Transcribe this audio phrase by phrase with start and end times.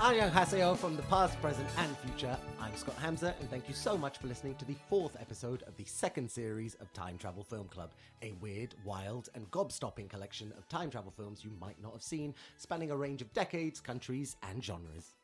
[0.00, 2.36] Annyeonghaseyo from the past, present, and future.
[2.60, 5.76] I'm Scott Hamza, and thank you so much for listening to the fourth episode of
[5.76, 7.90] the second series of Time Travel Film Club,
[8.22, 12.32] a weird, wild, and gobstopping collection of time travel films you might not have seen,
[12.58, 15.14] spanning a range of decades, countries, and genres.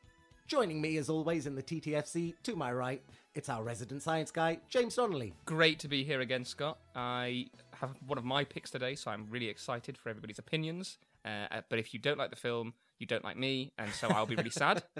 [0.45, 3.01] Joining me, as always, in the TTFC, to my right,
[3.33, 5.33] it's our resident science guy, James Donnelly.
[5.45, 6.79] Great to be here again, Scott.
[6.93, 7.47] I
[7.79, 10.97] have one of my picks today, so I'm really excited for everybody's opinions.
[11.23, 14.07] Uh, uh, but if you don't like the film, you don't like me, and so
[14.07, 14.83] I'll be really sad.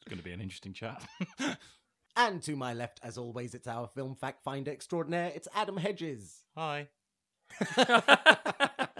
[0.00, 1.02] It's going to be an interesting chat.
[2.16, 6.42] And to my left, as always, it's our film fact finder extraordinaire, it's Adam Hedges.
[6.56, 6.88] Hi.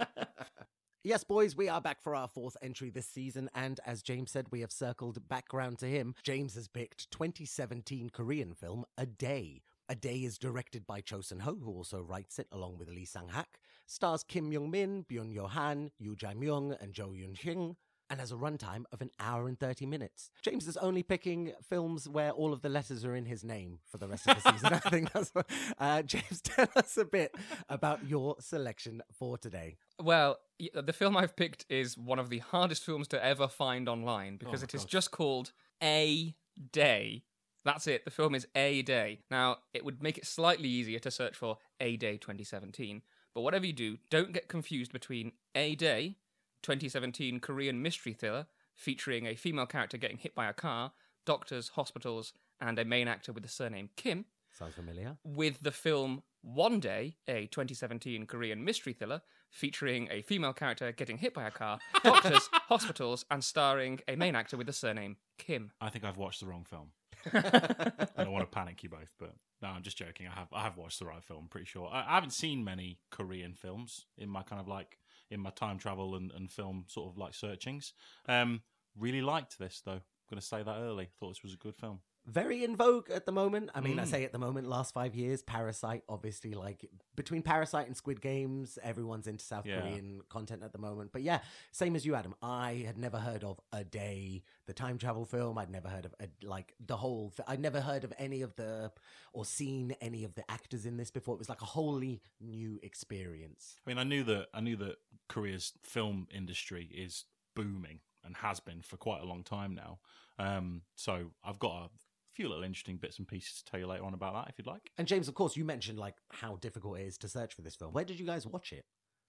[1.01, 4.47] Yes, boys, we are back for our fourth entry this season, and as James said,
[4.51, 6.13] we have circled background to him.
[6.23, 9.61] James has picked 2017 Korean film A Day.
[9.87, 13.05] A Day is directed by Cho Sun Ho, who also writes it along with Lee
[13.05, 13.59] Sang Hak.
[13.87, 17.77] Stars Kim Young Min, Byun Yo Han, Yoo Jae Myung, and Jo Yoon Hyung.
[18.11, 20.31] And has a runtime of an hour and 30 minutes.
[20.41, 23.99] James is only picking films where all of the letters are in his name for
[23.99, 24.73] the rest of the season.
[24.83, 25.47] I think that's what.
[25.77, 27.35] Uh, James, tell us a bit
[27.69, 29.77] about your selection for today.
[30.01, 30.39] well,
[30.73, 34.61] the film I've picked is one of the hardest films to ever find online because
[34.61, 34.89] Oh, it is God.
[34.89, 35.51] just called
[35.83, 36.33] A
[36.71, 37.23] Day.
[37.63, 38.05] That's it.
[38.05, 39.19] The film is A Day.
[39.29, 43.03] Now, it would make it slightly easier to search for A Day 2017,
[43.35, 46.17] but whatever you do, don't get confused between A Day
[46.61, 50.91] 2017 Korean mystery thriller featuring a female character getting hit by a car,
[51.25, 55.17] doctors, hospitals, and a main actor with the surname Kim, Sounds familiar.
[55.23, 61.17] with the film One Day, a 2017 Korean mystery thriller featuring a female character getting
[61.17, 65.71] hit by a car, doctors, hospitals, and starring a main actor with the surname Kim.
[65.81, 66.91] I think I've watched the wrong film.
[67.33, 70.27] I don't want to panic you both, but no, I'm just joking.
[70.27, 71.89] I have I have watched the right film, pretty sure.
[71.91, 74.98] I, I haven't seen many Korean films in my kind of like
[75.29, 77.93] in my time travel and, and film sort of like searchings.
[78.27, 78.61] Um,
[78.97, 79.91] really liked this though.
[79.91, 81.09] I'm gonna say that early.
[81.19, 81.99] Thought this was a good film.
[82.25, 83.71] Very in vogue at the moment.
[83.73, 84.07] I mean, I Mm.
[84.07, 86.85] say at the moment, last five years, Parasite, obviously, like
[87.15, 89.81] between Parasite and Squid Games, everyone's into South Yeah.
[89.81, 91.11] Korean content at the moment.
[91.11, 91.41] But yeah,
[91.71, 92.35] same as you, Adam.
[92.41, 95.57] I had never heard of A Day, the time travel film.
[95.57, 97.31] I'd never heard of a, like the whole.
[97.31, 98.91] Th- I'd never heard of any of the
[99.33, 101.33] or seen any of the actors in this before.
[101.35, 103.79] It was like a wholly new experience.
[103.85, 104.97] I mean, I knew that I knew that
[105.29, 107.25] Korea's film industry is
[107.55, 109.99] booming and has been for quite a long time now.
[110.37, 111.89] Um, so I've got a
[112.39, 114.65] few little interesting bits and pieces to tell you later on about that if you'd
[114.65, 114.91] like.
[114.97, 117.75] And James, of course, you mentioned like how difficult it is to search for this
[117.75, 117.91] film.
[117.91, 118.85] Where did you guys watch it?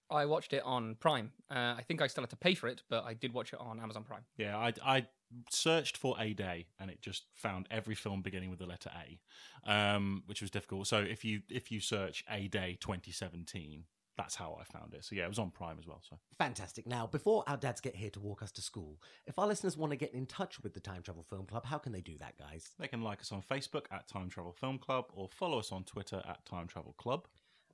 [0.09, 1.31] I watched it on Prime.
[1.49, 3.59] Uh, I think I still had to pay for it, but I did watch it
[3.59, 4.23] on Amazon Prime.
[4.37, 5.07] Yeah, I, I
[5.49, 9.69] searched for a day and it just found every film beginning with the letter A,
[9.69, 10.87] um, which was difficult.
[10.87, 13.83] So if you if you search a day 2017,
[14.17, 15.05] that's how I found it.
[15.05, 16.01] So yeah, it was on Prime as well.
[16.07, 16.87] So Fantastic.
[16.87, 19.91] Now, before our dads get here to walk us to school, if our listeners want
[19.91, 22.37] to get in touch with the Time Travel Film Club, how can they do that,
[22.37, 22.69] guys?
[22.79, 25.83] they can like us on Facebook at Time Travel Film Club or follow us on
[25.83, 27.27] Twitter at Time Travel Club.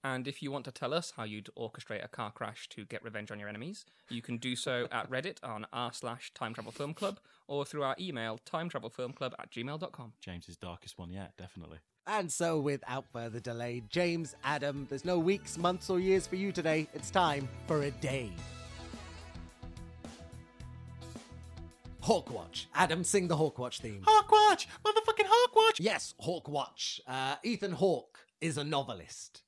[0.03, 3.03] And if you want to tell us how you'd orchestrate a car crash to get
[3.03, 6.71] revenge on your enemies, you can do so at Reddit on r slash time travel
[6.71, 10.13] film club or through our email timetravelfilmclub at gmail.com.
[10.21, 11.79] James's darkest one yet, definitely.
[12.09, 16.53] And so, without further delay, James, Adam, there's no weeks, months, or years for you
[16.53, 16.87] today.
[16.93, 18.31] It's time for a day.
[22.01, 22.67] Hawkwatch.
[22.73, 24.01] Adam, sing the Hawkwatch theme.
[24.07, 25.79] Hawkwatch, motherfucking Hawkwatch.
[25.79, 27.01] Yes, Hawkwatch.
[27.05, 29.41] Uh, Ethan Hawke is a novelist.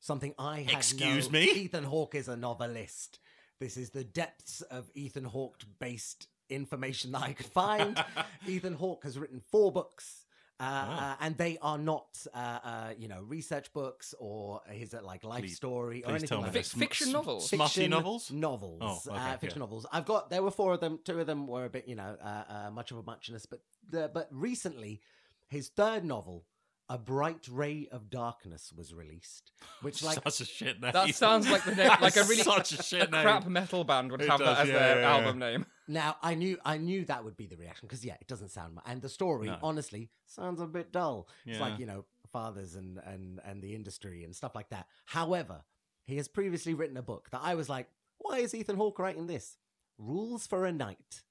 [0.00, 1.44] Something I had Excuse no- me?
[1.44, 3.18] Ethan Hawke is a novelist.
[3.60, 8.02] This is the depths of Ethan Hawke based information that I could find.
[8.46, 10.24] Ethan Hawke has written four books.
[10.60, 10.92] Uh, Oh.
[10.92, 15.22] uh, and they are not, uh, uh, you know, research books or his uh, like
[15.22, 16.68] life Please- story or anything tell like they're that.
[16.68, 17.48] Fic- fiction novels?
[17.48, 18.30] smutty novels.
[18.32, 18.80] Novels.
[18.82, 19.66] Oh, okay, uh, fiction yeah.
[19.66, 19.86] novels.
[19.92, 20.30] I've got.
[20.30, 20.98] There were four of them.
[21.04, 23.46] Two of them were a bit, you know, uh, uh, much of a muchness.
[23.46, 25.00] But the, but recently,
[25.48, 26.44] his third novel,
[26.90, 29.52] A Bright Ray of Darkness, was released.
[29.82, 30.92] Which like such a shit name.
[30.92, 33.22] That sounds like the name, like a really such a shit a name.
[33.22, 35.16] crap metal band would It have that as yeah, their yeah, yeah.
[35.16, 35.66] album name.
[35.86, 38.74] now, I knew I knew that would be the reaction because yeah, it doesn't sound.
[38.76, 39.58] mu- And the story, No.
[39.62, 41.28] honestly, sounds a bit dull.
[41.44, 44.86] It's like you know, fathers and and and the industry and stuff like that.
[45.04, 45.64] However,
[46.06, 49.26] he has previously written a book that I was like, why is Ethan Hawke writing
[49.26, 49.58] this?
[49.98, 51.22] Rules for a Knight,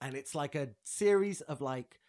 [0.00, 2.00] and it's like a series of like,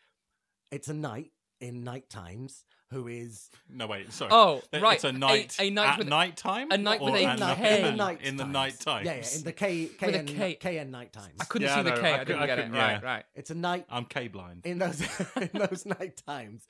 [0.72, 1.32] it's a knight
[1.62, 4.32] in night times who is No wait, sorry.
[4.34, 4.96] Oh, Th- right.
[4.96, 5.56] It's a night.
[5.60, 6.68] A, a night at with night time.
[6.72, 9.06] a night with a at night- in the, night in the night times.
[9.06, 10.54] Yeah, yeah, in the K K With a K.
[10.56, 11.36] K and night times.
[11.40, 12.62] I couldn't Yeah, see I the know, K I, I didn't I get it.
[12.64, 13.26] couldn't- Right, right.
[13.36, 14.66] It's a night I'm K blind.
[14.66, 15.02] in those
[15.38, 16.68] in those night times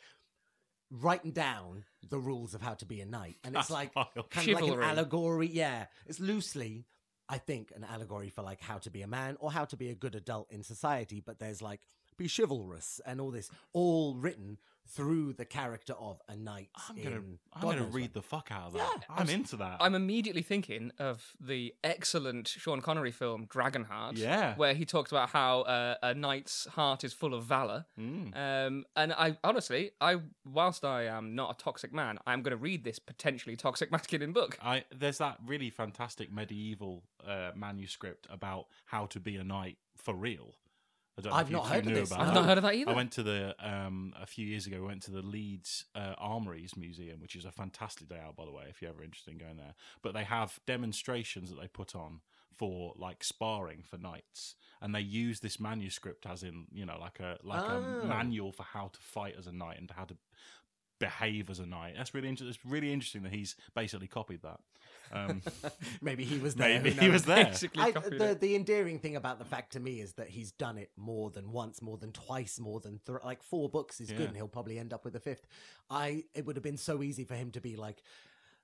[0.92, 4.30] writing down the rules of how to be a knight and it's That's like wild.
[4.30, 6.86] kind of like an allegory yeah it's loosely
[7.30, 9.90] I think, an allegory for like how to be a man or how to be
[9.90, 11.24] a good adult in society.
[11.26, 11.80] But there's like
[12.18, 14.58] be chivalrous and all this, all written
[14.94, 16.70] through the character of a knight.
[16.90, 17.16] I'm gonna,
[17.54, 18.14] I'm God gonna read what.
[18.14, 18.80] the fuck out of that.
[19.10, 19.78] Yeah, I'm into that.
[19.80, 24.56] I'm immediately thinking of the excellent Sean Connery film Dragonheart, Yeah.
[24.56, 27.86] where he talks about how uh, a knight's heart is full of valor.
[28.00, 28.36] Mm.
[28.36, 32.58] Um, and I honestly, I whilst I am not a toxic man, I'm going to
[32.58, 34.58] read this potentially toxic masculine book.
[34.62, 40.14] I there's that really fantastic medieval uh, manuscript about how to be a knight for
[40.16, 40.56] real.
[41.29, 42.09] I don't know I've if not heard of knew this.
[42.12, 42.33] about I've that.
[42.33, 42.91] not heard of that either.
[42.91, 44.81] I went to the um a few years ago.
[44.81, 48.45] We went to the Leeds uh, Armories Museum, which is a fantastic day out, by
[48.45, 49.75] the way, if you're ever interested in going there.
[50.01, 52.21] But they have demonstrations that they put on
[52.57, 57.19] for like sparring for knights, and they use this manuscript as in you know like
[57.19, 58.01] a like Oh.
[58.03, 60.15] a manual for how to fight as a knight and how to
[61.00, 61.95] behave as a knight.
[61.97, 62.50] That's really interesting.
[62.56, 64.59] It's really interesting that he's basically copied that.
[65.13, 65.42] Um,
[66.02, 66.81] Maybe he was there.
[66.81, 67.46] maybe he was there.
[67.46, 70.78] Basically, I, the the endearing thing about the fact to me is that he's done
[70.78, 74.18] it more than once, more than twice, more than th- like four books is Yeah.
[74.18, 75.46] good, and he'll probably end up with a fifth.
[75.90, 78.04] I it would have been so easy for him to be like.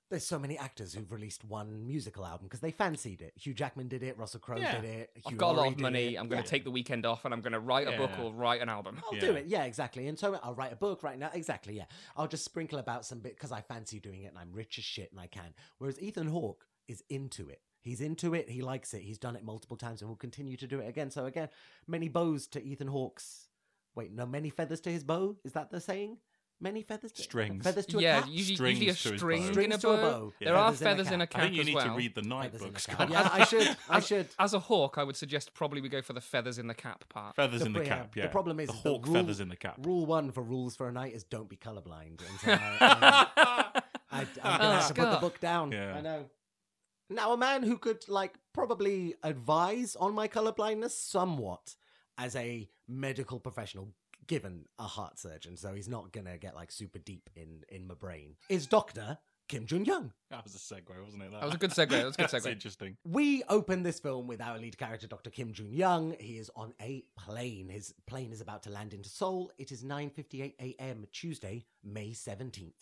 [0.10, 3.34] There's so many actors who've released one musical album because they fancied it.
[3.36, 4.80] Hugh Jackman did it, Russell Crowe Yeah.
[4.80, 5.12] did it.
[5.16, 6.16] Hugh I've got a lot of money.
[6.16, 6.18] it.
[6.18, 6.50] I'm going to Yeah.
[6.50, 9.02] take the weekend off, and I'm going to write a book or write an album.
[9.06, 9.20] I'll Yeah.
[9.20, 9.48] do it.
[9.48, 10.08] Yeah, exactly.
[10.08, 11.30] And so I'll write a book right now.
[11.34, 11.76] Exactly.
[11.76, 11.88] Yeah.
[12.16, 14.86] I'll just sprinkle about some bit because I fancy doing it and I'm rich as
[14.86, 15.54] shit and I can.
[15.78, 17.62] Whereas Ethan Hawke is into it.
[17.82, 18.50] He's into it.
[18.50, 19.02] He likes it.
[19.02, 21.12] He's done it multiple times and will continue to do it again.
[21.12, 21.50] So again,
[21.86, 23.50] many bows to Ethan Hawke's.
[23.94, 25.36] Wait, no, many feathers to his bow.
[25.44, 26.18] Is that the saying?
[26.60, 27.12] Many feathers.
[27.12, 27.64] To, Strings.
[27.64, 28.30] Feathers to a yeah, cap.
[28.32, 29.48] usually, Strings usually a to his string bow.
[29.48, 30.02] in Strings a to a bow.
[30.02, 30.34] bow.
[30.40, 30.60] There Yeah.
[30.60, 31.30] are Feathers in a feathers in a cap.
[31.32, 31.86] cap I think you as need well.
[31.86, 32.86] to read the Night Feathers in books.
[32.86, 32.98] a cap.
[32.98, 33.10] Scott.
[33.12, 33.78] Yeah, I should.
[33.90, 34.28] I As- should.
[34.40, 37.04] As a hawk, I would suggest probably we go for the feathers in the cap
[37.10, 37.36] part.
[37.36, 38.16] Feathers The- in the yeah, cap.
[38.16, 38.24] Yeah.
[38.24, 39.76] The problem is the is that hawk rule- feathers in the cap.
[39.86, 42.22] Rule one for rules for a night is don't be colorblind.
[42.28, 45.22] And so um, I, I, I, am gonna Oh, have to put the Scott.
[45.22, 45.72] book down.
[45.72, 45.96] Yeah.
[45.96, 46.26] I know.
[47.10, 51.76] Now, a man who could like probably advise on my colorblindness somewhat
[52.18, 53.94] as a medical professional,
[54.28, 57.94] given a heart surgeon, so he's not gonna get like super deep in in my
[57.96, 60.12] brain, is Doctor Kim Jun Young.
[60.30, 61.32] That was a segue, wasn't it?
[61.32, 61.90] That was a good segue.
[61.90, 62.52] That was a good segue.
[62.52, 62.98] interesting.
[63.06, 65.30] We open this film with our lead character, Dr.
[65.30, 66.16] Kim Jun Young.
[66.20, 67.70] He is on a plane.
[67.70, 69.52] His plane is about to land into Seoul.
[69.58, 71.06] It is 9:58 a.m.
[71.14, 72.74] Tuesday, May 17th.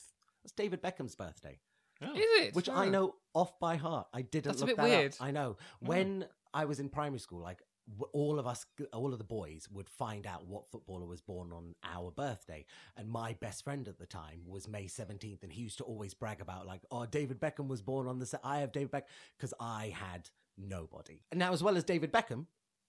[0.44, 1.60] That's David Beckham's birthday,
[2.02, 2.14] Oh.
[2.14, 2.56] Is it?
[2.56, 2.90] which I Oh.
[2.90, 4.08] know off by heart.
[4.14, 4.90] I didn't That's a bit that up.
[4.90, 5.16] weird.
[5.20, 5.58] I know.
[5.82, 5.86] Hmm.
[5.88, 7.75] When I was in primary school, like w-
[8.14, 11.76] all of us, all of the boys would find out what footballer was born on
[11.84, 12.66] our birthday.
[12.98, 15.44] And my best friend at the time was May 17th.
[15.44, 18.26] And he used to always brag about, like, oh, David Beckham was born on the
[18.26, 18.42] set.
[18.44, 19.04] I have David Beckham
[19.38, 21.22] because I had nobody.
[21.34, 22.46] Now, as well as David Beckham,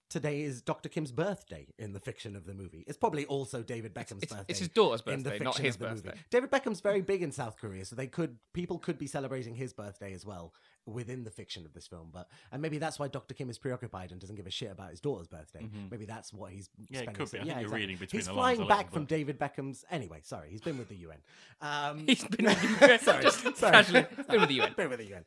[0.08, 0.88] today is Dr.
[0.88, 2.84] Kim's birthday in the fiction of the movie.
[2.86, 5.58] It's probably also David Beckham's It's, birthday it's his daughter's in the birthday, fiction not
[5.58, 6.08] his of the birthday.
[6.10, 6.20] movie.
[6.30, 9.72] David Beckham's very big in South Korea, so they could people could be celebrating his
[9.72, 10.52] birthday as well
[10.86, 12.10] within the fiction of this film.
[12.12, 13.34] But and maybe that's why Dr.
[13.34, 15.62] Kim is preoccupied and doesn't give a shit about his daughter's birthday.
[15.64, 15.90] Mhm.
[15.90, 17.38] Maybe that's what he's Yeah, it could be.
[17.38, 17.80] I think you're exactly.
[17.80, 19.84] reading between He's the flying lines a back little, from but- David Beckham's.
[19.90, 21.18] Anyway, sorry, he's been with the UN.
[21.60, 23.00] Um, He's been with the UN.
[23.00, 23.72] sorry, sorry.
[23.72, 24.72] casually, he's been with the UN.
[24.76, 25.24] Been with the UN.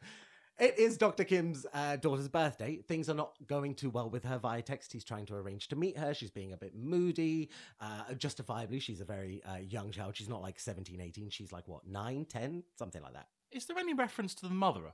[0.60, 1.24] It is Dr.
[1.24, 2.82] Kim's uh, daughter's birthday.
[2.86, 4.92] Things are not going too well with her via text.
[4.92, 6.14] He's trying to arrange to meet her.
[6.14, 7.50] She's being a bit moody.
[7.80, 10.18] Uh, justifiably, she's a very uh, young child.
[10.18, 11.30] She's not like 17, 18.
[11.30, 12.64] She's like, what, 9, 10?
[12.78, 13.28] Something like that.
[13.54, 14.92] Is there any reference to the mother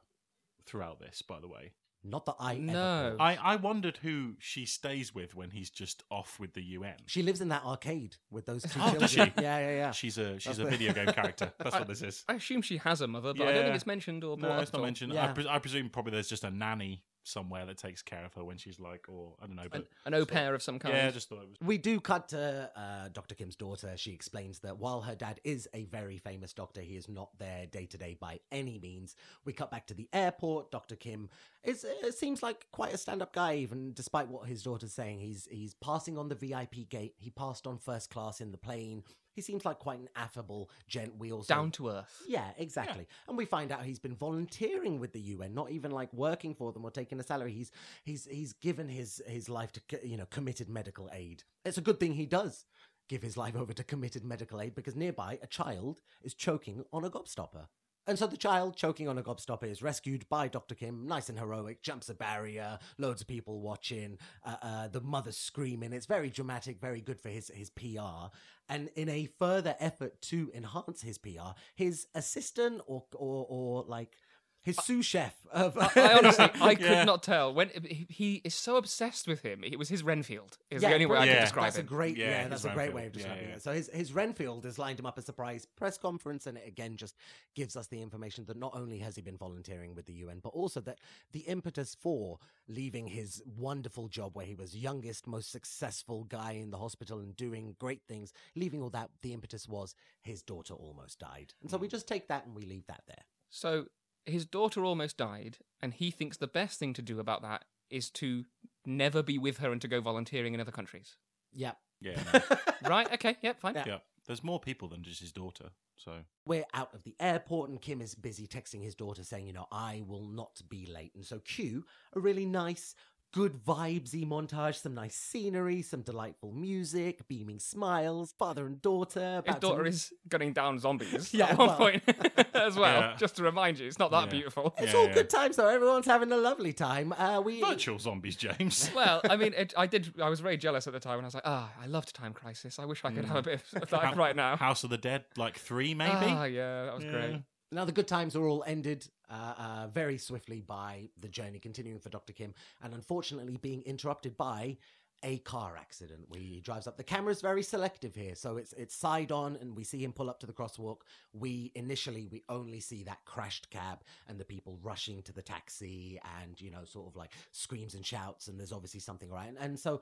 [0.67, 1.72] throughout this, by the way?
[2.07, 3.15] Not that I ever No.
[3.17, 3.21] caught.
[3.25, 6.93] I, I wondered who she stays with when he's just off with the UN.
[7.07, 9.01] She lives in that arcade with those two Oh, children.
[9.01, 9.19] does she?
[9.41, 9.91] Yeah, yeah, yeah.
[9.91, 11.51] She's a she's That's a the- video game character.
[11.59, 12.24] That's what this is.
[12.29, 14.62] I assume she has a mother, but I don't think it's mentioned or No, up
[14.63, 14.85] it's not all.
[14.85, 15.13] mentioned.
[15.13, 15.33] I, Yeah.
[15.33, 18.58] pres- I presume probably there's just a nanny somewhere that takes care of her when
[18.58, 20.96] she's like, or I don't know, but An, an au pair of some kind.
[20.96, 21.58] yeah, I just thought it was.
[21.62, 23.36] We do cut to uh, Dr.
[23.36, 23.91] Kim's daughter.
[23.98, 27.65] She explains that while her dad is a very famous doctor, he is not there
[27.65, 29.15] day to day by any means.
[29.44, 30.72] We cut back to the airport.
[30.72, 30.96] Dr.
[30.96, 31.29] Kim
[31.63, 35.20] is it seems like quite a stand up guy, even despite what his daughter's saying.
[35.20, 37.15] He's he's passing on the VIP gate.
[37.17, 39.03] He passed on first class in the plane.
[39.36, 41.18] He seems like quite an affable gent.
[41.18, 42.24] We also Down to earth.
[42.27, 43.06] Yeah, exactly.
[43.27, 46.72] And we find out he's been volunteering with the UN, not even like working for
[46.72, 47.51] them or taking a salary.
[47.51, 47.72] He's
[48.04, 51.44] he's he's given his his life to you know committed medical aid.
[51.65, 52.65] It's a good thing he does
[53.08, 57.04] give his life over to committed medical aid because nearby a child is choking on
[57.04, 57.68] a gobstopper.
[58.07, 60.75] And so the child choking on a gobstopper is rescued by Dr.
[60.75, 65.31] Kim, nice and heroic, jumps a barrier, loads of people watching, uh, uh, the mother
[65.31, 65.91] screaming.
[65.91, 68.29] It's very dramatic, very good for his, his PR.
[68.69, 74.17] And in a further effort to enhance his PR, his assistant or, or, or like
[74.65, 75.77] his sous chef of.
[75.77, 77.03] I, I honestly, I could Yeah.
[77.03, 79.63] not tell when he, he is so obsessed with him.
[79.63, 80.57] It was his Renfield.
[80.72, 81.86] Is Yeah, the only way I can describe that's him.
[81.86, 83.55] a great, yeah, Yeah, that's his a great way of describing yeah.
[83.55, 83.62] it.
[83.62, 86.98] So his his Renfield has lined him up a surprise press conference, and it again
[86.98, 87.15] just
[87.53, 90.50] gives us the information that not only has he been volunteering with the UN, but
[90.50, 91.00] also that
[91.31, 96.72] the impetus for leaving his wonderful job, where he was youngest, most successful guy in
[96.72, 99.93] the hospital and doing great things, leaving all that, the impetus was
[100.24, 101.91] his daughter almost died, and so we hmm.
[101.91, 103.25] just take that and we leave that there.
[103.51, 103.86] So
[104.25, 108.10] his daughter almost died, and he thinks the best thing to do about that is
[108.10, 108.46] to
[108.86, 111.15] never be with her and to go volunteering in other countries.
[111.53, 111.74] Yeah.
[112.01, 112.89] Yeah, no.
[112.89, 113.12] Right?
[113.13, 113.38] Okay.
[113.41, 113.60] Yep.
[113.62, 113.75] Fine.
[113.75, 113.84] Yeah.
[113.88, 113.98] yeah.
[114.27, 115.70] There's more people than just his daughter.
[115.98, 116.12] So
[116.46, 119.67] We're out of the airport, and Kim is busy texting his daughter saying, You know,
[119.72, 121.13] I will not be late.
[121.15, 122.96] And so, cue a really nice,
[123.36, 129.20] good vibesy montage, some nice scenery, some delightful music, beaming smiles, father and daughter.
[129.20, 131.77] His about to- daughter is gunning down zombies Yeah, at one well.
[131.77, 132.04] point
[132.54, 133.01] as well.
[133.01, 133.15] Yeah.
[133.18, 134.30] Just to remind you, it's not that Yeah.
[134.32, 134.74] beautiful.
[134.77, 135.13] It's Yeah, all yeah.
[135.15, 135.68] good times, though.
[135.68, 137.12] Everyone's having a lovely time.
[137.12, 138.89] Uh, we virtual zombies, James.
[138.96, 140.13] Well, I mean, it, I did.
[140.22, 142.32] I was very jealous at the time, and I was like, "Ah, I loved Time
[142.34, 142.80] Crisis.
[142.80, 144.98] I wish I could have a bit of that How- right now." House of the
[144.98, 146.12] Dead, like three maybe.
[146.13, 147.12] Ah, yeah, that was Yeah.
[147.12, 147.42] great.
[147.75, 152.00] Now, the good times are all ended uh, uh, very swiftly by the journey continuing
[152.00, 152.32] for Dr.
[152.32, 154.77] Kim, and unfortunately being interrupted by
[155.24, 156.27] a car accident.
[156.34, 156.96] He drives up.
[156.96, 160.29] The camera's very selective here, so it's it's side on, and we see him pull
[160.29, 161.00] up to the crosswalk.
[161.34, 166.20] We initially we only see that crashed cab and the people rushing to the taxi,
[166.41, 169.50] and you know, sort of like screams and shouts, and there's obviously something right.
[169.50, 170.01] And, and so,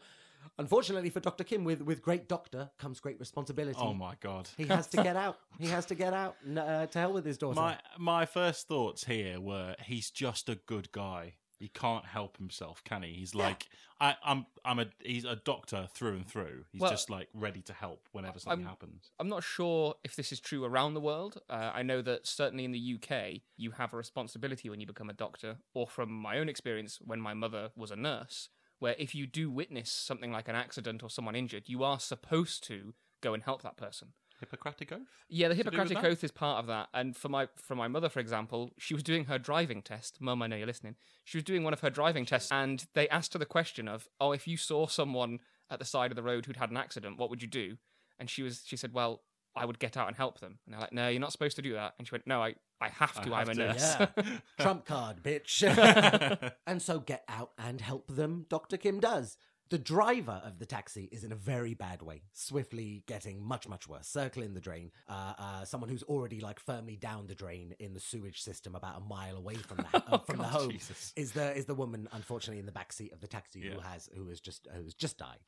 [0.57, 1.43] unfortunately for Dr.
[1.43, 3.77] Kim, with with great doctor comes great responsibility.
[3.81, 4.49] Oh my god.
[4.57, 5.37] He has to get out.
[5.59, 6.35] He has to get out.
[6.57, 7.59] Uh, to hell with his daughter.
[7.59, 11.35] My my first thoughts here were he's just a good guy.
[11.59, 13.13] He can't help himself, can he?
[13.13, 13.69] He's like
[14.01, 16.65] I, I'm I'm a he's a doctor through and through.
[16.73, 19.11] He's Well, just like ready to help whenever something I'm- happens.
[19.17, 21.39] I'm not sure if this is true around the world.
[21.49, 25.09] Uh, I know that certainly in the UK, you have a responsibility when you become
[25.09, 28.49] a doctor, or from my own experience, when my mother was a nurse,
[28.83, 32.65] where if you do witness something like an accident or someone injured, you are supposed
[32.65, 34.09] to go and help that person.
[34.41, 35.07] Hippocratic oath?
[35.29, 36.03] Yeah, the Hippocratic?
[36.03, 36.89] Oath is part of that.
[36.93, 40.19] And for my for my mother, for example, she was doing her driving test.
[40.19, 40.97] Mum, I know you're listening.
[41.23, 44.09] She was doing one of her driving tests, and they asked her the question of,
[44.19, 47.17] "Oh, if you saw someone at the side of the road who'd had an accident,
[47.17, 47.77] what would you do?"
[48.19, 49.23] And she was she said, "Well,
[49.55, 51.61] I would get out and help them." And they're like, "No, you're not supposed to
[51.61, 53.29] do that." And she went, "No, I I have I to.
[53.33, 54.07] have I'm a nurse." Yeah.
[54.59, 55.63] Trump card, bitch.
[56.67, 58.77] and so get out and help them, Dr.
[58.77, 59.37] Kim does.
[59.69, 63.87] The driver of the taxi is in a very bad way, swiftly getting much, much
[63.87, 64.91] worse, circling the drain.
[65.09, 68.97] Uh, uh, someone who's already like firmly down the drain in the sewage system about
[68.97, 71.11] a mile away from the, uh, from the God, home Jesus.
[71.15, 74.27] is the is the woman unfortunately in the backseat of the taxi who has who
[74.29, 75.39] has just who's just died.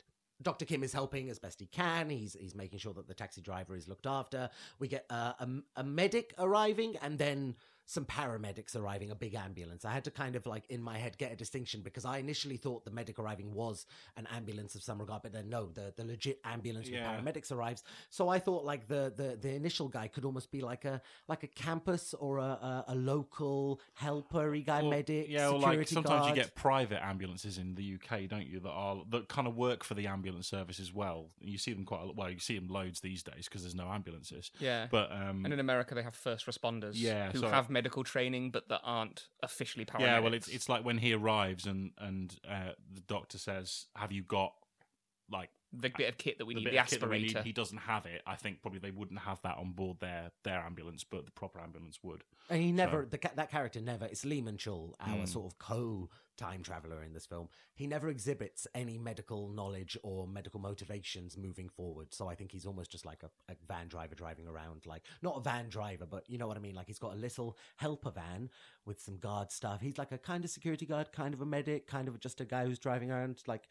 [0.42, 0.66] Dr.
[0.66, 2.10] Kim is helping as best he can.
[2.10, 4.50] He's he's making sure that the taxi driver is looked after.
[4.80, 7.56] We get uh, a a medic arriving and then
[7.88, 9.86] some paramedics arriving, a big ambulance.
[9.86, 12.58] I had to kind of like in my head get a distinction because I initially
[12.58, 13.86] thought the medic arriving was
[14.18, 17.16] an ambulance of some regard, but then no, the, the legit ambulance Yeah.
[17.16, 17.84] with paramedics arrives.
[18.10, 21.44] So I thought like the, the the initial guy could almost be like a like
[21.44, 25.28] a campus or a a, a local helper guy, Or- medic.
[25.30, 26.38] Yeah, or security like sometimes guard.
[26.38, 28.60] you get private ambulances in the UK, don't you?
[28.62, 31.28] That are that kind of work for the ambulance service as well.
[31.40, 32.16] You see them quite a, lot.
[32.16, 32.30] well.
[32.32, 34.52] You see them loads these days because there's no ambulances.
[34.60, 34.88] yeah.
[34.90, 38.52] But um, and in America, they have first responders Yeah, who so- have medical training
[38.52, 40.00] but that aren't officially paramedics.
[40.00, 44.12] yeah, well, it's it's like when he arrives and and uh, the doctor says, "Have
[44.12, 44.54] you got
[45.30, 47.36] like the bit of kit that we the need, the of kit that we aspirator.
[47.36, 48.22] need?" He doesn't have it.
[48.26, 51.60] I think probably they wouldn't have that on board their their ambulance, but the proper
[51.60, 52.24] ambulance would.
[52.50, 55.28] And he never, the, that character never, it's Lee Min Chul, our Mm.
[55.28, 57.48] sort of co time traveler in this film.
[57.76, 62.14] He never exhibits any medical knowledge or medical motivations moving forward.
[62.14, 65.38] So I think he's almost just like a, a van driver driving around, like, not
[65.38, 66.76] a van driver, but you know what I mean?
[66.76, 68.50] Like he's got a little helper van
[68.86, 69.80] with some guard stuff.
[69.80, 72.46] He's like a kind of security guard, kind of a medic, kind of just a
[72.46, 73.70] guy who's driving around, like,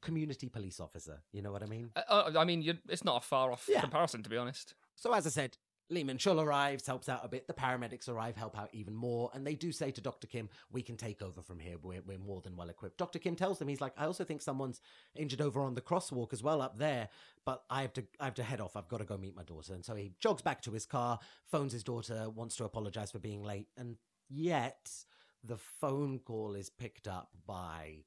[0.00, 1.22] community police officer.
[1.32, 1.90] You know what I mean?
[1.96, 3.80] Uh, uh, I mean, it's not a far off Yeah.
[3.80, 4.74] comparison, to be honest.
[4.94, 5.56] So as I said,
[5.88, 7.46] Lee Min Chul arrives, helps out a bit.
[7.46, 10.26] The paramedics arrive, help out even more, and they do say to Dr.
[10.26, 11.76] Kim, "We can take over from here.
[11.80, 13.20] We're, we're more than well equipped." Dr.
[13.20, 14.80] Kim tells them, "He's like, I also think someone's
[15.14, 17.08] injured over on the crosswalk as well up there,
[17.44, 18.74] but I have to, I have to head off.
[18.74, 21.20] I've got to go meet my daughter." And so he jogs back to his car,
[21.44, 23.96] phones his daughter, wants to apologize for being late, and
[24.28, 24.90] yet
[25.44, 27.98] the phone call is picked up by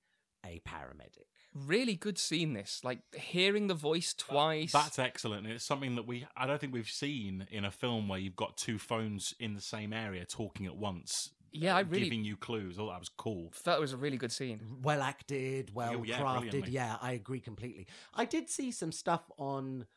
[0.46, 1.28] a paramedic.
[1.54, 2.54] Really good scene.
[2.54, 4.72] This, like hearing the voice twice.
[4.72, 5.46] That's excellent.
[5.46, 8.36] and It's something that we I don't think we've seen in a film where you've
[8.36, 11.32] got two phones in the same area talking at once.
[11.52, 12.78] Yeah, I really- giving you clues.
[12.78, 13.52] Oh, that was cool.
[13.64, 14.62] that was a really good scene.
[14.84, 16.66] well acted, well Oh, yeah, crafted.
[16.70, 17.88] Yeah, I agree completely.
[18.14, 19.88] I did see some stuff on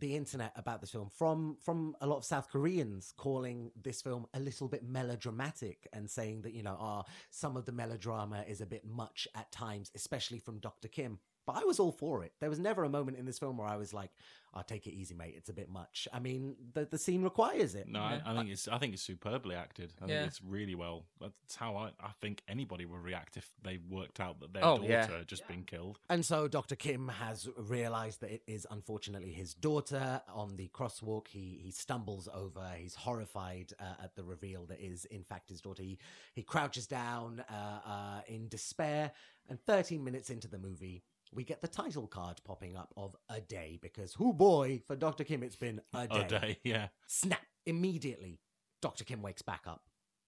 [0.00, 4.26] the internet about this film from from a lot of South Koreans calling this film
[4.34, 8.60] a little bit melodramatic and saying that you know, ah, some of the melodrama is
[8.60, 10.88] a bit much at times, especially from Dr.
[10.88, 11.18] Kim.
[11.48, 12.34] But I was all for it.
[12.40, 14.10] There was never a moment in this film where I was like,
[14.52, 15.32] "I'll take it easy, mate.
[15.34, 17.88] It's a bit much." I mean, the the scene requires it.
[17.88, 19.94] No, I, I think it's I think it's superbly acted.
[20.02, 20.18] I Yeah.
[20.18, 21.06] think it's really well.
[21.22, 24.76] That's how I, I think anybody would react if they worked out that their Oh,
[24.76, 25.06] daughter yeah.
[25.10, 25.98] had just been killed.
[26.10, 26.76] And so Dr.
[26.76, 30.20] Kim has realized that it is unfortunately his daughter.
[30.34, 32.70] On the crosswalk, he he stumbles over.
[32.76, 35.82] He's horrified uh, at the reveal that is in fact his daughter.
[35.82, 35.98] He
[36.34, 39.12] he crouches down uh, uh, in despair.
[39.50, 43.40] And 13 minutes into the movie, we get the title card popping up of a
[43.40, 45.24] day because, who boy, for Dr.
[45.24, 46.20] Kim, it's been a day.
[46.20, 46.88] A day, yeah.
[47.06, 47.40] Snap!
[47.66, 48.40] Immediately,
[48.80, 49.04] Dr.
[49.04, 49.82] Kim wakes back up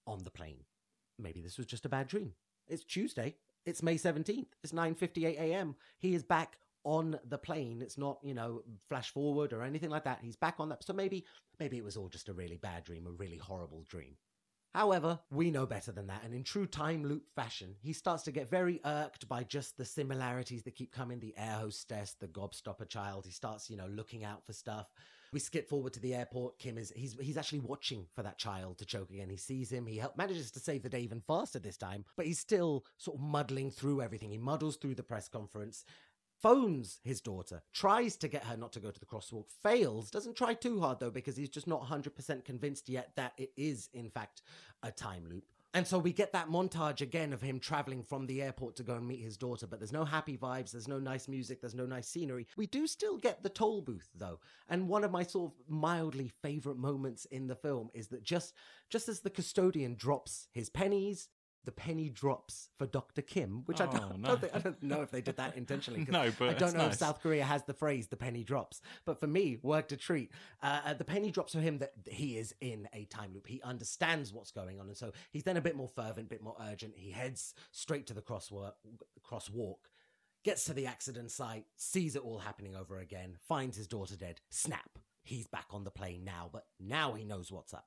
[0.06, 0.64] on the plane.
[1.18, 2.32] Maybe this was just a bad dream.
[2.68, 3.36] It's Tuesday.
[3.66, 4.46] It's May 17th.
[4.62, 5.76] It's 9:58 a.m.
[5.98, 7.82] He is back on the plane.
[7.82, 10.20] It's not, you know, flash forward or anything like that.
[10.22, 10.84] He's back on that.
[10.84, 11.24] So maybe
[11.58, 14.16] maybe it was all just a really bad dream, a really horrible dream.
[14.74, 18.32] However, we know better than that, and in true time loop fashion, he starts to
[18.32, 22.88] get very irked by just the similarities that keep coming the air hostess, the gobstopper
[22.88, 23.26] child.
[23.26, 24.86] He starts, you know, looking out for stuff.
[25.32, 26.58] We skip forward to the airport.
[26.58, 29.30] Kim is he's he's actually watching for that child to choke again.
[29.30, 29.86] He sees him.
[29.86, 33.16] He help, manages to save the day even faster this time, but he's still sort
[33.16, 34.30] of muddling through everything.
[34.30, 35.84] He muddles through the press conference,
[36.42, 40.36] phones his daughter, tries to get her not to go to the crosswalk, fails, doesn't
[40.36, 44.10] try too hard though, because he's just not 100% convinced yet that it is, in
[44.10, 44.42] fact,
[44.82, 45.44] a time loop.
[45.72, 48.94] And so we get that montage again of him traveling from the airport to go
[48.94, 51.86] and meet his daughter, but there's no happy vibes, there's no nice music, there's no
[51.86, 52.48] nice scenery.
[52.56, 54.40] We do still get the toll booth though.
[54.68, 58.52] And one of my sort of mildly favorite moments in the film is that just
[58.88, 61.28] just as the custodian drops his pennies,
[61.64, 63.22] the penny drops for Dr.
[63.22, 64.28] Kim, which I, Oh, don't, no.
[64.28, 66.06] don't think, I don't know if they did that intentionally.
[66.10, 66.94] No, but I don't know if.
[66.94, 70.30] South Korea has the phrase "the penny drops," but for me, worked a treat.
[70.62, 73.46] Uh, uh, the penny drops for him that he is in a time loop.
[73.46, 76.42] He understands what's going on, and so he's then a bit more fervent, a bit
[76.42, 76.94] more urgent.
[76.96, 78.72] He heads straight to the crosswalk,
[79.24, 79.76] crosswalk,
[80.44, 84.40] gets to the accident site, sees it all happening over again, finds his daughter dead.
[84.50, 84.98] Snap!
[85.22, 87.86] He's back on the plane now, but now he knows what's up.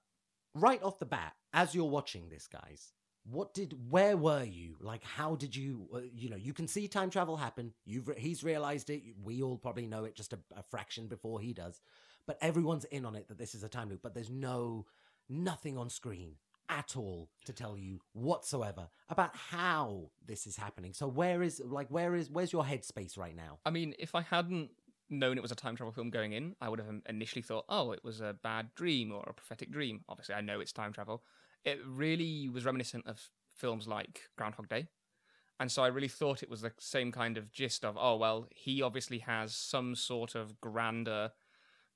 [0.56, 2.94] Right off the bat, as you're watching this, guys,
[3.30, 4.76] what did where were you?
[4.80, 7.74] Like how did you uh, you know you can see time travel happen.
[7.86, 9.04] You've re- he's realized it.
[9.24, 11.82] We all probably know it just a, a fraction before he does.
[12.26, 14.86] But everyone's in on it that this is a time loop but there's no
[15.30, 16.36] nothing on screen
[16.70, 20.94] at all to tell you whatsoever about how this is happening.
[20.94, 23.60] So where is like where is where's your headspace right now?
[23.66, 24.72] I mean, if I hadn't
[25.10, 27.92] known it was a time travel film going in, I would have initially thought, oh,
[27.92, 30.02] it was a bad dream or a prophetic dream.
[30.10, 31.24] Obviously, I know it's time travel.
[31.66, 34.88] It really was reminiscent of films like Groundhog Day.
[35.60, 38.48] And so I really thought it was the same kind of gist of, oh, well,
[38.50, 41.32] he obviously has some sort of grander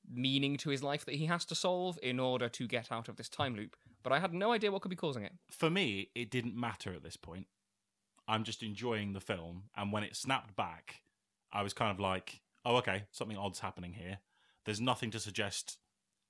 [0.09, 3.17] meaning to his life that he has to solve in order to get out of
[3.17, 3.75] this time loop.
[4.03, 5.33] But I had no idea what could be causing it.
[5.49, 7.47] For me, it didn't matter at this point.
[8.27, 11.01] I'm just enjoying the film, and when it snapped back,
[11.51, 14.19] I was kind of like, "Oh, okay, something odd's happening here."
[14.65, 15.77] There's nothing to suggest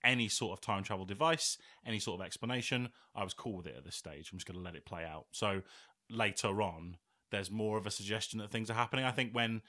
[0.03, 2.89] any sort of time travel device, any sort of explanation.
[3.15, 4.29] I was cool with it at this stage.
[4.31, 5.25] I'm just going to let it play out.
[5.31, 5.61] So
[6.09, 6.97] later on,
[7.31, 9.05] there's more of a suggestion that things are happening.
[9.05, 9.61] I think when,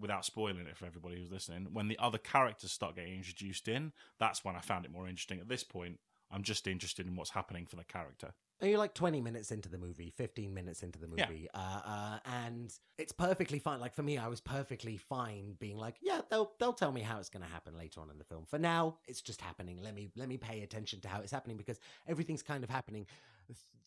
[0.00, 3.92] without spoiling it for everybody who's listening, when the other characters start getting introduced in,
[4.18, 5.40] that's when I found it more interesting.
[5.40, 8.34] At this point, I'm just interested in what's happening for the character.
[8.62, 11.26] You're like 20 minutes into the movie, 15 minutes into the Yeah.
[11.28, 13.80] movie, uh, uh, and it's perfectly fine.
[13.80, 17.18] Like for me, I was perfectly fine being like, yeah, they'll they'll tell me how
[17.18, 18.46] it's going to happen later on in the film.
[18.46, 19.82] For now, it's just happening.
[19.82, 23.06] Let me let me pay attention to how it's happening because everything's kind of happening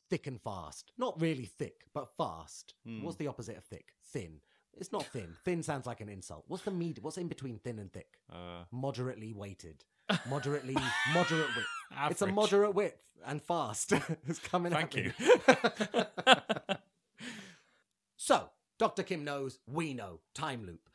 [0.10, 0.91] thick and fast.
[0.97, 2.73] Not really thick, but fast.
[2.86, 3.03] Hmm.
[3.03, 3.93] What's the opposite of thick?
[4.13, 4.39] Thin.
[4.77, 5.36] It's not thin.
[5.43, 6.45] thin sounds like an insult.
[6.47, 6.99] What's the med?
[7.01, 8.19] What's in between thin and thick?
[8.32, 9.84] Uh, Moderately weighted.
[10.29, 10.75] Moderately
[11.13, 11.67] moderate width.
[12.10, 13.91] It's a moderate width and fast.
[14.28, 16.06] it's coming Thank at me.
[18.17, 19.04] so, Dr.
[19.04, 20.89] Kim knows, we know, time loop.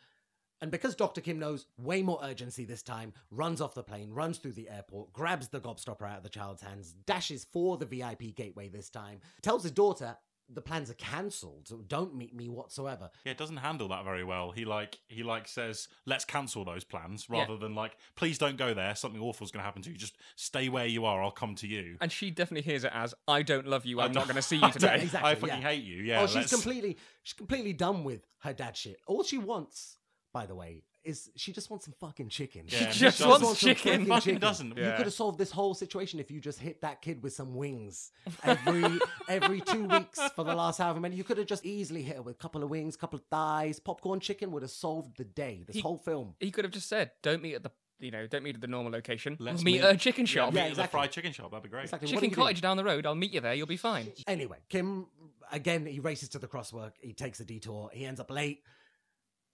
[0.60, 1.20] And because Dr.
[1.20, 5.12] Kim knows way more urgency this time, runs off the plane, runs through the airport,
[5.12, 9.20] grabs the gobstopper out of the child's hands, dashes for the VIP gateway this time,
[9.42, 10.16] tells his daughter
[10.52, 13.10] the plans are cancelled, don't meet me whatsoever.
[13.24, 14.50] Yeah, it doesn't handle that very well.
[14.50, 18.74] He like he like says, "Let's cancel those plans," rather than like, "Please don't go
[18.74, 18.94] there.
[18.94, 19.96] Something awful's going to happen to you.
[19.96, 21.22] Just stay where you are.
[21.22, 24.12] I'll come to you." And she definitely hears it as, I don't love you, I'm
[24.12, 24.88] not going to see you today.
[24.88, 25.68] don't- Exactly, I fucking yeah.
[25.68, 26.02] hate you.
[26.02, 26.20] Yeah.
[26.22, 28.96] oh, she's let's- completely she's completely done with her dad shit.
[29.06, 29.96] All she wants,
[30.32, 32.64] by the way, is she just wants some fucking chicken.
[32.66, 33.92] Yeah, She just doesn't- wants some chicken.
[33.92, 34.40] fucking Fucking chicken.
[34.40, 34.76] doesn't.
[34.76, 34.96] You Yeah.
[34.96, 38.10] could have solved this whole situation if you just hit that kid with some wings
[38.42, 41.16] every every two weeks for the last however many.
[41.16, 43.78] You could have just easily hit her with a couple of wings, couple of thighs,
[43.80, 45.62] popcorn chicken would have solved the day.
[45.66, 46.34] This He- whole film.
[46.40, 48.66] He could have just said, don't meet at the you know, don't meet at the
[48.66, 49.36] normal location.
[49.38, 50.52] Let's meet, meet- at a chicken shop.
[50.52, 50.98] meet Yeah, at the exactly.
[50.98, 51.52] fried chicken shop.
[51.52, 51.84] That'd be great.
[51.84, 52.08] Exactly.
[52.08, 52.44] Chicken you doing?
[52.44, 53.06] cottage down the road.
[53.06, 53.54] I'll meet you there.
[53.54, 54.12] You'll be fine.
[54.26, 55.06] Anyway, Kim
[55.52, 56.92] again he races to the crosswork.
[57.00, 57.90] He takes a detour.
[57.94, 58.62] He ends up late,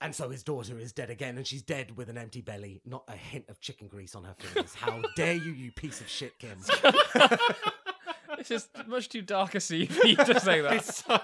[0.01, 3.05] and so his daughter is dead again, and she's dead with an empty belly, not
[3.09, 4.75] a hint of chicken grease on her fingers.
[4.75, 6.59] How dare you, you piece of shit, Kim?
[8.39, 10.73] This is much too dark a scene for you to say that.
[10.73, 11.21] It's so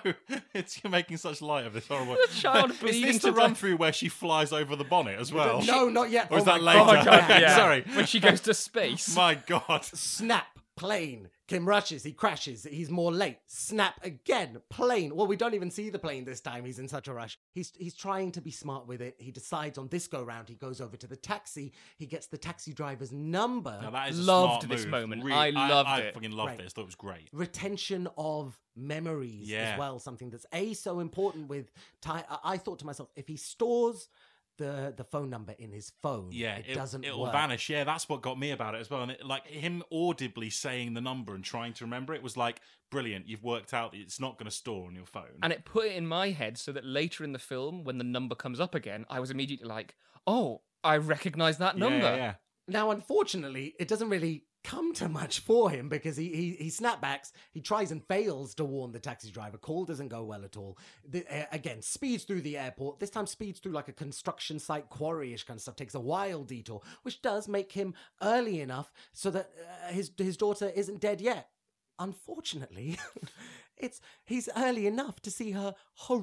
[0.52, 2.16] it's you're making such light of this horrible.
[2.34, 3.58] child Is bleeding this to the run death.
[3.58, 5.62] through where she flies over the bonnet as well?
[5.62, 6.28] no, not yet.
[6.30, 7.04] Or is Oh that my later?
[7.04, 7.38] God, yeah.
[7.40, 7.56] Yeah.
[7.56, 7.84] Sorry.
[7.94, 9.16] When she goes to space.
[9.16, 9.84] My God.
[9.84, 11.28] Snap, plane.
[11.48, 13.38] Kim rushes, he crashes, he's more late.
[13.46, 15.14] Snap again, plane.
[15.14, 16.64] Well, we don't even see the plane this time.
[16.64, 17.38] He's in such a rush.
[17.52, 19.14] He's he's trying to be smart with it.
[19.18, 21.72] He decides on this go round, he goes over to the taxi.
[21.98, 23.78] He gets the taxi driver's number.
[23.80, 24.90] Now that is a Loved smart this move.
[24.90, 25.24] moment.
[25.24, 26.08] Really- I loved I, it.
[26.08, 26.58] I fucking loved Right.
[26.58, 26.72] this.
[26.72, 27.28] Thought it was great.
[27.32, 29.72] retention of memories Yeah.
[29.72, 31.70] as well something that's a so important with
[32.02, 34.08] time I- i thought to myself if he stores
[34.58, 37.68] the the phone number in his phone Yeah, it, doesn't It'll work vanish.
[37.68, 39.02] Yeah, that's what got me about it as well.
[39.02, 42.60] And it, like him audibly saying the number and trying to remember it was like
[42.90, 43.28] brilliant.
[43.28, 45.38] You've worked out that it's not going to store on your phone.
[45.42, 48.04] And it put it in my head so that later in the film, when the
[48.04, 49.94] number comes up again, I was immediately like,
[50.26, 52.06] oh, I recognize that Yeah, number.
[52.06, 52.34] Yeah, yeah.
[52.68, 57.30] now unfortunately it doesn't really come to much for him because he he, he snapbacks
[57.52, 59.56] he tries and fails to warn the taxi driver.
[59.56, 60.76] Call doesn't go well at all.
[61.08, 62.98] The, uh, again speeds through the airport.
[62.98, 65.76] This time speeds through like a construction site quarry-ish kind of stuff.
[65.76, 70.36] Takes a wild detour which does make him early enough so that uh, his his
[70.36, 71.48] daughter isn't dead yet
[71.98, 72.98] unfortunately
[73.78, 75.74] it's he's early enough to see her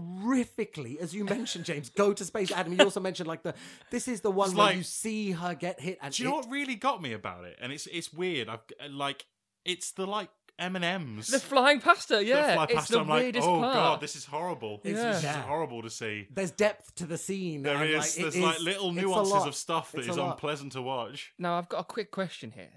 [0.08, 3.54] horrifically as you mentioned james go to space adam you also mentioned like the
[3.92, 6.30] this is the one It's where like- you see her get hit and Do you
[6.30, 7.58] know it- what really got me about it?
[7.62, 8.50] And it's it's weird.
[8.50, 9.26] I've like
[9.66, 11.28] it's the like M and M's.
[11.30, 12.54] The flying pasta, her, yeah.
[12.54, 13.74] fly it's past the I'm like, weirdest oh part.
[13.74, 14.80] god, this is horrible.
[14.84, 15.18] This Yeah.
[15.18, 15.42] is Yeah.
[15.42, 16.28] horrible to see.
[16.32, 17.64] there's depth to the scene.
[17.64, 17.98] There and, is.
[17.98, 19.48] like, it there's like is- little it's a nuances lot.
[19.48, 20.32] of stuff that It's is a lot.
[20.34, 21.34] unpleasant to watch.
[21.40, 22.70] Now, I've got a quick question here.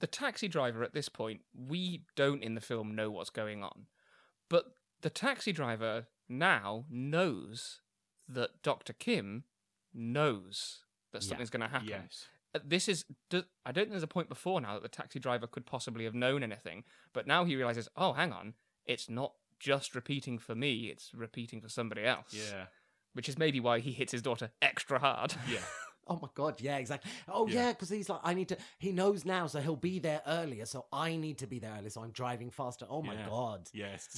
[0.00, 3.86] The taxi driver at this point, we don't in the film know what's going on.
[4.50, 7.80] But the taxi driver now knows
[8.28, 8.92] that Dr.
[8.92, 9.44] Kim
[9.92, 11.28] knows that Yeah.
[11.28, 11.88] something's going to happen.
[11.88, 12.26] Yes.
[12.54, 13.04] Uh, This is.
[13.30, 16.04] do- I don't think there's a point before now that the taxi driver could possibly
[16.04, 16.84] have known anything.
[17.12, 18.54] But now he realizes, oh, hang on,
[18.84, 22.32] it's not just repeating for me, it's repeating for somebody else.
[22.32, 22.66] Yeah.
[23.12, 25.34] Which is maybe why he hits his daughter extra hard.
[25.48, 25.64] Yeah.
[26.06, 27.10] Oh my god, yeah, exactly.
[27.28, 27.72] Oh Yeah.
[27.72, 28.56] because he's like, I need to.
[28.78, 30.66] He knows now, so he'll be there earlier.
[30.66, 31.90] So I need to be there earlier.
[31.90, 32.86] So I'm driving faster.
[32.88, 33.28] Oh my Yeah.
[33.28, 33.68] god,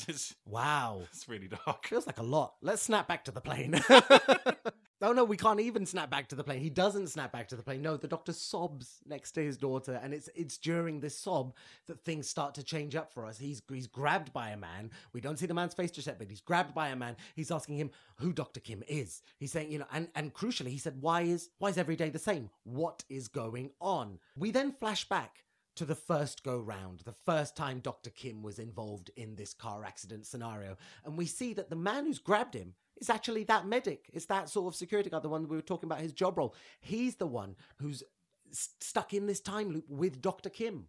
[0.09, 1.87] it's, wow, it's really dark.
[1.87, 2.55] feels like a lot.
[2.63, 3.81] Let's snap back to the plane.
[5.03, 6.61] oh no, we can't even snap back to the plane.
[6.61, 7.83] He doesn't snap back to the plane.
[7.83, 11.55] No, the doctor sobs next to his daughter, and it's it's during this sob
[11.87, 13.39] that things start to change up for us.
[13.39, 14.91] He's he's grabbed by a man.
[15.13, 17.17] We don't see the man's face just yet, but he's grabbed by a man.
[17.35, 19.23] He's asking him who Doctor Kim is.
[19.39, 22.11] He's saying, you know, and and crucially, he said, why is why is every day
[22.11, 22.51] the same?
[22.65, 24.19] What is going on?
[24.37, 25.45] We then flash back
[25.77, 28.11] to the first go round, the first time Dr.
[28.11, 30.77] Kim was involved in this car accident scenario.
[31.05, 34.11] And we see that the man who's grabbed him is actually that medic.
[34.13, 36.55] It's that sort of security guard, the one we were talking about his job role.
[36.81, 38.03] He's the one who's
[38.51, 40.49] s- stuck in this time loop with Dr.
[40.49, 40.87] Kim.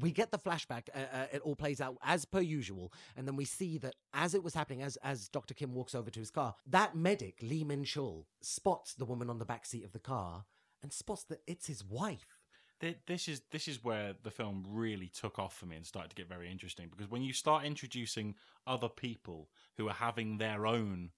[0.00, 0.88] We get the flashback.
[0.94, 4.34] Uh, uh, it all plays out as per usual, and then we see that as
[4.34, 7.64] it was happening, as as Doctor Kim walks over to his car, that medic Lee
[7.64, 10.44] Min Chul spots the woman on the back seat of the car
[10.82, 12.37] and spots that it's his wife.
[12.80, 16.10] Th- This is this is where the film really took off for me and started
[16.10, 18.34] to get very interesting because when you start introducing
[18.66, 21.10] other people who are having their own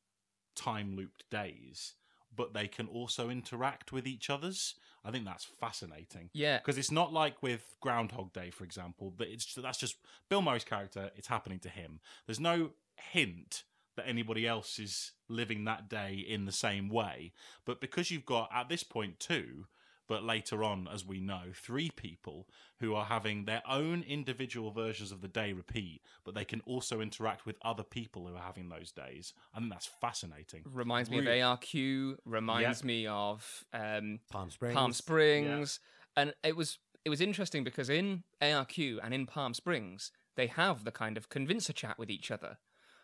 [0.54, 1.94] time looped days,
[2.34, 6.30] but they can also interact with each other's, I think that's fascinating.
[6.32, 6.58] Yeah.
[6.58, 9.96] because it's not like with Groundhog Day, for example, that it's that's just
[10.28, 11.10] Bill Murray's character.
[11.16, 12.00] It's happening to him.
[12.26, 13.64] There's no hint
[13.96, 17.32] that anybody else is living that day in the same way.
[17.64, 19.66] But because you've got at this point two,
[20.10, 22.48] but later on, as we know, three people
[22.80, 27.00] who are having their own individual versions of the day repeat, but they can also
[27.00, 29.32] interact with other people who are having those days.
[29.54, 30.62] I think that's fascinating.
[30.64, 32.16] Reminds me Really- of ARQ.
[32.24, 34.74] Reminds me of um, Palm Springs.
[34.74, 35.78] Palm Springs,
[36.16, 40.82] and it was it was interesting because in ARQ and in Palm Springs they have
[40.82, 42.58] the kind of convincer chat with each other,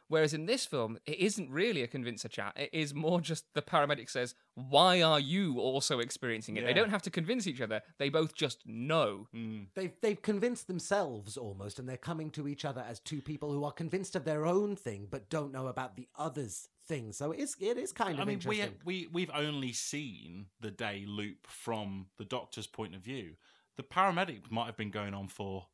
[0.08, 2.52] whereas in this film it isn't really a convincer chat.
[2.56, 6.90] It is more just the paramedic says, "Why are you also experiencing it?" They don't
[6.90, 9.28] have to convince each other; they both just know.
[9.34, 9.66] Mm.
[9.74, 13.64] They've they've convinced themselves almost, and they're coming to each other as two people who
[13.64, 17.12] are convinced of their own thing but don't know about the other's thing.
[17.12, 18.80] So it is it is kind of I mean, we, interesting.
[18.84, 23.34] we we've only seen the day loop from the doctor's point of view.
[23.76, 25.66] The paramedic might have been going on for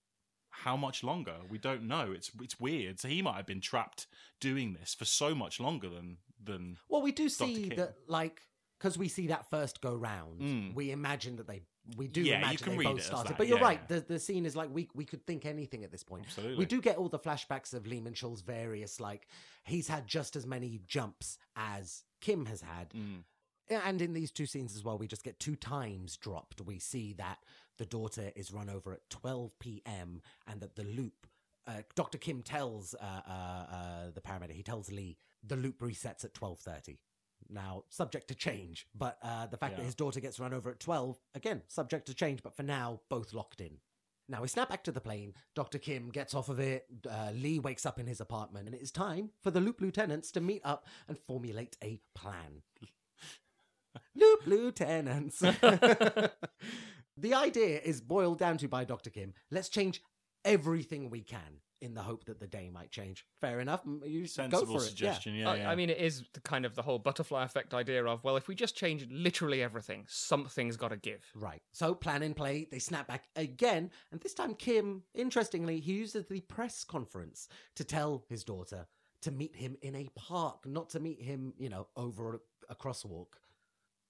[0.53, 1.35] how much longer?
[1.51, 2.13] We don't know.
[2.13, 3.01] It's it's weird.
[3.01, 4.07] So he might have been trapped
[4.41, 7.77] doing this for so much longer than than Well, we do see Kim.
[7.79, 8.43] that, like,
[8.79, 10.75] because we see that first go round, Mm.
[10.75, 11.63] we imagine that they
[11.97, 13.31] we do Yeah, you imagine can they read both started.
[13.31, 13.89] that, But you're yeah, right.
[13.89, 16.27] The the scene is like we we could think anything at this point.
[16.27, 16.57] Absolutely.
[16.59, 19.27] We do get all the flashbacks of Lee Min Chul's various like
[19.65, 22.91] he's had just as many jumps as Kim has had.
[22.91, 23.25] Mm.
[23.71, 26.61] And in these two scenes as well, we just get two times dropped.
[26.61, 27.39] We see that
[27.83, 30.23] the daughter is run over at 12 p.m.
[30.47, 31.27] and that the loop,
[31.67, 32.17] uh, Dr.
[32.17, 36.99] Kim tells uh, uh, uh, the paramedic, he tells Lee the loop resets at 12:30.
[37.51, 40.79] Now, subject to change, but uh, the fact that his daughter gets run over at
[40.79, 43.79] 12, again, subject to change, but for now, both locked in.
[44.29, 45.35] Now we snap back to the plane.
[45.57, 45.79] Dr.
[45.79, 46.87] Kim gets off of it.
[47.11, 50.31] Uh, Lee wakes up in his apartment, and it is time for the Loop Lieutenants
[50.31, 52.63] to meet up and formulate a plan.
[54.15, 55.43] Loop Lieutenants.
[57.17, 59.11] the idea is boiled down to by Dr.
[59.11, 60.03] Kim let's change
[60.45, 63.27] everything we can in the hope that the day might change.
[63.41, 63.83] Fair enough.
[64.07, 65.35] You Sensible go for suggestion.
[65.35, 65.71] I, Yeah, yeah.
[65.71, 68.47] I mean, it is the kind of the whole butterfly effect idea of well, if
[68.47, 71.29] we just change literally everything, something's got to give.
[71.35, 71.61] Right.
[71.73, 72.69] So plan in play.
[72.71, 77.85] They snap back again, and this time Kim, interestingly, he uses the press conference to
[77.85, 78.87] tell his daughter
[79.23, 82.39] to meet him in a park, not to meet him, you know, over a,
[82.71, 83.27] a crosswalk.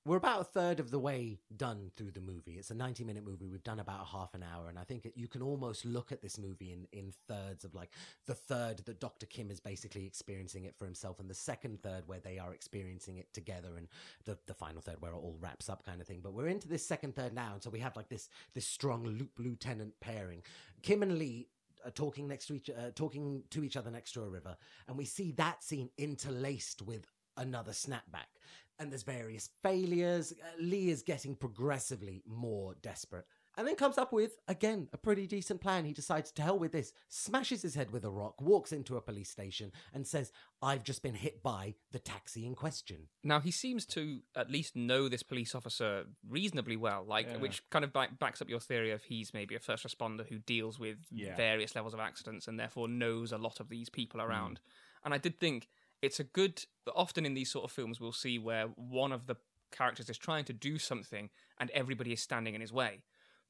[0.05, 2.55] We're about a third of the way done through the movie.
[2.59, 3.47] It's a 90 minute movie.
[3.47, 4.69] We've done about a half an hour.
[4.69, 7.73] And I think it, you can almost look at this movie in, in thirds of
[7.73, 7.91] like
[8.27, 9.27] the third that Dr.
[9.27, 13.19] Kim is basically experiencing it for himself, and the second third where they are experiencing
[13.19, 13.87] it together, and
[14.25, 16.19] the, the final third where it all wraps up kind of thing.
[16.21, 17.53] But we're into this second third now.
[17.53, 20.43] And so we have like this, this strong loop lieutenant pairing.
[20.83, 21.47] Kim and Lee
[21.95, 25.05] talking next to each uh, talking to each other next to a river and we
[25.05, 28.31] see that scene interlaced with another snapback
[28.79, 34.13] and there's various failures Uh, lee is getting progressively more desperate and then comes up
[34.13, 37.91] with again a pretty decent plan he decides to hell with this smashes his head
[37.91, 40.33] with a rock walks into a police station and says
[40.63, 44.75] i've just been hit by the taxi in question Now he seems to at least
[44.75, 47.37] know this police officer reasonably well, like Yeah.
[47.39, 50.39] which kind of back, backs up your theory of he's maybe a first responder who
[50.39, 51.37] deals with Yeah.
[51.37, 54.27] various levels of accidents and therefore knows a lot of these people Hmm.
[54.27, 54.61] around.
[55.05, 55.69] And I did think
[56.03, 56.65] it's a good.
[56.95, 59.37] Often in these sort of films, we'll see where one of the
[59.71, 63.03] characters is trying to do something and everybody is standing in his way.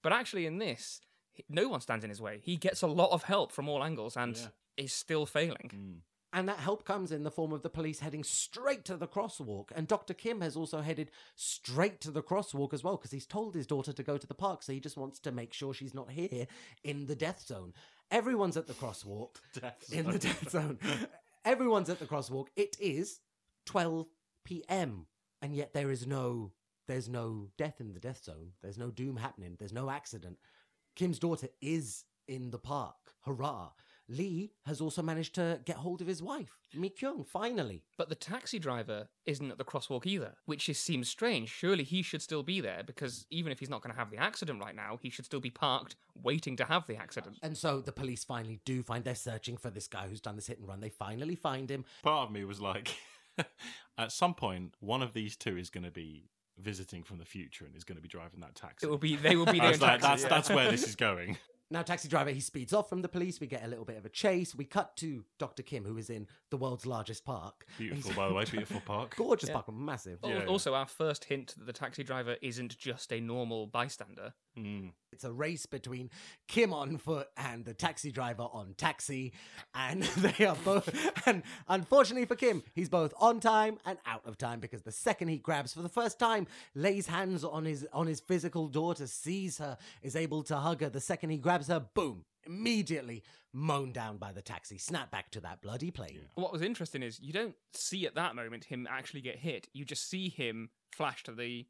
[0.02, 1.00] But actually, in this,
[1.48, 2.40] no one stands in his way.
[2.44, 4.48] He gets a lot of help from all angles and Yeah.
[4.76, 5.70] is still failing.
[5.74, 6.00] Mm.
[6.34, 9.70] And that help comes in the form of the police heading straight to the crosswalk.
[9.74, 10.14] And Dr.
[10.14, 13.92] Kim has also headed straight to the crosswalk as well because he's told his daughter
[13.92, 14.62] to go to the park.
[14.62, 16.46] So he just wants to make sure she's not here
[16.84, 17.74] in the death zone.
[18.10, 19.36] Everyone's at the crosswalk.
[19.60, 20.78] Death in the death zone.
[21.44, 22.48] Everyone's at the crosswalk.
[22.56, 23.20] It is
[23.66, 24.06] 12
[24.44, 25.06] p.m.
[25.40, 26.52] And yet there is no
[26.88, 28.52] there's no death in the death zone.
[28.60, 29.56] There's no doom happening.
[29.58, 30.38] There's no accident.
[30.96, 32.96] Kim's daughter is in the park.
[33.24, 33.70] Hurrah.
[34.08, 37.82] Lee has also managed to get hold of his wife, Mi Kyung, finally.
[37.96, 41.48] But the taxi driver isn't at the crosswalk either, which is, seems strange.
[41.50, 44.18] Surely he should still be there because even if he's not going to have the
[44.18, 47.38] accident right now, he should still be parked waiting to have the accident.
[47.42, 50.46] And so the police finally do find they're searching for this guy who's done this
[50.46, 50.80] hit and run.
[50.80, 51.84] They finally find him.
[52.02, 52.94] Part of me was like,
[53.98, 57.64] at some point, one of these two is going to be visiting from the future
[57.64, 58.86] and is going to be driving that taxi.
[58.86, 60.28] It will be they will be there like, taxi, that's yeah.
[60.28, 61.38] that's where this is going.
[61.72, 63.40] Now, taxi driver, he speeds off from the police.
[63.40, 64.54] We get a little bit of a chase.
[64.54, 65.62] We cut to Dr.
[65.62, 67.64] Kim, who is in the world's largest park.
[67.78, 69.16] Beautiful, by the way, beautiful park.
[69.16, 69.54] Gorgeous Yeah.
[69.54, 70.18] park, massive.
[70.22, 70.44] Al- Yeah, yeah.
[70.46, 74.34] Also, our first hint that the taxi driver isn't just a normal bystander.
[74.58, 74.92] Mm.
[75.12, 76.10] It's a race between
[76.48, 79.32] Kim on foot and the taxi driver on taxi.
[79.74, 80.88] And they are both.
[81.26, 85.28] And unfortunately for Kim, he's both on time and out of time because the second
[85.28, 89.58] he grabs for the first time, lays hands on his on his physical daughter, sees
[89.58, 90.88] her, is able to hug her.
[90.88, 94.78] The second he grabs her, boom, immediately mown down by the taxi.
[94.78, 96.20] Snap back to that bloody plane.
[96.34, 99.68] What was interesting is you don't see at that moment him actually get hit.
[99.72, 101.66] You just see him flash to the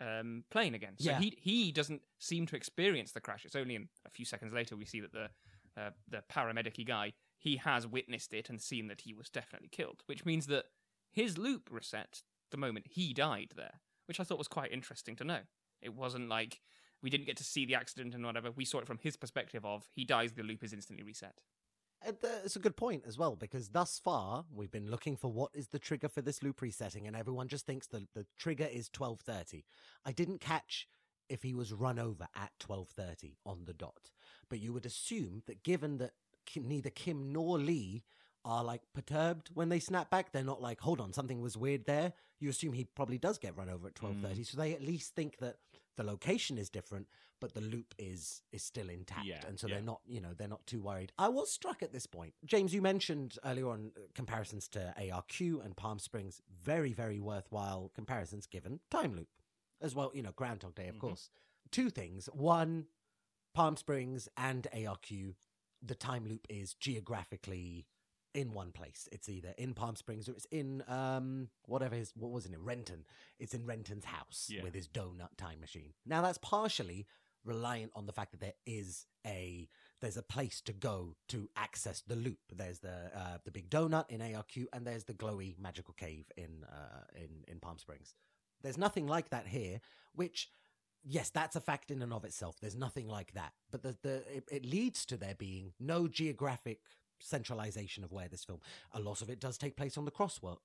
[0.00, 0.94] um, plane again.
[0.98, 1.18] So Yeah.
[1.18, 3.44] he he doesn't seem to experience the crash.
[3.44, 5.30] It's only in a few seconds later we see that the
[5.76, 10.02] uh, the paramedic guy he has witnessed it and seen that he was definitely killed,
[10.06, 10.64] which means that
[11.12, 15.24] his loop reset the moment he died there, which I thought was quite interesting to
[15.24, 15.40] know.
[15.80, 16.60] It wasn't like
[17.00, 18.50] we didn't get to see the accident and whatever.
[18.50, 21.42] We saw it from his perspective of he dies, the loop is instantly reset.
[22.06, 22.12] Uh,
[22.44, 25.68] It's a good point as well because thus far we've been looking for what is
[25.68, 29.20] the trigger for this loop resetting, and everyone just thinks the the trigger is twelve
[29.20, 29.64] thirty.
[30.04, 30.88] I didn't catch
[31.28, 34.10] if he was run over at twelve thirty on the dot,
[34.48, 36.12] but you would assume that given that
[36.56, 38.04] neither Kim nor Lee
[38.48, 40.32] are like perturbed when they snap back.
[40.32, 42.14] They're not like, hold on, something was weird there.
[42.40, 45.14] You assume he probably does get run over at twelve thirty, so they at least
[45.14, 45.56] think that
[45.96, 47.08] the location is different,
[47.40, 49.74] but the loop is is still intact, Yeah, and so yeah.
[49.74, 51.12] they're not, you know, they're not too worried.
[51.18, 52.72] I was struck at this point, James.
[52.72, 58.46] You mentioned earlier on uh, comparisons to ARQ and Palm Springs, very very worthwhile comparisons
[58.46, 59.28] given time loop
[59.82, 60.10] as well.
[60.14, 61.00] You know, Groundhog Day, of Mhm.
[61.00, 61.30] course.
[61.70, 62.86] Two things: one,
[63.52, 65.34] Palm Springs and ARQ,
[65.82, 67.86] the time loop is geographically
[68.34, 69.08] in one place.
[69.12, 72.64] It's either in Palm Springs or it's in um whatever his what was it in
[72.64, 73.04] Renton.
[73.38, 74.62] It's in Renton's house Yeah.
[74.62, 75.92] with his donut time machine.
[76.06, 77.06] Now that's partially
[77.44, 79.68] reliant on the fact that there is a
[80.00, 82.38] there's a place to go to access the loop.
[82.54, 86.64] There's the uh, the big donut in ARQ and there's the glowy magical cave in
[86.64, 88.14] uh, in in Palm Springs.
[88.62, 89.80] There's nothing like that here,
[90.14, 90.50] which
[91.04, 92.56] yes, that's a fact in and of itself.
[92.60, 96.80] There's nothing like that, but the the it, it leads to there being no geographic
[97.20, 98.60] centralization of where this film.
[98.92, 100.58] A lot of it does take place on the crosswalk,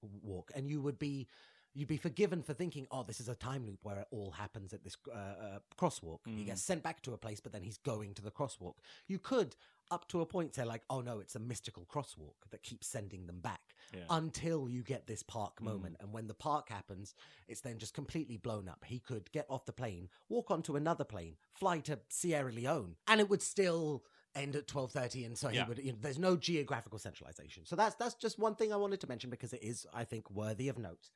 [0.56, 1.28] and you would be
[1.76, 4.74] you'd be forgiven for thinking, oh, this is a time loop where it all happens
[4.74, 6.20] at this uh, uh, crosswalk.
[6.28, 6.46] He Mm.
[6.46, 8.76] gets sent back to a place, but then he's going to the crosswalk.
[9.08, 9.56] You could,
[9.90, 13.26] up to a point, say like, oh no, it's a mystical crosswalk that keeps sending
[13.26, 14.04] them back Yeah.
[14.12, 15.64] until you get this park Mm.
[15.66, 15.98] moment.
[16.00, 17.16] And when the park happens,
[17.48, 18.86] it's then just completely blown up.
[18.86, 23.20] He could get off the plane, walk onto another plane, fly to Sierra Leone, and
[23.20, 27.00] it would still end at 12:30 and so he would you know, there's no geographical
[27.00, 27.66] centralization.
[27.66, 30.30] So that's that's just one thing I wanted to mention because it is I think
[30.30, 31.12] worthy of note.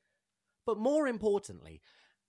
[0.65, 1.81] But more importantly,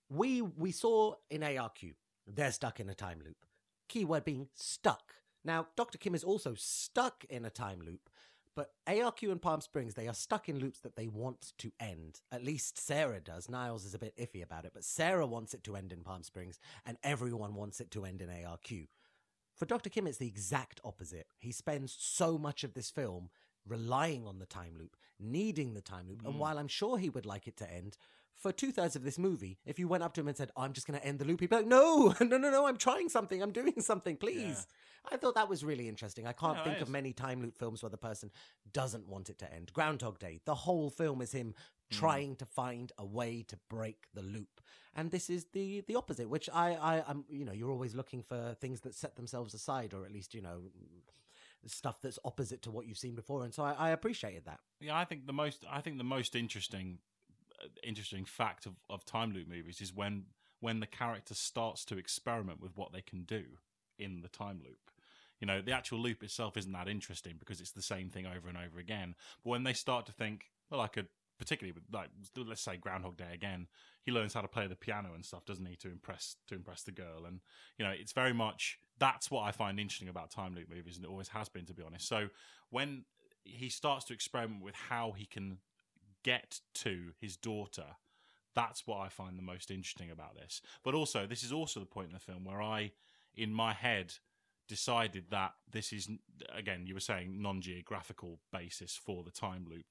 [0.09, 1.93] we we saw in ARQ
[2.35, 3.45] they're stuck in a time loop.
[3.87, 5.15] Keyword being stuck.
[5.43, 5.97] Now, Dr.
[5.97, 8.09] Kim is also stuck in a time loop,
[8.55, 12.19] but ARQ and Palm Springs, they are stuck in loops that they want to end.
[12.31, 13.49] At least Sarah does.
[13.49, 16.23] Niles is a bit iffy about it, but Sarah wants it to end in Palm
[16.23, 18.87] Springs, and everyone wants it to end in ARQ.
[19.59, 19.89] For Dr.
[19.89, 21.27] Kim, it's the exact opposite.
[21.37, 23.29] He spends so much of this film
[23.67, 26.21] relying on the time loop, needing the time loop.
[26.25, 26.37] And Mm.
[26.37, 27.97] while I'm sure he would like it to end,
[28.33, 30.71] for two thirds of this movie, if you went up to him and said, I'm
[30.71, 33.09] just going to end the loop, he'd be like, No, no, no, no, I'm trying
[33.09, 33.43] something.
[33.43, 34.65] I'm doing something, please.
[35.11, 36.25] I thought that was really interesting.
[36.25, 38.31] I can't Yeah, think of many time loop films where the person
[38.71, 39.73] doesn't want it to end.
[39.73, 41.53] Groundhog Day, the whole film is him.
[41.89, 44.61] Trying to find a way to break the loop.
[44.95, 48.23] And this is the the opposite, which I, I I'm you know, you're always looking
[48.23, 50.61] for things that set themselves aside or at least, you know,
[51.67, 53.43] stuff that's opposite to what you've seen before.
[53.43, 54.59] And so I, I appreciated that.
[54.79, 56.99] Yeah, I think the most I think the most interesting
[57.63, 60.25] uh, interesting fact of, of time loop movies is when
[60.59, 63.43] when the character starts to experiment with what they can do
[63.97, 64.79] in the time loop.
[65.39, 68.49] You know, the actual loop itself isn't that interesting because it's the same thing over
[68.49, 69.15] and over again.
[69.43, 71.07] But when they start to think, well, I could
[71.39, 73.67] particularly with like let's say Groundhog Day again,
[74.03, 76.83] he learns how to play the piano and stuff, doesn't he, to impress to impress
[76.83, 77.25] the girl.
[77.25, 77.39] And
[77.77, 81.05] you know, it's very much that's what I find interesting about time loop movies, and
[81.05, 82.07] it always has been, to be honest.
[82.07, 82.27] So
[82.69, 83.05] when
[83.43, 85.59] he starts to experiment with how he can
[86.23, 87.85] get to his daughter.
[88.55, 90.61] That's what I find the most interesting about this.
[90.83, 92.91] But also, this is also the point in the film where I,
[93.35, 94.15] in my head,
[94.67, 96.07] decided that this is
[96.55, 99.85] again you were saying non-geographical basis for the time loop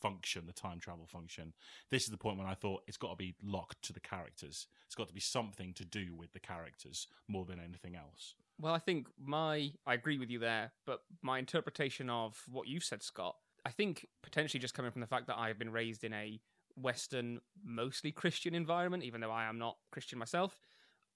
[0.00, 1.52] function the time travel function
[1.90, 4.66] this is the point when i thought it's got to be locked to the characters
[4.86, 8.74] it's got to be something to do with the characters more than anything else Well,
[8.74, 13.02] I think my I agree with you there, but my interpretation of what you've said,
[13.02, 16.40] Scott, I think potentially just coming from the fact that I've been raised in a
[16.76, 20.60] Western, mostly Christian environment, even though I am not Christian myself.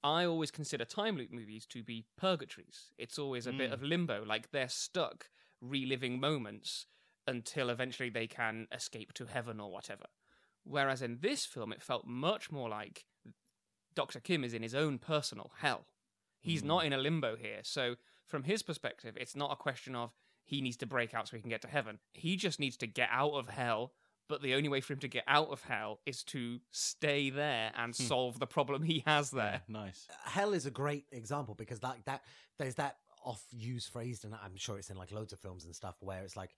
[0.02, 2.92] I always consider time loop movies to be purgatories.
[2.98, 3.74] It's always a bit Mm.
[3.74, 5.28] of limbo, like they're stuck
[5.60, 6.86] reliving moments
[7.26, 10.04] until eventually they can escape to heaven or whatever.
[10.64, 13.04] Whereas in this film, it felt much more like
[13.94, 14.20] Dr.
[14.20, 15.86] Kim is in his own personal hell.
[16.40, 16.66] He's Mm.
[16.66, 17.60] not in a limbo here.
[17.62, 21.36] So, from his perspective, it's not a question of he needs to break out so
[21.36, 22.00] he can get to heaven.
[22.12, 23.94] He just needs to get out of hell.
[24.26, 27.72] But the only way for him to get out of hell is to stay there
[27.76, 28.02] and Hmm.
[28.04, 29.62] solve the problem he has there.
[29.68, 32.24] Yeah, nice Hell is a great example because like that
[32.56, 35.76] there's that off used phrase and I'm sure it's in like loads of films and
[35.76, 36.54] stuff where it's like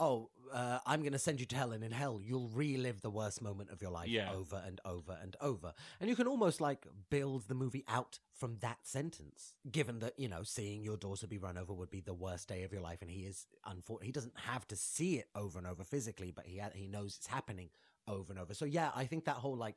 [0.00, 3.10] oh uh, I'm going to send you to hell and in hell you'll relive the
[3.10, 4.32] worst moment of your life Yeah.
[4.32, 8.56] over and over and over and you can almost like build the movie out from
[8.60, 12.14] that sentence given that you know seeing your daughter be run over would be the
[12.14, 15.28] worst day of your life and he is unfor- he doesn't have to see it
[15.36, 17.68] over and over physically but he ha- he knows it's happening
[18.08, 19.76] over and over so yeah I think that whole like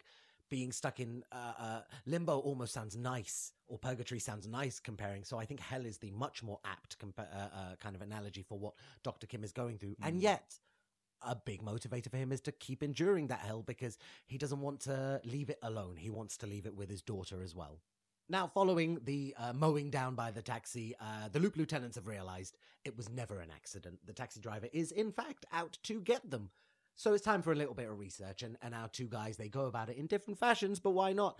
[0.49, 5.23] being stuck in uh, uh, limbo almost sounds nice, or purgatory sounds nice comparing.
[5.23, 8.43] So I think hell is the much more apt compa- uh, uh, kind of analogy
[8.43, 9.27] for what Dr.
[9.27, 9.95] Kim is going through.
[10.01, 10.23] And Mm.
[10.23, 10.59] yet,
[11.21, 14.81] a big motivator for him is to keep enduring that hell because he doesn't want
[14.81, 15.95] to leave it alone.
[15.97, 17.79] He wants to leave it with his daughter as well.
[18.29, 22.57] Now, following the uh, mowing down by the taxi, uh, the Loop lieutenants have realized
[22.85, 23.99] it was never an accident.
[24.05, 26.49] The taxi driver is, in fact, out to get them.
[26.95, 29.49] So it's time for a little bit of research, and, and our two guys, they
[29.49, 31.39] go about it in different fashions, but why not?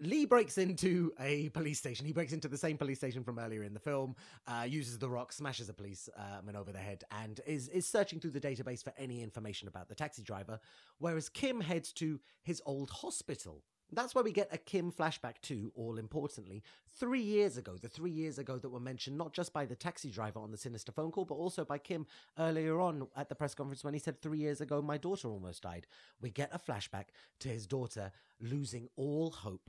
[0.00, 2.06] Lee breaks into a police station.
[2.06, 4.16] He breaks into the same police station from earlier in the film,
[4.46, 8.32] uh, uses the rock, smashes a policeman over the head, and is, is searching through
[8.32, 10.58] the database for any information about the taxi driver.
[10.98, 13.62] Whereas Kim heads to his old hospital.
[13.94, 16.62] That's where we get a Kim flashback to, all importantly,
[16.98, 17.76] three years ago.
[17.80, 20.56] The three years ago that were mentioned not just by the taxi driver on the
[20.56, 22.06] sinister phone call, but also by Kim
[22.38, 25.62] earlier on at the press conference when he said, Three years ago, my daughter almost
[25.62, 25.86] died.
[26.22, 27.06] We get a flashback
[27.40, 29.68] to his daughter losing all hope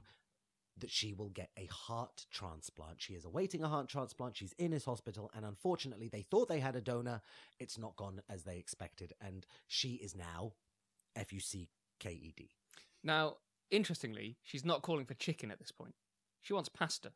[0.78, 3.01] that she will get a heart transplant.
[3.01, 4.38] She is awaiting a heart transplant.
[4.38, 7.21] She's in his hospital, and unfortunately, they thought they had a donor.
[7.59, 10.53] It's not gone as they expected, and she is now
[11.15, 11.69] F U C
[11.99, 12.49] K E D.
[13.03, 13.38] Now,
[13.72, 15.95] interestingly, she's not calling for chicken at this point.
[16.41, 17.11] She wants pasta.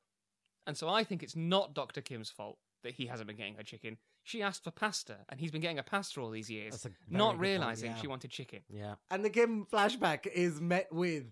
[0.66, 2.02] And so I think it's not Dr.
[2.02, 3.98] Kim's fault that he hasn't been getting her chicken.
[4.24, 6.90] She asked for pasta, and he's been getting a pasta all these years, That's a
[6.90, 7.98] very not good point, realizing yeah.
[7.98, 8.60] she wanted chicken.
[8.70, 8.96] Yeah.
[9.10, 11.32] And the Kim flashback is met with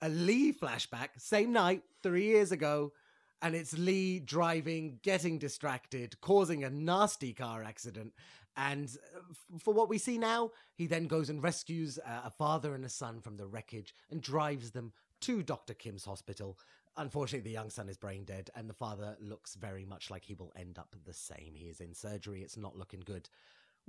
[0.00, 2.92] a Lee flashback, same night, three years ago.
[3.40, 8.12] And it's Lee driving, getting distracted, causing a nasty car accident.
[8.58, 9.20] And uh,
[9.60, 12.88] for what we see now, he then goes and rescues uh, a father and a
[12.88, 15.74] son from the wreckage and drives them to Dr.
[15.74, 16.58] Kim's hospital.
[16.96, 20.34] Unfortunately, the young son is brain dead, and the father looks very much like he
[20.34, 21.54] will end up the same.
[21.54, 23.28] He is in surgery, it's not looking good.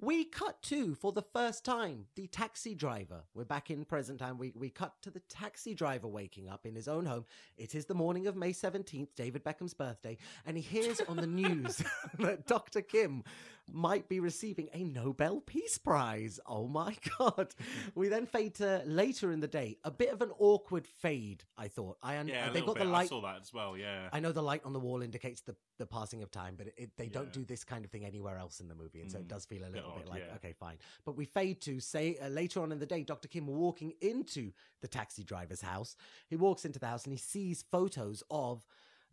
[0.02, 3.24] We cut to, for the first time, the taxi driver.
[3.34, 4.38] We're back in present time.
[4.38, 7.26] We, we cut to the taxi driver waking up in his own home.
[7.58, 11.28] It is the morning of May 17th, David Beckham's birthday, and he hears on the
[11.28, 11.84] news
[12.20, 12.82] that Dr.
[12.82, 13.24] Kim
[13.74, 16.40] might be receiving a Nobel Peace Prize.
[16.46, 17.54] Oh my God.
[17.96, 19.78] We then fade to later in the day.
[19.84, 21.98] A bit of an awkward fade, I thought.
[22.04, 23.06] I un- Yeah, little got the light.
[23.06, 23.78] I saw that as well.
[23.78, 24.10] Yeah.
[24.14, 26.74] I know the light on the wall indicates the, the passing of time, but it,
[26.78, 29.18] it, they don't do this kind of thing anywhere else in the movie, and so
[29.18, 30.36] it Mm, does feel a little bit odd, like yeah.
[30.36, 30.78] okay, fine.
[31.06, 34.52] But we fade to say uh, later on in the day, Doctor Kim walking into
[34.82, 35.96] the taxi driver's house.
[36.30, 38.66] He walks into the house and he sees photos of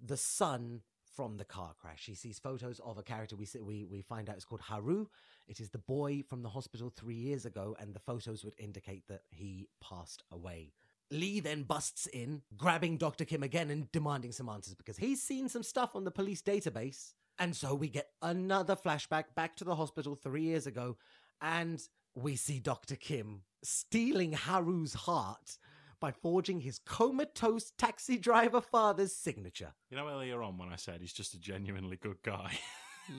[0.05, 0.83] the son
[1.17, 2.05] from the car crash.
[2.05, 5.07] He sees photos of a character we we we find out is called Haru.
[5.49, 9.09] It is the boy from the hospital three years ago, and the photos would indicate
[9.09, 10.73] that he passed away.
[11.11, 13.25] Lee then busts in, grabbing Dr.
[13.25, 17.15] Kim again and demanding some answers because he's seen some stuff on the police database.
[17.39, 20.97] And so we get another flashback back to the hospital three years ago,
[21.41, 21.81] and
[22.15, 22.97] we see Dr.
[22.97, 25.59] Kim stealing Haru's heart
[26.07, 29.73] by forging his comatose taxi driver father's signature.
[29.91, 32.53] You know earlier on when I said he's just a genuinely good guy.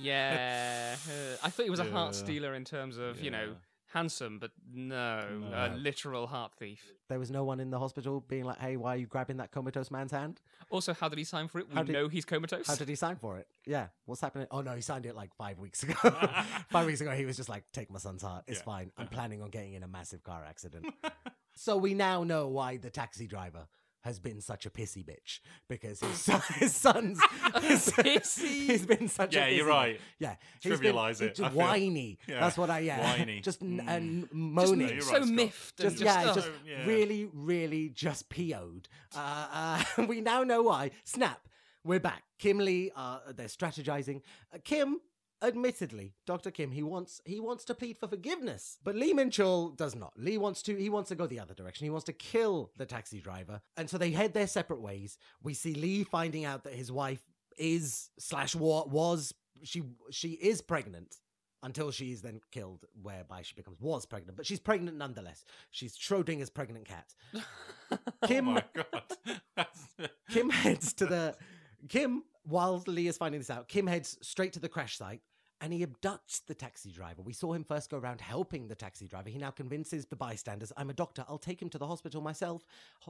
[0.01, 0.95] Yeah.
[1.05, 3.55] uh, I thought he was a heart stealer in terms of, you know,
[3.93, 5.23] handsome, but no,
[5.53, 6.83] a literal heart thief.
[7.07, 9.51] There was no one in the hospital being like, hey, why are you grabbing that
[9.51, 10.41] comatose man's hand?
[10.69, 11.69] Also, how did he sign for it?
[11.69, 12.67] We How did- know he's comatose.
[12.67, 13.47] How did he sign for it?
[13.65, 13.88] Yeah.
[14.05, 14.47] What's happening?
[14.51, 15.93] Oh, no, he signed it like five weeks ago.
[16.69, 18.43] five weeks ago, he was just like, take my son's heart.
[18.47, 18.63] It's Yeah.
[18.65, 18.91] fine.
[18.97, 20.85] I'm planning on getting in a massive car accident.
[21.58, 23.68] so we now know why the taxi driver
[24.03, 27.20] has been such a pissy bitch because his, son, his son's
[27.62, 28.47] his, Pissy?
[28.68, 29.99] he's been such a yeah, you're right.
[30.20, 32.18] Yeah, he's been- Trivialise it, Just whiny.
[32.26, 33.01] Yeah, That's what I yeah.
[33.18, 33.41] whiny.
[33.43, 33.88] just n- Mm.
[33.89, 34.89] and Just moaning.
[34.89, 35.30] you're so right, Scott.
[35.34, 35.80] miffed.
[35.82, 36.86] and just, yeah, oh, just yeah.
[36.86, 38.88] really, really just PO'd.
[39.16, 40.91] Uh, uh, we now know why.
[41.03, 41.41] Snap.
[41.84, 42.24] We're back.
[42.38, 44.22] Kim Lee, uh, they're strategizing.
[44.53, 44.99] Uh, Kim,
[45.41, 46.51] admittedly, Dr.
[46.51, 50.13] Kim, he wants he wants to plead for forgiveness, but Lee Minchul does not.
[50.17, 51.85] Lee wants to he wants to go the other direction.
[51.85, 55.17] He wants to kill the taxi driver, and so they head their separate ways.
[55.43, 57.23] We see Lee finding out that his wife
[57.57, 59.33] is slash wa- was
[59.63, 61.15] she she is pregnant
[61.63, 65.43] until she is then killed, whereby she becomes was pregnant, but she's pregnant nonetheless.
[65.71, 67.13] She's Schrodinger's pregnant cat.
[67.89, 69.69] Oh Kim Oh my god.
[70.29, 71.38] Kim heads to the
[71.88, 73.68] Kim while Lee is finding this out.
[73.68, 75.22] Kim heads straight to the crash site.
[75.60, 77.24] And he abducts the taxi driver.
[77.24, 79.30] We saw him first go around helping the taxi driver.
[79.30, 81.26] He now convinces the bystanders, "I'm a doctor.
[81.28, 82.64] I'll take him to the hospital myself."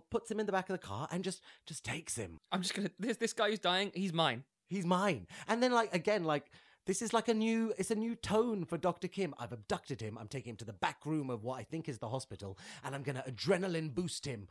[0.09, 2.39] Puts him in the back of the car and just just takes him.
[2.53, 2.89] I'm just gonna.
[2.99, 4.45] This this guy who's dying, he's mine.
[4.69, 5.27] He's mine.
[5.49, 6.49] And then like again, like
[6.85, 9.09] this is like a new it's a new tone for Dr.
[9.09, 9.35] Kim.
[9.37, 10.17] I've abducted him.
[10.17, 12.95] I'm taking him to the back room of what I think is the hospital, and
[12.95, 14.47] I'm gonna adrenaline boost him.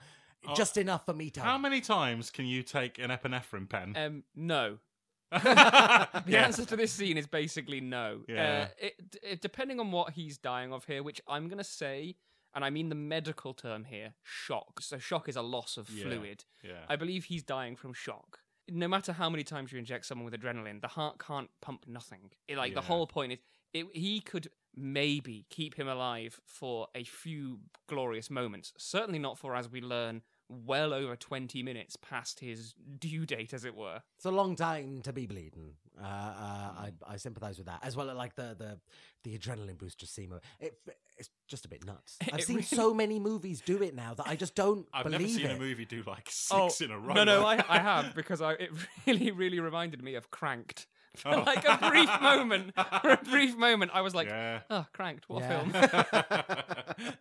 [0.49, 3.94] Oh, just enough for me to How many times can you take an epinephrine pen?
[3.97, 4.78] Um, no.
[5.32, 6.44] The Yeah.
[6.44, 8.22] answer to this scene is basically no.
[8.28, 8.68] Yeah.
[8.70, 12.16] Uh, it, it, depending on what he's dying of here, which I'm going to say,
[12.55, 14.80] and I mean the medical term here, shock.
[14.80, 16.05] So shock is a loss of Yeah.
[16.05, 16.44] fluid.
[16.62, 16.84] Yeah.
[16.88, 18.38] I believe he's dying from shock.
[18.68, 22.30] No matter how many times you inject someone with adrenaline, the heart can't pump nothing.
[22.49, 23.38] It, like the whole point is,
[23.72, 28.72] it, he could maybe keep him alive for a few glorious moments.
[28.76, 33.64] Certainly not for, as we learn, well over 20 minutes past his due date, as
[33.64, 34.03] it were.
[34.16, 35.72] It's a long time to be bleeding.
[36.01, 38.14] Uh, uh, I I sympathise with that as well.
[38.14, 38.78] Like the the
[39.24, 40.74] the adrenaline boost just seem it,
[41.16, 42.18] it's just a bit nuts.
[42.32, 45.20] I've seen really- so many movies do it now that I just don't I've believe
[45.20, 45.57] never seen it.
[45.57, 47.12] a movie do like six in a row.
[47.12, 48.70] Oh, No, no, I, I have because I, it
[49.07, 50.86] really, really reminded me of Cranked.
[51.16, 51.40] For Oh.
[51.47, 54.61] like a brief moment, for a brief moment, I was like, yeah.
[54.68, 55.62] "Oh, Cranked, what Yeah.
[55.62, 57.14] film?"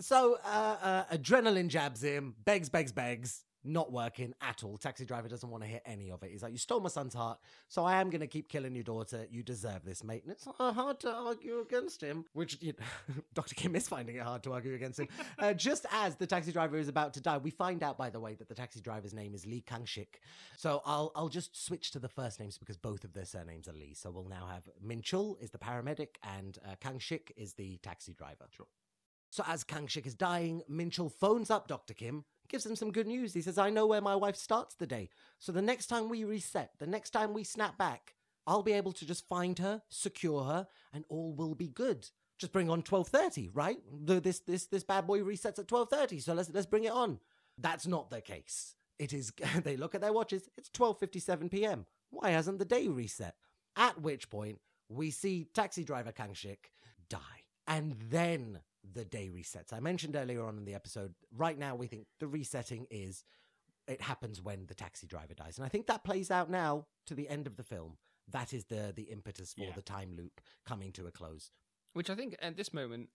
[0.00, 3.44] So uh, uh, adrenaline jabs him, begs, begs, begs.
[3.66, 4.76] Not working at all.
[4.76, 6.30] Taxi driver doesn't want to hear any of it.
[6.30, 8.84] He's like, "You stole my son's heart, so I am going to keep killing your
[8.84, 9.24] daughter.
[9.30, 12.74] You deserve this, mate." And it's uh, hard to argue against him, which you
[13.34, 13.54] Dr.
[13.54, 15.08] Kim is finding it hard to argue against him.
[15.38, 18.20] Uh, just as the taxi driver is about to die, we find out, by the
[18.20, 20.20] way, that the taxi driver's name is Lee Kangshik.
[20.58, 23.72] So I'll I'll just switch to the first names because both of their surnames are
[23.72, 23.94] Lee.
[23.94, 28.44] So we'll now have Minchul is the paramedic and uh, Kangshik is the taxi driver.
[28.50, 28.66] Sure.
[29.34, 31.92] So as Kangshik is dying, Minchul phones up Dr.
[31.92, 33.34] Kim, gives him some good news.
[33.34, 35.08] He says, I know where my wife starts the day.
[35.40, 38.14] So the next time we reset, the next time we snap back,
[38.46, 42.08] I'll be able to just find her, secure her, and all will be good.
[42.38, 43.78] Just bring on 12:30, right?
[44.04, 47.18] The, this this this bad boy resets at 12:30, so let's let's bring it on.
[47.58, 48.76] That's not the case.
[49.00, 49.32] It is
[49.64, 51.86] they look at their watches, it's 12:57 p.m.
[52.10, 53.34] Why hasn't the day reset?
[53.74, 56.70] At which point we see taxi driver Kangshik
[57.08, 57.18] die.
[57.66, 58.60] And then
[58.92, 59.72] the day resets.
[59.72, 63.24] I mentioned earlier on in the episode, right now we think the resetting is
[63.86, 65.58] it happens when the taxi driver dies.
[65.58, 67.98] And I think that plays out now to the end of the film.
[68.28, 69.72] That is the the impetus for Yeah.
[69.74, 71.50] the time loop coming to a close.
[71.92, 73.10] Which I think at this moment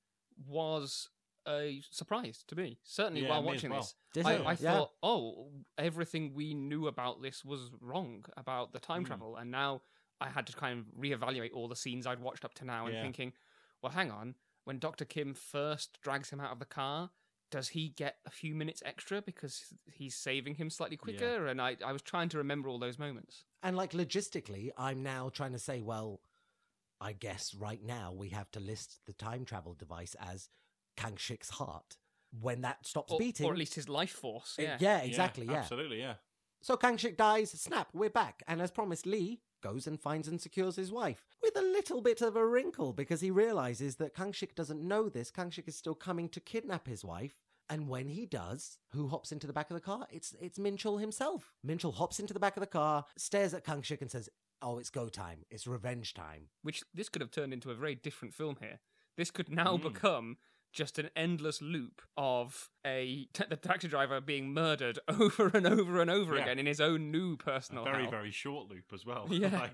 [0.47, 1.09] was
[1.47, 2.80] a surprise to me.
[2.84, 3.82] Certainly Yeah, while me watching well.
[3.82, 4.41] this, Did I, it?
[4.45, 4.74] I Yeah.
[4.74, 9.07] thought, oh, everything we knew about this was wrong about the time Mm.
[9.07, 9.82] travel, and now
[10.22, 12.95] I had to kind of reevaluate all the scenes I'd watched up to now, and
[12.95, 13.01] Yeah.
[13.01, 13.34] thinking,
[13.82, 14.36] well, hang on,
[14.70, 17.09] when Doctor Kim first drags him out of the car.
[17.49, 21.47] Does he get a few minutes extra because he's saving him slightly quicker?
[21.47, 23.45] And I, I was trying to remember all those moments.
[23.63, 26.22] And like logistically, I'm now trying to say, well,
[27.01, 30.49] I guess right now we have to list the time travel device as
[30.97, 31.97] Kangshik's heart.
[32.39, 34.53] When that stops Or, beating, or at least his life force.
[34.59, 34.78] it- Yeah.
[34.80, 35.53] yeah, exactly, yeah.
[35.53, 36.17] Absolutely, yeah.
[36.61, 38.43] So Kangshik dies, snap, we're back.
[38.47, 42.22] And as promised, Lee goes and finds and secures his wife with a little bit
[42.22, 45.32] of a wrinkle because he realizes that Kangshik doesn't know this.
[45.32, 47.36] Kangshik is still coming to kidnap his wife.
[47.72, 50.07] And when he does, who hops into the back of the car?
[50.10, 51.53] It's it's Minchul himself.
[51.66, 54.28] Minchul hops into the back of the car, stares at Kangshik and says,
[54.62, 55.45] "Oh, it's go time.
[55.51, 58.80] It's revenge time." which this could have turned into a very different film here.
[59.18, 59.84] This could now Mm.
[59.84, 60.38] become
[60.72, 66.01] just an endless loop of a t- the taxi driver being murdered over and over
[66.01, 66.43] and over Yeah.
[66.43, 68.11] again in his own new A personal very, hell.
[68.11, 69.28] very short loop as well.
[69.32, 69.49] Yeah.
[69.59, 69.74] like,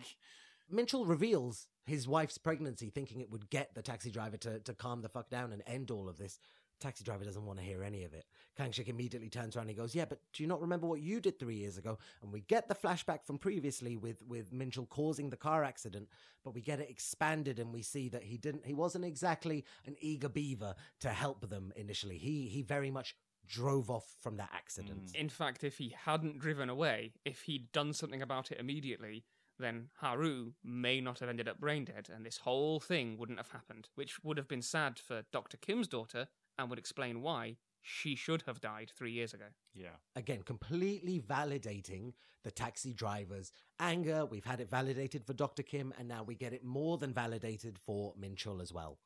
[0.73, 5.01] Minchul reveals his wife's pregnancy, thinking it would get the taxi driver to, to calm
[5.03, 6.39] the fuck down and end all of this.
[6.79, 8.25] Taxi driver doesn't want to hear any of it.
[8.57, 11.19] Kangshik immediately turns around and he goes, Yeah, but do you not remember what you
[11.19, 11.97] did three years ago?
[12.21, 16.09] And we get the flashback from previously with, with Minchul causing the car accident,
[16.43, 19.95] but we get it expanded and we see that he didn't he wasn't exactly an
[19.99, 22.17] eager beaver to help them initially.
[22.17, 23.15] He he very much
[23.47, 25.07] drove off from that accident.
[25.07, 25.15] Mm.
[25.15, 29.23] In fact, if he hadn't driven away, if he'd done something about it immediately,
[29.59, 33.51] then Haru may not have ended up brain dead, and this whole thing wouldn't have
[33.51, 35.57] happened, which would have been sad for Dr.
[35.57, 36.27] Kim's daughter
[36.57, 39.45] and would explain why she should have died three years ago.
[39.73, 39.89] yeah.
[40.15, 46.07] again completely validating the taxi driver's anger we've had it validated for dr kim and
[46.07, 48.97] now we get it more than validated for minchul as well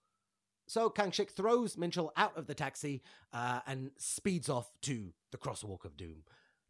[0.68, 3.02] so kangshik throws minchul out of the taxi
[3.34, 6.24] uh, and speeds off to the crosswalk of doom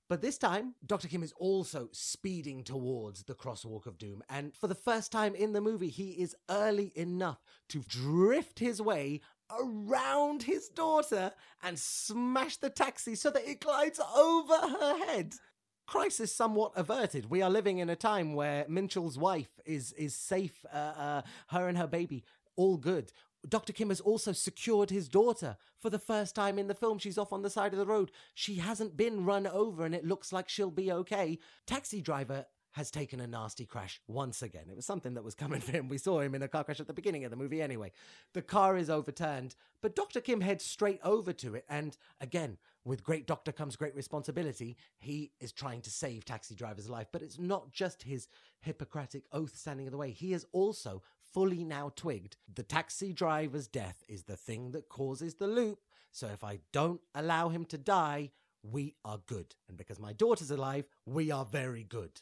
[0.10, 1.08] but this time, Dr.
[1.08, 4.24] Kim is also speeding towards the crosswalk of doom.
[4.28, 8.82] And for the first time in the movie, he is early enough to drift his
[8.82, 9.22] way
[9.52, 11.32] around his daughter
[11.64, 15.34] and smash the taxi so that it glides over her head.
[15.88, 17.30] Crisis somewhat averted.
[17.30, 21.68] We are living in a time where Minchul's wife is is safe, uh, uh, her
[21.68, 22.24] and her baby,
[22.56, 23.12] all good.
[23.48, 23.74] Dr.
[23.74, 25.58] Kim has also secured his daughter.
[25.80, 28.12] For the first time in the film, she's off on the side of the road.
[28.34, 31.40] She hasn't been run over and it looks like she'll be okay.
[31.66, 32.46] Taxi driver
[32.80, 34.64] has taken a nasty crash once again.
[34.70, 35.90] It was something that was coming for him.
[35.90, 37.92] We saw him in a car crash at the beginning of the movie anyway.
[38.34, 40.22] The car is overturned, but Dr.
[40.22, 41.66] Kim heads straight over to it.
[41.68, 44.78] And again, with great doctor comes great responsibility.
[44.98, 48.30] He is trying to save taxi driver's life, but it's not just his
[48.62, 50.12] Hippocratic oath standing in the way.
[50.12, 51.04] He has also
[51.34, 55.80] fully now twigged the taxi driver's death is the thing that causes the loop.
[56.12, 58.32] So if I don't allow him to die,
[58.64, 59.56] we are good.
[59.68, 62.22] And because my daughter's alive, we are very good.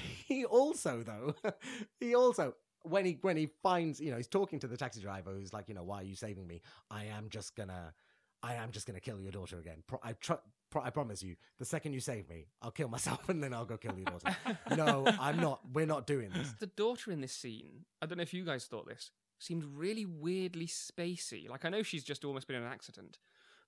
[0.26, 1.34] He also, though,
[2.00, 5.32] he also when he when he finds, you know, he's talking to the taxi driver
[5.32, 6.62] who's like, you know, why are you saving me?
[6.90, 7.94] I am just gonna
[8.42, 9.82] I am just to kill your daughter again.
[9.86, 10.34] Pro- I, tr-
[10.70, 13.64] pro- I promise you, the second you save me, I'll kill myself and then I'll
[13.64, 14.36] go kill your daughter.
[14.76, 15.60] no, I'm not.
[15.72, 16.52] We're not doing this.
[16.60, 20.04] The daughter in this scene, I don't know if you guys thought this, seemed really
[20.06, 21.48] weirdly spacey.
[21.48, 23.18] Like, I know she's just almost been in an accident,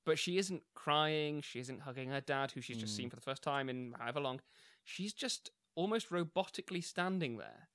[0.04, 1.42] but she isn't crying.
[1.42, 3.10] She isn't hugging her dad, who she's just seen mm.
[3.10, 4.40] for the first time in however long.
[4.84, 7.68] She's just almost robotically standing there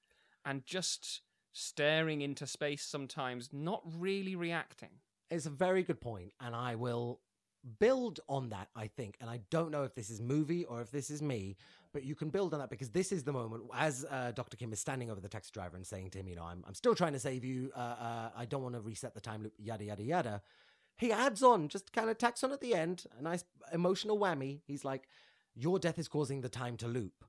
[0.43, 1.21] and just
[1.53, 4.89] staring into space sometimes, not really reacting.
[5.31, 7.21] It's a very good point, and I will
[7.79, 9.15] build on that, I think.
[9.21, 11.55] And I don't know if this is movie or if this is me,
[11.93, 14.57] but you can build on that because this is the moment as uh, Dr.
[14.57, 16.73] Kim is standing over the taxi driver and saying to him, you know, I'm, I'm
[16.73, 17.71] still trying to save you.
[17.73, 20.41] Uh, uh, I don't want to reset the time loop, yada, yada, yada.
[20.97, 24.59] He adds on, just kind of tacks on at the end, a nice emotional whammy.
[24.67, 25.07] He's like,
[25.55, 27.23] Your death is causing the time to loop.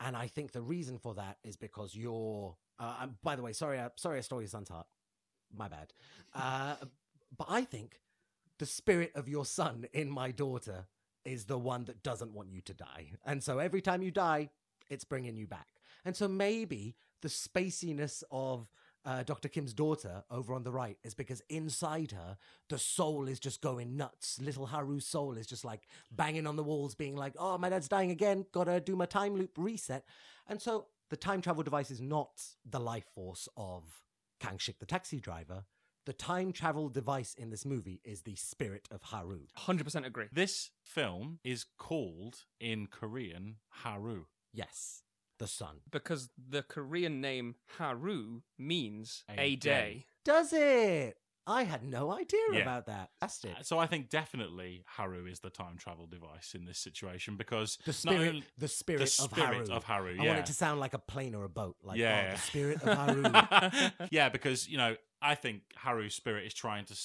[0.00, 2.56] And I think the reason for that is because you're.
[2.78, 4.86] Uh, by the way, sorry, I, sorry, I stole your son's heart.
[5.56, 5.92] My bad.
[6.34, 6.74] Uh,
[7.36, 8.00] but I think
[8.58, 10.86] the spirit of your son in my daughter
[11.24, 13.12] is the one that doesn't want you to die.
[13.24, 14.50] And so every time you die,
[14.88, 15.66] it's bringing you back.
[16.04, 18.68] And so maybe the spaciness of
[19.06, 19.48] uh, Dr.
[19.48, 22.36] Kim's daughter over on the right is because inside her,
[22.68, 24.40] the soul is just going nuts.
[24.40, 27.88] Little Haru's soul is just like banging on the walls, being like, oh, my dad's
[27.88, 28.44] dying again.
[28.52, 30.04] Gotta do my time loop reset.
[30.48, 33.84] And so the time travel device is not the life force of
[34.40, 35.64] Kangshik the taxi driver.
[36.04, 39.40] The time travel device in this movie is the spirit of Haru.
[39.58, 40.26] 100% agree.
[40.32, 44.24] This film is called in Korean Haru.
[44.52, 45.02] Yes,
[45.38, 45.80] the sun.
[45.90, 49.56] Because the Korean name Haru means A a, day.
[49.56, 50.06] day.
[50.24, 51.16] Does it?
[51.48, 52.62] I had no idea Yeah.
[52.62, 53.10] about that.
[53.20, 53.54] That's it.
[53.60, 57.78] Uh, So I think definitely Haru is the time travel device in this situation because
[57.84, 59.72] The spirit, only- the spirit, the of spirit Haru.
[59.76, 60.10] of Haru.
[60.18, 60.26] I yeah.
[60.28, 61.76] want it to sound like a plane or a boat.
[61.84, 62.30] Like, Yeah.
[62.30, 64.08] oh, the spirit of Haru.
[64.10, 66.98] yeah, because you know, I think Haru's spirit is trying to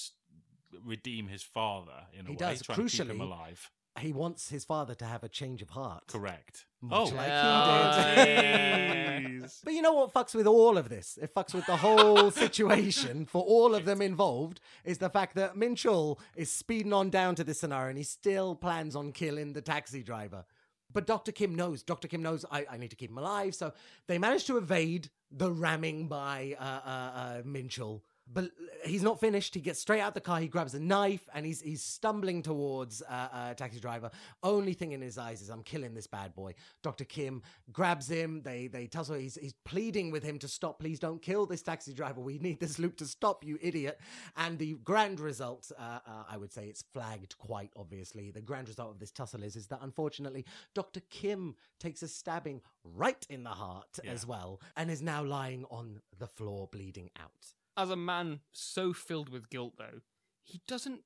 [0.84, 2.62] redeem his father in a He way, does.
[2.62, 3.70] trying to keep him Crucially- alive.
[3.98, 6.04] He wants his father to have a change of heart.
[6.08, 6.66] Correct.
[6.80, 9.42] Much oh, like he did.
[9.42, 9.60] jeez.
[9.62, 11.18] But you know what fucks with all of this?
[11.20, 15.54] It fucks with the whole situation for all of them involved is the fact that
[15.54, 19.62] Minchul is speeding on down to this scenario and he still plans on killing the
[19.62, 20.44] taxi driver.
[20.92, 21.32] But Dr.
[21.32, 21.82] Kim knows.
[21.82, 22.08] Dr.
[22.08, 23.54] Kim knows I, I need to keep him alive.
[23.54, 23.72] So
[24.06, 28.02] they manage to evade the ramming by uh, uh, uh, Minchul.
[28.34, 28.50] But
[28.84, 29.54] he's not finished.
[29.54, 30.40] He gets straight out the car.
[30.40, 34.10] He grabs a knife and he's he's stumbling towards uh, uh, taxi driver.
[34.42, 36.54] Only thing in his eyes is I'm killing this bad boy.
[36.82, 37.04] Dr.
[37.04, 38.42] Kim grabs him.
[38.42, 39.16] They they tussle.
[39.16, 40.78] He's he's pleading with him to stop.
[40.80, 42.20] Please don't kill this taxi driver.
[42.20, 44.00] We need this loop to stop, you idiot.
[44.36, 48.30] And the grand result, uh, uh, I would say, it's flagged quite obviously.
[48.30, 51.00] The grand result of this tussle is is that unfortunately Dr.
[51.10, 54.12] Kim takes a stabbing right in the heart Yeah.
[54.12, 57.54] as well, and is now lying on the floor bleeding out.
[57.76, 60.00] As a man so filled with guilt, though,
[60.42, 61.00] he doesn't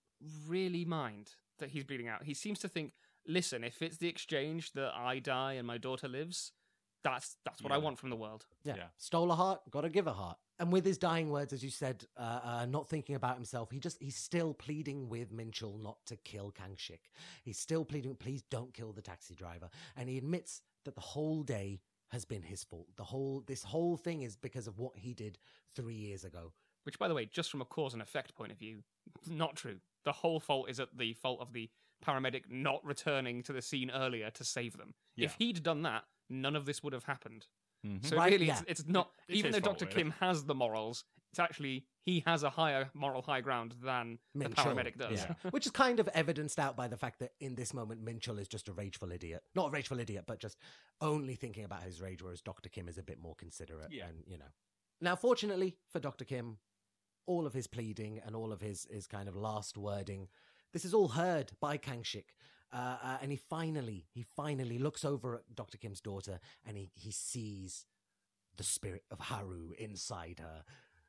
[0.48, 2.24] really mind that he's bleeding out.
[2.24, 2.92] He seems to think,
[3.26, 6.52] listen, if it's the exchange that I die and my daughter lives,
[7.04, 8.46] that's that's what I want from the world.
[8.64, 8.74] Yeah.
[8.76, 8.84] Yeah.
[8.98, 10.38] Stole a heart, got to give a heart.
[10.58, 13.78] And with his dying words, as you said, uh, uh, not thinking about himself, he
[13.78, 17.10] just he's still pleading with Minchul not to kill Kang Shik.
[17.44, 19.68] He's still pleading, please don't kill the taxi driver.
[19.96, 21.80] And he admits that the whole day
[22.10, 22.86] has been his fault.
[22.96, 25.38] The whole this whole thing is because of what he did
[25.74, 26.52] three years ago.
[26.84, 28.84] Which, by the way, just from a cause and effect point of view,
[29.26, 29.78] not true.
[30.04, 31.68] The whole fault is at the fault of the
[32.04, 34.94] paramedic not returning to the scene earlier to save them.
[35.16, 37.46] If he'd done that, none of this would have happened.
[37.84, 38.04] Mhm.
[38.04, 38.60] So Right, really, yeah.
[38.68, 39.86] it's, it's not It's even though fault, Dr.
[39.90, 40.02] really.
[40.02, 41.04] Kim has the morals.
[41.30, 45.20] It's actually he has a higher moral high ground than the paramedic does.
[45.20, 45.34] Yeah.
[45.50, 48.48] Which is kind of evidenced out by the fact that in this moment, Minchul is
[48.48, 49.42] just a rageful idiot.
[49.54, 50.56] Not a rageful idiot, but just
[51.00, 52.68] only thinking about his rage, whereas Dr.
[52.68, 53.88] Kim is a bit more considerate.
[53.90, 54.06] Yeah.
[54.06, 54.46] And, you know.
[55.00, 56.24] Now, fortunately for Dr.
[56.24, 56.58] Kim,
[57.26, 60.28] all of his pleading and all of his, his kind of last wording,
[60.72, 62.34] this is all heard by Kang Shik.
[62.72, 65.78] Uh, uh, and he finally, he finally looks over at Dr.
[65.78, 67.84] Kim's daughter and he, he sees
[68.56, 70.64] the spirit of Haru inside her.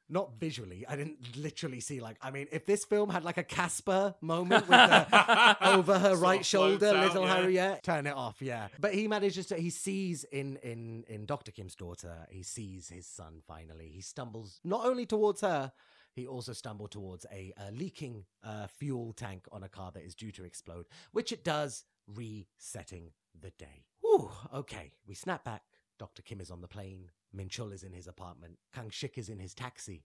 [0.10, 0.86] Not visually.
[0.88, 2.18] I didn't literally see like.
[2.22, 6.46] I mean, if this film had like a Casper moment with the, over her right
[6.46, 7.36] shoulder, out, little yeah.
[7.36, 8.68] Harry, yeah, turn it off, yeah.
[8.80, 9.58] But he manages to.
[9.58, 12.26] He sees in in in Doctor Kim's daughter.
[12.30, 13.92] He sees his son finally.
[13.94, 15.74] He stumbles not only towards her.
[16.14, 20.16] He also stumbled towards a, a leaking uh, fuel tank on a car that is
[20.16, 23.86] due to explode, which it does, resetting the day.
[24.02, 25.62] Whew, okay, we snap back.
[26.00, 26.22] Dr.
[26.22, 27.12] Kim is on the plane.
[27.36, 28.58] Minchul is in his apartment.
[28.74, 30.04] Kang Shik is in his taxi.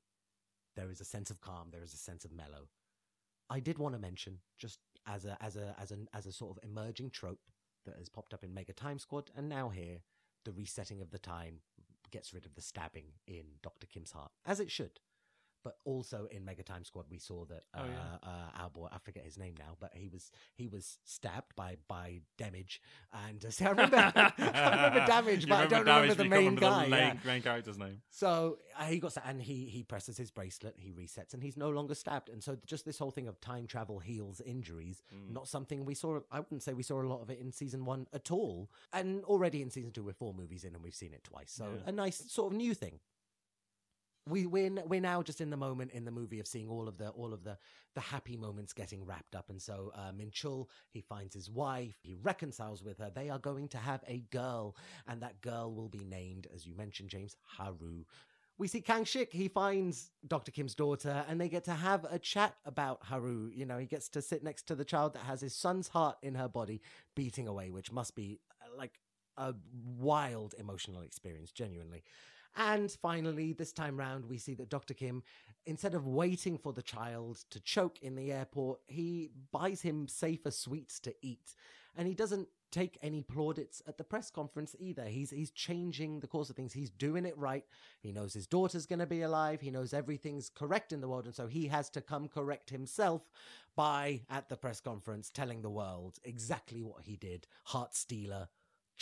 [0.77, 1.69] There is a sense of calm.
[1.71, 2.69] There is a sense of mellow.
[3.51, 6.57] I did want to mention, just as a as a as a as a sort
[6.57, 7.41] of emerging trope
[7.85, 9.99] that has popped up in Mega Time Squad, and now here,
[10.45, 11.61] the resetting of the time
[12.11, 13.87] gets rid of the stabbing in Dr.
[13.87, 15.01] Kim's heart, as it should.
[15.65, 18.29] But also in Mega Time Squad we saw that uh, Oh, yeah.
[18.29, 21.77] uh, our boy I forget his name now, but he was he was stabbed by
[21.89, 22.81] by Damage,
[23.29, 26.39] and uh, see, I remember I remember Damage, You but I don't remember the main
[26.47, 26.85] remember guy.
[26.85, 27.09] The yeah.
[27.09, 28.03] main, main character's name.
[28.11, 31.71] So uh, he got and he he presses his bracelet, he resets, and he's no
[31.71, 32.29] longer stabbed.
[32.29, 35.33] And so just this whole thing of time travel heals injuries, Mm.
[35.33, 36.21] not something we saw.
[36.31, 38.71] I wouldn't say we saw a lot of it in season one at all.
[38.93, 41.51] And already in season two, we're four movies in, and we've seen it twice.
[41.53, 41.83] So Yeah.
[41.91, 42.99] a nice sort of new thing.
[44.29, 46.97] We we're, we're now just in the moment in the movie of seeing all of
[46.97, 47.59] the all of the
[47.95, 52.15] the happy moments getting wrapped up, and so uh, Minchul he finds his wife, he
[52.15, 53.11] reconciles with her.
[53.13, 54.77] They are going to have a girl,
[55.09, 58.05] and that girl will be named, as you mentioned, James Haru.
[58.59, 59.33] We see Kang Shik.
[59.33, 60.53] He finds Dr.
[60.53, 63.51] Kim's daughter, and they get to have a chat about Haru.
[63.53, 66.17] You know, he gets to sit next to the child that has his son's heart
[66.23, 66.81] in her body
[67.17, 69.01] beating away, which must be uh, like
[69.37, 69.55] a
[69.99, 72.05] wild emotional experience, genuinely.
[72.57, 74.95] And finally, this time round, we see that Dr.
[74.95, 75.23] Kim,
[75.67, 80.51] instead of waiting for the child to choke in the airport, he buys him safer
[80.51, 81.55] sweets to eat.
[81.97, 85.05] And he doesn't take any plaudits at the press conference either.
[85.05, 86.73] He's he's changing the course of things.
[86.73, 87.65] He's doing it right.
[88.01, 89.61] He knows his daughter's going to be alive.
[89.61, 93.31] He knows everything's correct in the world, and so he has to come correct himself
[93.77, 97.47] by at the press conference telling the world exactly what he did.
[97.65, 98.49] Heart stealer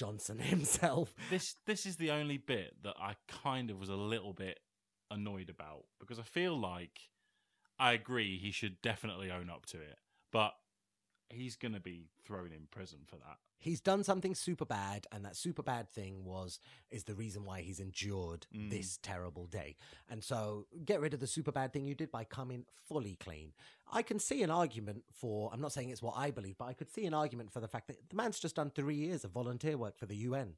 [0.01, 1.15] Johnson himself.
[1.29, 4.59] This this is the only bit that I kind of was a little bit
[5.11, 7.11] annoyed about because I feel like
[7.79, 9.99] I agree he should definitely own up to it,
[10.33, 10.55] but
[11.29, 13.37] he's going to be thrown in prison for that.
[13.61, 16.59] He's done something super bad, and that super bad thing was
[16.91, 18.71] is the reason why he's endured Mm.
[18.71, 19.77] this terrible day.
[20.09, 23.53] And so, get rid of the super bad thing you did by coming fully clean.
[23.93, 25.51] I can see an argument for.
[25.53, 27.69] I'm not saying it's what I believe, but I could see an argument for the
[27.69, 30.57] fact that the man's just done three years of volunteer work for the UN.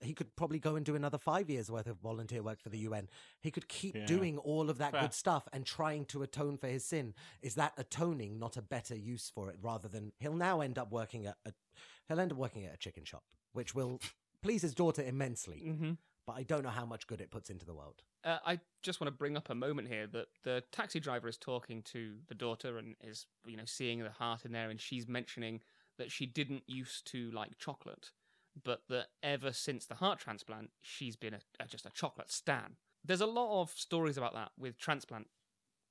[0.00, 2.78] He could probably go and do another five years worth of volunteer work for the
[2.80, 3.08] UN.
[3.40, 4.04] He could keep Yeah.
[4.04, 5.00] doing all of that Fair.
[5.02, 7.14] good stuff and trying to atone for his sin.
[7.40, 10.90] Is that atoning not a better use for it rather than he'll now end up
[10.92, 11.54] working at a
[12.08, 14.00] he'll end up working at a chicken shop, which will
[14.42, 15.58] please his daughter immensely.
[15.60, 15.92] hmm
[16.26, 18.02] But I don't know how much good it puts into the world.
[18.24, 21.36] Uh, I just want to bring up a moment here that the taxi driver is
[21.36, 25.06] talking to the daughter and is, you know, seeing the heart in there, and she's
[25.06, 25.60] mentioning
[25.98, 28.10] that she didn't used to like chocolate,
[28.62, 32.76] but that ever since the heart transplant, she's been a, a, just a chocolate stan.
[33.04, 35.28] There's a lot of stories about that with transplant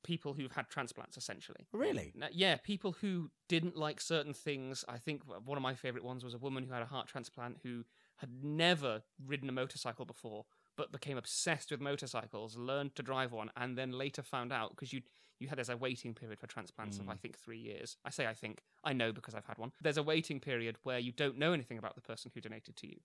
[0.03, 1.67] people who've had transplants, essentially.
[1.71, 2.11] Really?
[2.15, 4.83] Now, yeah, people who didn't like certain things.
[4.87, 7.57] I think one of my favorite ones was a woman who had a heart transplant
[7.63, 7.83] who
[8.17, 10.45] had never ridden a motorcycle before,
[10.77, 14.93] but became obsessed with motorcycles, learned to drive one, and then later found out because
[14.93, 15.01] you
[15.39, 17.11] you had there's a waiting period for transplants of Mm.
[17.11, 17.97] I think three years.
[18.05, 19.71] I say I think I know because I've had one.
[19.81, 22.87] There's a waiting period where you don't know anything about the person who donated to
[22.87, 22.99] you.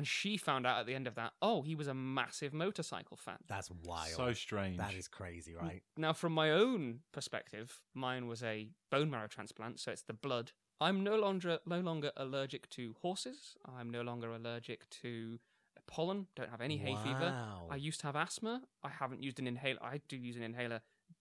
[0.00, 3.18] And she found out at the end of that, oh, he was a massive motorcycle
[3.18, 3.36] fan.
[3.46, 4.08] That's wild.
[4.16, 4.78] So strange.
[4.78, 5.82] that is crazy, right?
[5.94, 10.52] Now, from my own perspective, mine was a bone marrow transplant, so it's the blood.
[10.80, 13.58] I'm no longer no longer allergic to horses.
[13.76, 15.38] I'm no longer allergic to
[15.86, 16.28] pollen.
[16.34, 17.34] Don't have any hay fever.
[17.70, 18.62] I used to have asthma.
[18.82, 19.82] I haven't used an inhaler.
[19.82, 20.80] I do use an inhaler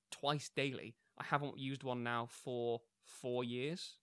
[0.10, 0.96] twice daily.
[1.18, 3.98] I haven't used one now for four years.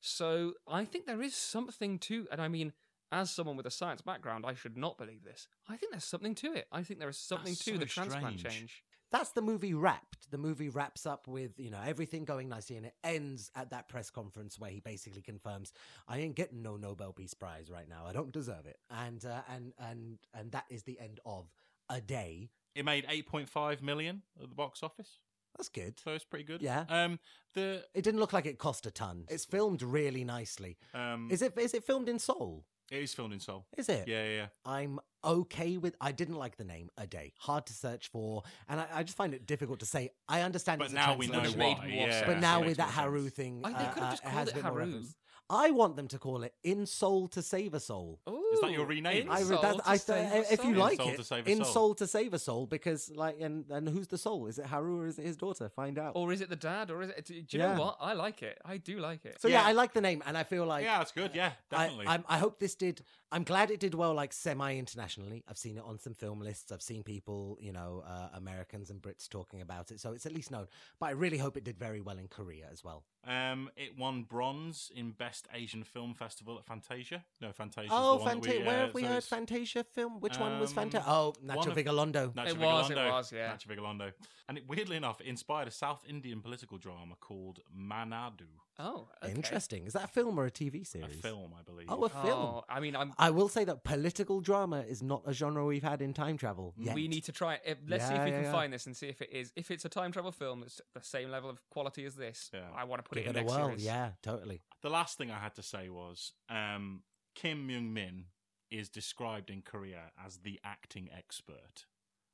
[0.00, 2.72] So I think there is something to, and I mean,
[3.12, 5.48] as someone with a science background, I should not believe this.
[5.68, 6.66] I think there's something to it.
[6.72, 8.56] I think there is something That's to so the transplant strange.
[8.58, 8.84] change.
[9.10, 10.30] That's the movie wrapped.
[10.30, 13.88] The movie wraps up with, you know, everything going nicely and it ends at that
[13.88, 15.72] press conference where he basically confirms,
[16.06, 18.04] I ain't getting no Nobel Peace Prize right now.
[18.06, 18.76] I don't deserve it.
[18.90, 21.46] And uh, and and and that is the end of
[21.88, 22.50] a day.
[22.74, 25.20] it made 8.5 million at the box office,
[25.56, 25.98] That's good.
[25.98, 26.60] so it's pretty good.
[26.60, 26.84] Yeah.
[26.90, 27.18] Um.
[27.54, 29.24] The It didn't look like it cost a ton.
[29.30, 30.76] It's filmed really nicely.
[30.92, 31.28] um.
[31.30, 32.66] Is it is it filmed in Seoul?
[32.90, 33.66] It is filmed in Seoul.
[33.76, 34.08] Is it?
[34.08, 34.30] Yeah, yeah.
[34.36, 34.46] yeah.
[34.64, 35.94] I'm okay with.
[36.00, 37.32] I didn't like the name a day.
[37.38, 40.10] Hard to search for, and I, I just find it difficult to say.
[40.28, 41.86] I understand, But it's a now we know translation, why.
[41.86, 42.22] Yeah.
[42.26, 43.34] But now with that Haru sense.
[43.34, 44.84] thing, I- they uh, could have uh, just it called has it bit more Haru.
[44.86, 45.16] reference.
[45.50, 48.20] I want them to call it "In Soul to Save a Soul."
[48.52, 49.30] Is that your rename?
[49.30, 50.74] I, In Soul that, to I Save eh, a if you Soul.
[50.74, 51.64] like In Soul it, to Save a in Soul.
[51.72, 54.46] Soul to Save a Soul, because like, and and who's the soul?
[54.46, 55.68] Is it Haru or is it his daughter?
[55.68, 56.12] Find out.
[56.16, 56.90] Or is it the dad?
[56.90, 57.24] Or is it?
[57.26, 57.74] Do you Yeah.
[57.74, 57.96] know what?
[58.00, 58.58] I like it.
[58.64, 59.40] I do like it.
[59.40, 59.62] so yeah.
[59.62, 59.68] Yeah.
[59.68, 61.30] I like the name, and I feel like yeah, it's good.
[61.34, 62.06] Yeah, definitely.
[62.06, 63.02] I, I'm, I hope this did.
[63.30, 65.44] I'm glad it did well, like semi internationally.
[65.46, 66.72] I've seen it on some film lists.
[66.72, 70.32] I've seen people, you know, uh, Americans and Brits talking about it, so it's at
[70.32, 70.66] least known.
[70.98, 73.04] But I really hope it did very well in Korea as well.
[73.26, 77.22] Um, it won bronze in Best Asian Film Festival at Fantasia.
[77.42, 77.90] No, Fantasia.
[77.92, 80.20] Oh, the one that we, where uh, have we so heard Fantasia film?
[80.20, 81.04] Which one was Um, Fantasia?
[81.06, 82.32] Oh, one Nacho of- Vigalondo.
[82.32, 83.52] Nacho It was, it was, yeah.
[83.52, 84.12] Nacho Vigalondo.
[84.48, 88.46] And it, weirdly enough, it inspired a South Indian political drama called Maanaadu.
[88.80, 89.32] Oh, okay.
[89.34, 89.86] Interesting.
[89.86, 91.18] Is that a film or a TV series?
[91.18, 91.86] A film, I believe.
[91.88, 92.26] Oh, a film.
[92.28, 93.12] Oh, I mean, I'm.
[93.18, 96.74] I will say that political drama is not a genre we've had in time travel.
[96.78, 96.94] Yet.
[96.94, 97.78] We need to try it.
[97.88, 98.52] Let's see if we yeah, can yeah.
[98.52, 99.52] find this and see if it is.
[99.56, 102.60] If it's a time travel film that's the same level of quality as this, Yeah.
[102.76, 103.66] I want to put give it it in a next whirl.
[103.66, 103.84] series.
[103.84, 104.60] Yeah, totally.
[104.82, 107.02] the last thing I had to say was um,
[107.34, 108.26] Kim Myung Min
[108.70, 111.86] is described in Korea as the acting expert,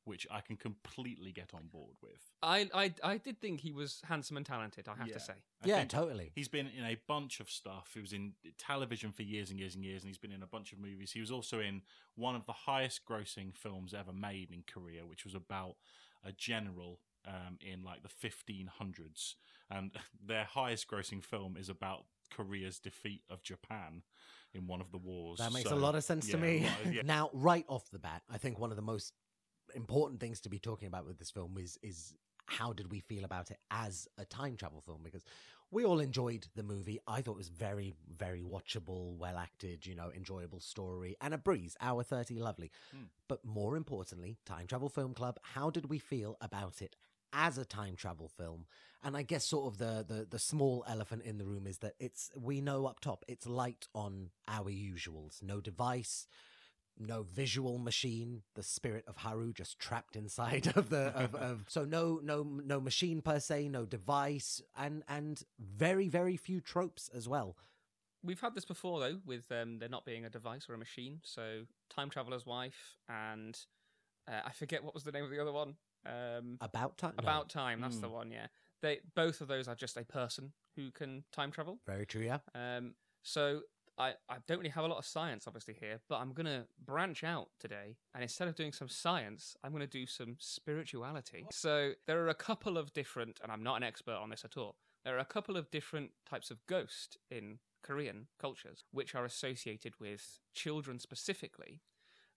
[0.05, 2.21] which I can completely get on board with.
[2.43, 4.87] I, I, I did think he was handsome and talented.
[4.89, 5.15] I have Yeah.
[5.15, 5.33] to say.
[5.63, 6.31] I yeah, totally.
[6.35, 7.91] He's been in a bunch of stuff.
[7.95, 10.47] He was in television for years and years and years, and he's been in a
[10.47, 11.13] bunch of movies.
[11.13, 11.83] He was also in
[12.17, 15.77] one of the highest grossing films ever made in Korea, which was about
[16.25, 19.35] a general um, in like the 1500s.
[19.71, 19.93] And
[20.27, 24.03] their highest grossing film is about Korea's defeat of Japan
[24.53, 25.39] in one of the wars.
[25.39, 26.67] That makes So, a lot of sense to me.
[26.85, 27.03] a of- yeah.
[27.05, 29.13] Now, right off the bat, I think one of the most
[29.75, 32.15] important things to be talking about with this film is is
[32.47, 35.25] how did we feel about it as a time travel film because
[35.71, 37.01] we all enjoyed the movie.
[37.07, 41.39] I thought it was very, very watchable, well acted, you know, enjoyable story, and a
[41.39, 41.77] breeze.
[41.81, 42.71] Hour 30, lovely.
[42.93, 43.05] Hmm.
[43.29, 46.95] But more importantly, Time Travel Film Club, how did we feel about it
[47.33, 48.67] as a time travel film?
[49.03, 51.95] And I guess sort of the, the, the small elephant in the room is that
[51.99, 55.43] it's, we know up top, it's light on our usuals.
[55.43, 56.27] No device,
[56.99, 61.85] no visual machine the spirit of haru just trapped inside of the of, of so
[61.85, 67.29] no no no machine per se no device and and very very few tropes as
[67.29, 67.57] well
[68.27, 71.21] We've had this before though, with um, there not being a device or a machine.
[71.25, 73.55] So time traveler's wife and
[74.27, 75.75] uh, I forget what was the name of the other one.
[76.07, 77.23] Um, about time no.
[77.23, 77.83] About time.
[77.83, 78.13] That's the Mm.
[78.13, 78.31] one.
[78.31, 78.47] Yeah.
[78.81, 81.81] They both of those are just a person who can time travel.
[81.87, 83.61] very true yeah Um, so
[83.99, 86.67] I, I don't really have a lot of science, obviously, here, but I'm going to
[86.85, 87.97] branch out today.
[88.15, 91.47] And instead of doing some science, I'm going to do some spirituality.
[91.53, 94.57] So there are a couple of different, and I'm not an expert on this at
[94.57, 99.25] all, there are a couple of different types of ghost in Korean cultures, which are
[99.25, 101.83] associated with children specifically.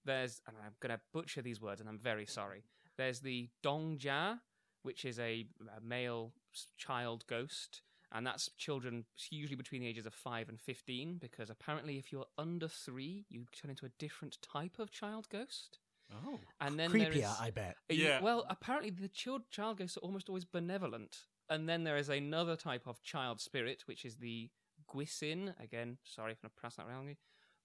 [0.05, 2.63] There's, and I'm going to butcher these words, and I'm very sorry.
[2.97, 4.39] There's the Dongja,
[4.83, 6.33] which is a, a male
[6.77, 7.81] child ghost
[8.11, 12.25] and that's children usually between the ages of 5 and 15 because apparently if you're
[12.37, 15.79] under 3 you turn into a different type of child ghost
[16.25, 16.39] Oh.
[16.61, 18.21] and then creepier is i bet you- Yeah.
[18.21, 22.55] well apparently the child child ghosts are almost always benevolent and then there is another
[22.55, 24.49] type of child spirit which is the
[24.89, 27.17] Gwisin again sorry if i'm pronounced that wrongly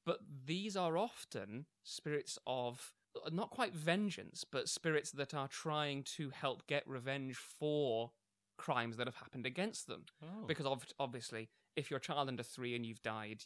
[0.04, 2.94] but these are often spirits of
[3.30, 8.10] not quite vengeance but spirits that are trying to help get revenge for
[8.56, 10.04] crimes that have happened against them.
[10.22, 10.46] Oh.
[10.46, 13.44] because ob- obviously if you're a child under three and you've died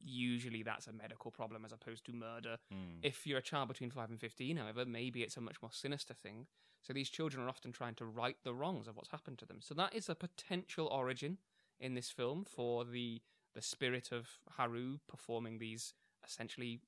[0.00, 2.56] usually that's a medical problem as opposed to murder.
[2.70, 2.98] Hmm.
[3.02, 6.14] if you're a child between 5 and 15 however maybe it's a much more sinister
[6.14, 6.46] thing.
[6.82, 9.58] So these children are often trying to right the wrongs of what's happened to them.
[9.60, 11.38] So that is a potential origin
[11.80, 13.20] in this film for the
[13.54, 15.94] the spirit of haru performing these
[16.24, 16.80] essentially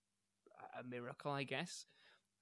[0.79, 1.87] a miracle i guess.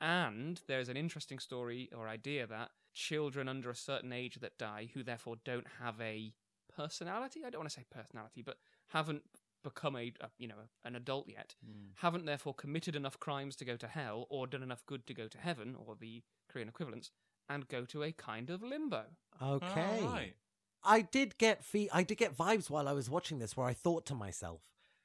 [0.00, 4.90] And there's an interesting story or idea that children under a certain age that die,
[4.92, 6.34] who therefore don't have a
[6.74, 8.56] personality, I don't want to say personality, but
[8.88, 9.22] haven't
[9.62, 11.90] become a, a you know an adult yet, Hmm.
[11.96, 15.28] haven't therefore committed enough crimes to go to hell or done enough good to go
[15.28, 17.10] to heaven or the Korean equivalents,
[17.48, 19.04] and go to a kind of limbo.
[19.42, 20.34] okay Oh, right.
[20.84, 23.74] I did get fe- I did get vibes while I was watching this where I
[23.74, 24.62] thought to myself,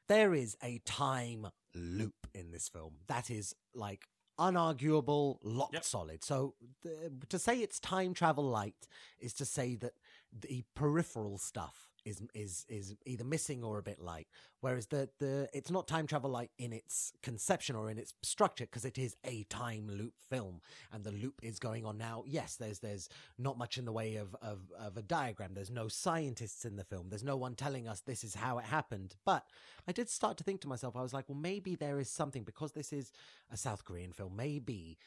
[0.07, 4.07] there is a time loop in this film that is like
[4.39, 5.83] unarguable, locked Yep.
[5.83, 6.23] solid.
[6.23, 8.87] So th- to say it's time travel light
[9.19, 9.93] is to say that
[10.31, 14.27] the peripheral stuff is is is either missing or a bit light.
[14.61, 18.65] Whereas the the it's not time travel light in its conception or in its structure
[18.65, 22.23] because it is a time loop film and the loop is going on now.
[22.27, 25.53] Yes, there's there's not much in the way of, of, of a diagram.
[25.53, 27.09] There's no scientists in the film.
[27.09, 29.15] There's no one telling us this is how it happened.
[29.25, 29.45] But
[29.87, 32.43] I did start to think to myself, I was like, well, maybe there is something
[32.43, 33.11] because this is
[33.51, 34.35] a South Korean film.
[34.35, 34.97] Maybe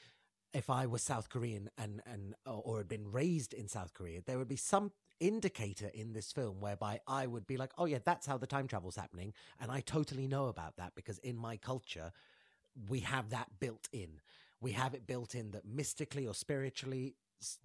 [0.53, 4.21] if I was South Korean and, and or, or had been raised in South Korea,
[4.25, 7.99] there would be some indicator in this film whereby I would be like, oh yeah,
[8.05, 9.33] that's how the time travel's happening.
[9.61, 12.13] And I totally know about that because in my culture,
[12.89, 14.21] we have that built in.
[14.61, 17.15] We have it built in that mystically or spiritually,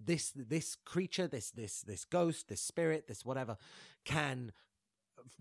[0.04, 3.56] this this creature, this this this ghost, this spirit, this whatever,
[4.04, 4.52] can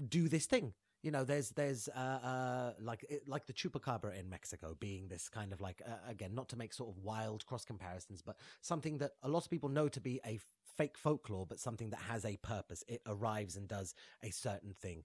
[0.09, 0.74] do this thing.
[1.03, 5.51] You know, there's there's uh, uh like like the chupacabra in Mexico being this kind
[5.51, 9.14] of like uh, again, not to make sort of wild cross comparisons, but something that
[9.24, 10.39] a lot of people know to be a
[10.78, 12.84] fake folklore, but something that has a purpose.
[12.88, 13.93] It arrives and does
[14.24, 15.03] a certain thing.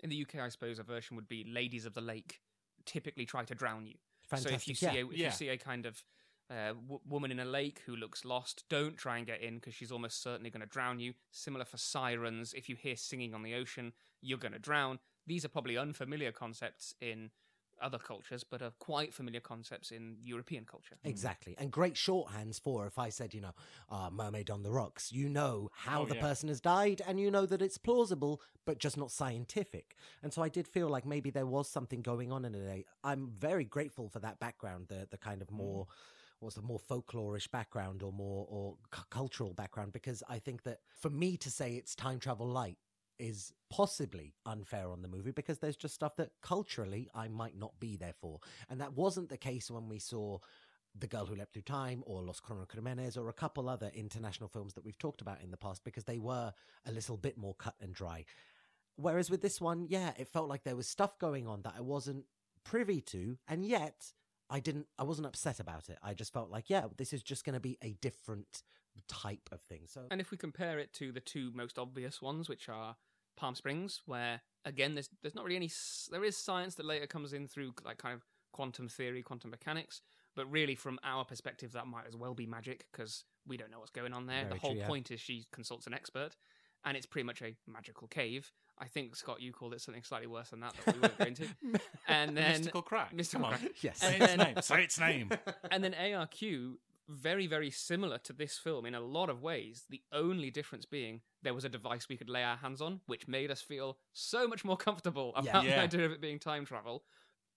[0.00, 2.40] In the UK, I suppose a version would be ladies of the lake
[2.86, 3.94] typically try to drown you.
[4.28, 4.50] Fantastic.
[4.50, 4.92] So if you see yeah.
[4.92, 5.26] a if Yeah.
[5.26, 6.02] you see a kind of
[6.50, 8.64] uh, w- woman in a lake who looks lost.
[8.70, 11.12] Don't try and get in because she's almost certainly going to drown you.
[11.30, 12.54] Similar for sirens.
[12.54, 14.98] If you hear singing on the ocean, you're going to drown.
[15.26, 17.30] These are probably unfamiliar concepts in
[17.80, 20.96] other cultures, but are quite familiar concepts in European culture.
[21.04, 21.54] Exactly.
[21.58, 23.52] And great shorthands for if I said, you know,
[23.88, 26.22] uh, mermaid on the rocks, you know how Oh, the yeah.
[26.22, 29.96] person has died and you know that it's plausible, but just not scientific.
[30.22, 32.86] And so I did feel like maybe there was something going on in it.
[33.04, 35.86] I'm very grateful for that background, the, the kind of more.
[36.40, 39.92] What's the more folklorish background or more or c- cultural background?
[39.92, 42.78] Because I think that for me to say it's time travel light
[43.18, 47.78] is possibly unfair on the movie because there's just stuff that culturally I might not
[47.80, 48.40] be there for.
[48.68, 50.38] And that wasn't the case when we saw
[50.98, 54.74] The Girl Who Leapt Through Time or Los Crímenes or a couple other international films
[54.74, 56.52] that we've talked about in the past because they were
[56.86, 58.24] a little bit more cut and dry.
[58.96, 61.80] Whereas with this one, yeah, it felt like there was stuff going on that I
[61.80, 62.24] wasn't
[62.64, 64.12] privy to, and yet
[64.50, 65.98] I didn't I wasn't upset about it.
[66.02, 68.62] I just felt like, yeah, this is just gonna be a different
[69.06, 69.82] type of thing.
[69.86, 72.96] So And if we compare it to the two most obvious ones, which are
[73.38, 75.70] Palm Springs, where again there's there's not really any
[76.10, 80.00] there is science that later comes in through like kind of quantum theory, quantum mechanics,
[80.36, 83.78] but really from our perspective that might as well be magic because we don't know
[83.78, 84.42] what's going on there.
[84.44, 84.86] Very the whole true, yeah.
[84.86, 86.36] point is she consults an expert,
[86.84, 88.50] and it's pretty much a magical cave.
[88.80, 91.34] I think Scott, you called it something slightly worse than that that we weren't going
[91.34, 91.48] to.
[92.06, 93.12] And then Mystical crack.
[93.12, 93.58] Mystical Come on.
[93.58, 93.72] Crack.
[93.82, 93.98] yes.
[93.98, 94.62] Say And its name.
[94.62, 95.30] Say its name.
[95.70, 96.74] and then ARQ,
[97.08, 99.84] very, very similar to this film in a lot of ways.
[99.88, 103.26] The only difference being there was a device we could lay our hands on, which
[103.28, 105.76] made us feel so much more comfortable about Yeah.
[105.76, 107.04] the idea of it being time travel.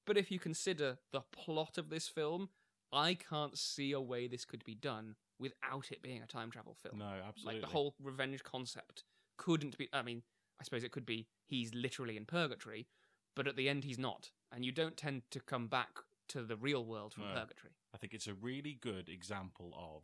[0.05, 2.49] But if you consider the plot of this film,
[2.91, 6.73] I can't see a way this could be done without it being a time travel
[6.75, 6.97] film.
[6.99, 7.61] No, absolutely.
[7.61, 9.03] Like the whole revenge concept
[9.37, 9.89] couldn't be.
[9.93, 10.23] I mean,
[10.59, 12.87] I suppose it could be he's literally in purgatory,
[13.35, 15.99] but at the end he's not, and you don't tend to come back
[16.31, 17.33] to the real world from No.
[17.33, 17.73] purgatory.
[17.93, 20.03] I think it's a really good example of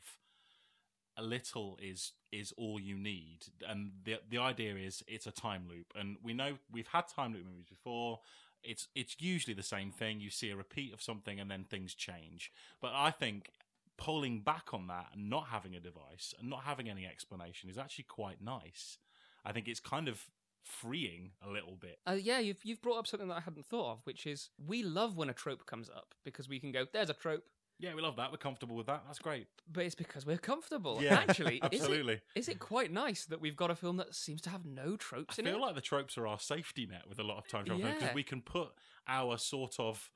[1.18, 5.68] a little is is all you need, and the the idea is it's a time
[5.68, 8.20] loop, and we know we've had time loop movies before.
[8.64, 10.20] It's it's usually the same thing.
[10.20, 12.52] You see a repeat of something, and then things change.
[12.82, 13.50] But I think
[13.98, 17.78] pulling back on that and not having a device and not having any explanation is
[17.80, 19.00] actually quite nice.
[19.44, 20.24] I think it's kind of
[20.64, 22.00] freeing a little bit.
[22.08, 24.84] Uh, yeah, you've you've brought up something that I hadn't thought of, which is we
[24.84, 27.44] love when a trope comes up because we can go, "There's a trope,"
[27.80, 28.32] Yeah, we love that.
[28.32, 29.04] We're comfortable with that.
[29.06, 29.46] That's great.
[29.72, 31.00] but it's because we're comfortable.
[31.00, 32.14] Yeah, Actually, absolutely.
[32.36, 34.66] Is it, is it quite nice that we've got a film that seems to have
[34.66, 35.50] no I tropes in it?
[35.50, 37.86] I feel like the tropes are our safety net with a lot of time travel
[37.86, 37.94] Yeah.
[37.94, 38.70] because we can put
[39.08, 40.10] our sort of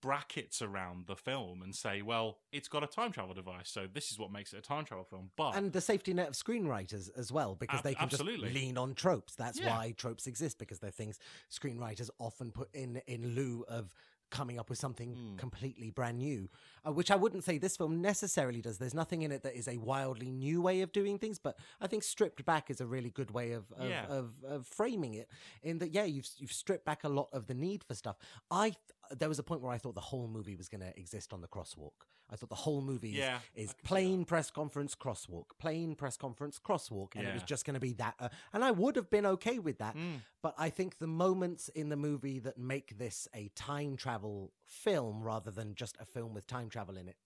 [0.00, 4.10] brackets around the film and say, well, it's got a time travel device, so this
[4.10, 5.30] is what makes it a time travel film.
[5.36, 8.50] But and the safety net of screenwriters as well, because Ab- they can absolutely.
[8.50, 9.34] just lean on tropes.
[9.34, 9.76] That's Yeah.
[9.76, 11.18] why tropes exist, because they're things
[11.50, 13.94] screenwriters often put in in lieu of
[14.30, 15.36] coming up with something Mm.
[15.38, 16.48] completely brand new,
[16.86, 18.78] uh, which I wouldn't say this film necessarily does.
[18.78, 21.86] There's nothing in it that is a wildly new way of doing things, but I
[21.86, 24.06] think stripped back is a really good way of of, Yeah.
[24.06, 25.28] of, of framing it.
[25.62, 28.16] In that, yeah, you've you've stripped back a lot of the need for stuff.
[28.50, 28.74] I
[29.18, 31.40] there was a point where I thought the whole movie was going to exist on
[31.40, 31.92] the crosswalk.
[32.30, 36.16] I thought the whole movie is- Yeah, is, I plain press conference crosswalk, plain press
[36.16, 38.14] conference crosswalk, and it was just going to be that.
[38.18, 39.96] Uh, and I would have been okay with that.
[39.96, 40.20] Mm.
[40.42, 45.22] But I think the moments in the movie that make this a time travel film
[45.22, 47.16] rather than just a film with time travel in it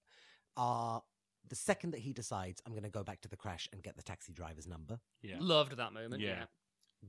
[0.57, 1.03] are
[1.49, 3.97] the second that he decides, I'm going to go back to the crash and get
[3.97, 6.21] the taxi driver's number, yeah, Loved that moment.
[6.21, 6.31] Yeah.
[6.31, 6.45] Yeah.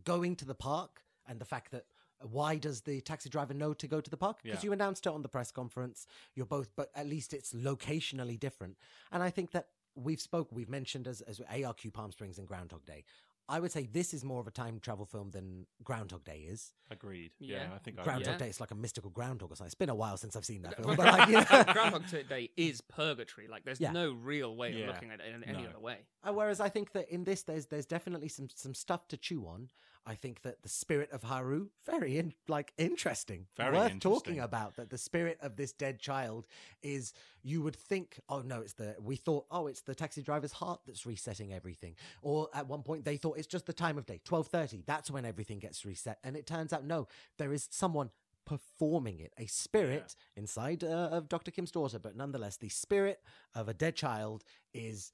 [0.03, 1.85] going to the park, and the fact that
[2.21, 4.39] why does the taxi driver know to go to the park?
[4.43, 4.67] Because Yeah.
[4.67, 6.07] you announced it on the press conference.
[6.35, 8.77] You're both, but at least it's locationally different.
[9.11, 12.85] And I think that we've spoke, we've mentioned as, as ARQ Palm Springs and Groundhog
[12.85, 13.03] Day.
[13.49, 16.73] I would say this is more of a time travel film than Groundhog Day is.
[16.91, 17.31] agreed.
[17.39, 17.73] Yeah, Yeah.
[17.75, 18.37] I think I Groundhog Yeah.
[18.39, 19.67] Day is like a mystical groundhog or something.
[19.67, 20.97] It's been a while since I've seen that film.
[20.97, 21.63] But But like, you know.
[21.73, 23.47] Groundhog Day is purgatory.
[23.47, 23.91] Like, there's Yeah.
[23.93, 24.87] no real way Yeah.
[24.89, 25.69] of looking at it in any No.
[25.69, 25.99] other way.
[26.27, 29.47] Uh, Whereas I think that in this, there's there's definitely some some stuff to chew
[29.47, 29.69] on.
[30.07, 33.99] I think that the spirit of Haru, very in, like interesting, Very worth interesting.
[33.99, 34.77] talking about.
[34.77, 36.47] That the spirit of this dead child
[36.81, 40.53] is, you would think, oh no, it's the we thought, oh, it's the taxi driver's
[40.53, 41.95] heart that's resetting everything.
[42.21, 44.81] Or at one point they thought it's just the time of day, twelve thirty.
[44.85, 48.09] That's when everything gets reset, and it turns out no, there is someone
[48.45, 51.51] performing it, a spirit inside uh, of Dr.
[51.51, 53.19] Kim's daughter, but nonetheless, the spirit
[53.53, 55.11] of a dead child is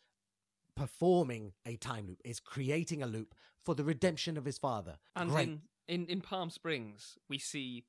[0.76, 4.98] performing a time loop, is creating a loop for the redemption of his father.
[5.16, 5.48] And Great.
[5.48, 7.86] in, in in Palm Springs, we see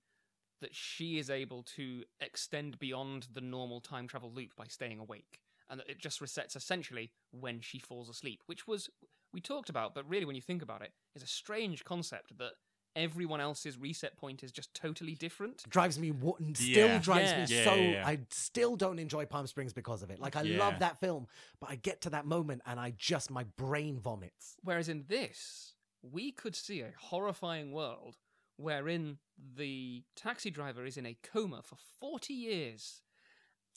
[0.60, 5.40] that she is able to extend beyond the normal time travel loop by staying awake,
[5.68, 8.88] and that it just resets essentially when she falls asleep, which was
[9.32, 12.52] we talked about, but really when you think about it, is a strange concept that
[12.96, 15.68] everyone else's reset point is just totally different.
[15.68, 16.98] drives me wa- still Yeah.
[16.98, 17.44] drives Yeah.
[17.44, 18.06] me Yeah, so yeah, yeah.
[18.06, 20.18] I still don't enjoy Palm Springs because of it.
[20.18, 20.58] Like I Yeah.
[20.58, 21.26] love that film,
[21.60, 24.56] but I get to that moment and I just my brain vomits.
[24.62, 28.16] Whereas in this, we could see a horrifying world
[28.56, 29.18] wherein
[29.56, 33.02] the taxi driver is in a coma for 40 years.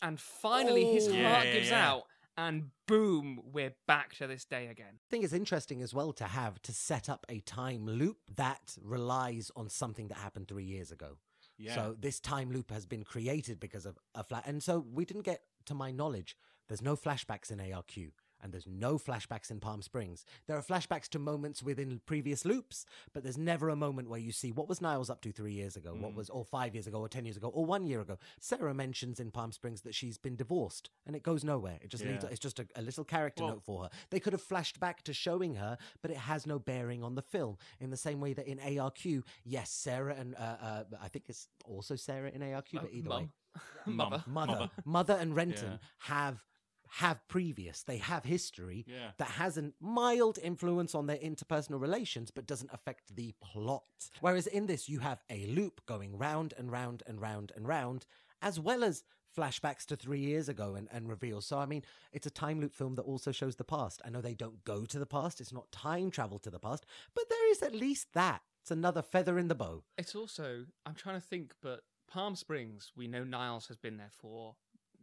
[0.01, 1.11] And finally his Oh.
[1.11, 1.89] heart Yeah, yeah, gives yeah.
[1.91, 2.03] out,
[2.37, 4.93] and boom, we're back to this day again.
[4.93, 8.77] I think it's interesting as well to have to set up a time loop that
[8.81, 11.17] relies on something that happened three years ago.
[11.57, 11.73] Yeah.
[11.73, 15.23] So this time loop has been created because of a flat, and so we didn't
[15.23, 18.11] get, to my knowledge, there's no flashbacks in ARQ.
[18.41, 20.23] And there's no flashbacks in Palm Springs.
[20.47, 24.31] There are flashbacks to moments within previous loops, but there's never a moment where you
[24.31, 26.15] see what was Niles up to three years ago, what Mm.
[26.15, 28.17] was, or five years ago, or ten years ago, or one year ago.
[28.39, 31.79] Sarah mentions in Palm Springs that she's been divorced, and it goes nowhere.
[31.81, 32.23] It just leads.
[32.25, 33.89] It's just a, a little character Well- note for her.
[34.11, 37.21] They could have flashed back to showing her, but it has no bearing on the
[37.23, 37.57] film.
[37.79, 41.47] In the same way that in ARQ, yes, Sarah and uh, uh, I think it's
[41.65, 43.29] also Sarah in ARQ, but Uh, either way,
[43.87, 44.23] Mother.
[44.27, 44.71] mother, Mother.
[44.85, 45.77] mother, and Renton Yeah.
[45.99, 46.43] have
[46.91, 47.83] have previous.
[47.83, 49.11] They have history Yeah.
[49.17, 53.83] that has a mild influence on their interpersonal relations, but doesn't affect the plot.
[54.21, 58.05] Whereas in this, you have a loop going round and round and round and round,
[58.41, 59.03] as well as
[59.37, 61.45] flashbacks to three years ago and, and reveals.
[61.45, 64.01] So, I mean, it's a time loop film that also shows the past.
[64.03, 66.85] I know they don't go to the past, it's not time travel to the past,
[67.13, 68.41] but there is at least that.
[68.61, 69.83] It's another feather in the bow.
[69.97, 74.11] It's also, I'm trying to think, but Palm Springs, we know Niles has been there
[74.11, 74.55] for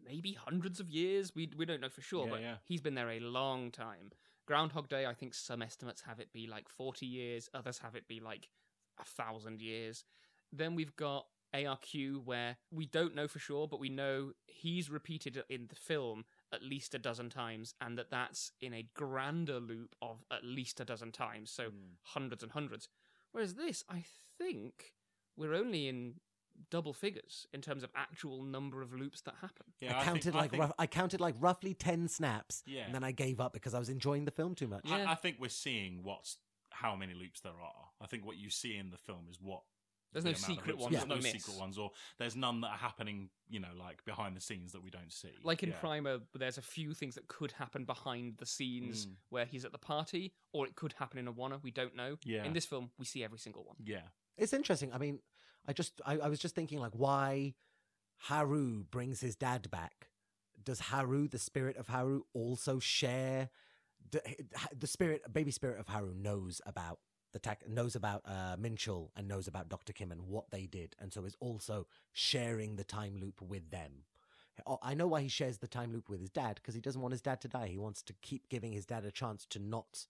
[0.07, 1.35] maybe hundreds of years.
[1.35, 2.55] We we don't know for sure, Yeah, but yeah.
[2.65, 4.11] he's been there a long time.
[4.47, 8.07] Groundhog Day, I think some estimates have it be like 40 years, others have it
[8.07, 8.49] be like
[9.01, 10.05] a thousand years.
[10.53, 15.43] Then we've got ARQ, where we don't know for sure, but we know he's repeated
[15.49, 19.95] in the film at least a dozen times, and that that's in a grander loop
[20.03, 21.97] of at least a dozen times, so Mm.
[22.03, 22.89] hundreds and hundreds.
[23.33, 24.05] Whereas this, I
[24.39, 24.95] think
[25.37, 26.21] we're only in
[26.71, 29.67] double figures in terms of actual number of loops that happen.
[29.81, 32.63] Yeah, I I counted think- I like think- rough, I counted like roughly ten snaps,
[32.67, 32.85] Yeah.
[32.87, 34.83] and then I gave up because I was enjoying the film too much.
[34.87, 34.97] Yeah.
[35.09, 36.39] I, I think we're seeing what's
[36.71, 37.91] how many loops there are.
[38.01, 39.63] I think what you see in the film is what.
[40.13, 41.33] There's the no secret loops- ones There's no miss.
[41.33, 43.31] secret ones, or there's none that are happening.
[43.49, 45.33] You know, like behind the scenes that we don't see.
[45.43, 45.79] Like in Yeah.
[45.81, 49.17] Primer, there's a few things that could happen behind the scenes Mm.
[49.31, 51.59] where he's at the party, or it could happen in a Warner.
[51.59, 52.19] We don't know.
[52.25, 52.45] Yeah.
[52.45, 53.75] In this film, we see every single one.
[53.81, 54.03] Yeah.
[54.37, 54.93] It's interesting.
[54.93, 55.19] I mean,
[55.67, 57.55] I just I, I was just thinking like why
[58.17, 60.09] Haru brings his dad back.
[60.62, 63.51] Does Haru, the spirit of Haru, also share
[64.11, 64.23] the,
[64.79, 67.01] the spirit, baby spirit of Haru knows about
[67.33, 70.95] the tech, knows about uh, Minchul and knows about Doctor Kim and what they did,
[71.01, 74.05] and so is also sharing the time loop with them.
[74.67, 77.01] Oh, I know why he shares the time loop with his dad because he doesn't
[77.01, 77.67] want his dad to die.
[77.67, 80.07] He wants to keep giving his dad a chance to not.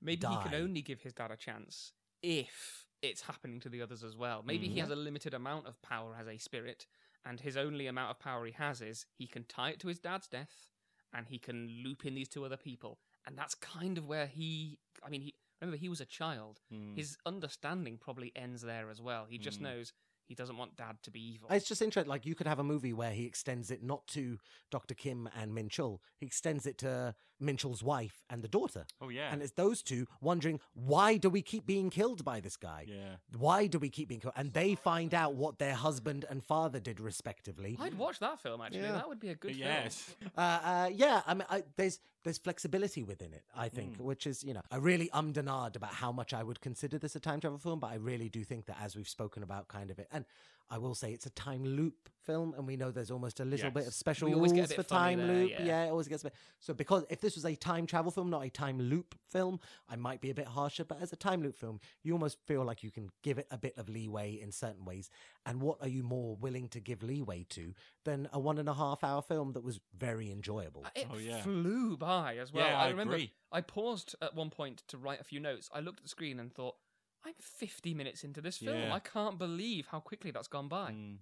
[0.00, 1.92] Maybe he can only give his dad a chance
[2.22, 4.42] if it's happening to the others as well.
[4.42, 4.80] Maybe he Mhm.
[4.80, 6.86] has a limited amount of power as a spirit,
[7.24, 9.98] and his only amount of power he has is he can tie it to his
[10.00, 10.70] dad's death,
[11.12, 12.98] and he can loop in these two other people.
[13.26, 14.78] And that's kind of where he.
[15.02, 16.60] I mean, he remember he was a child.
[16.72, 16.96] Mm.
[16.96, 19.26] His understanding probably ends there as well.
[19.26, 19.62] He just Mm.
[19.62, 19.92] knows
[20.26, 21.48] he doesn't want dad to be evil.
[21.50, 22.08] It's just interesting.
[22.08, 24.38] Like you could have a movie where he extends it not to
[24.70, 24.94] Dr.
[24.94, 26.00] Kim and Minchul.
[26.16, 28.84] He extends it to Minchul's wife and the daughter.
[29.00, 29.32] oh yeah.
[29.32, 32.84] And it's those two wondering, why do we keep being killed by this guy?
[32.88, 33.16] yeah.
[33.36, 34.34] Why do we keep being killed?
[34.36, 37.76] And they find out what their husband and father did respectively.
[37.80, 38.80] I'd watch that film actually.
[38.80, 38.92] Yeah.
[38.92, 39.62] That would be a good film.
[39.68, 40.14] yes.
[40.36, 43.44] Uh, uh, yeah, I mean, I, there's there's flexibility within it.
[43.56, 44.00] I think, Mm.
[44.02, 46.98] which is you know, I really ummed and ahed about how much I would consider
[46.98, 49.68] this a time travel film, but I really do think that as we've spoken about,
[49.68, 50.24] kind of it, and
[50.70, 53.70] I will say it's a time loop film, and we know there's almost a little
[53.70, 55.50] bit of special We always rules get a bit for time there, loop.
[55.60, 55.84] yeah.
[55.84, 56.34] it always gets a bit.
[56.60, 59.96] So because if this was a time travel film, not a time loop film, I
[59.96, 60.84] might be a bit harsher.
[60.84, 63.56] But as a time loop film, you almost feel like you can give it a
[63.56, 65.08] bit of leeway in certain ways.
[65.46, 67.72] And what are you more willing to give leeway to
[68.04, 70.82] than a one and a half hour film that was very enjoyable?
[70.84, 71.40] Uh, It Oh, yeah.
[71.40, 72.66] flew by as well.
[72.66, 73.18] Yeah, I I remember.
[73.50, 75.70] I paused at one point to write a few notes.
[75.72, 76.76] I looked at the screen and thought,
[77.24, 78.78] I'm 50 minutes into this film.
[78.78, 78.94] Yeah.
[78.94, 80.92] I can't believe how quickly that's gone by.
[80.92, 81.16] Mm.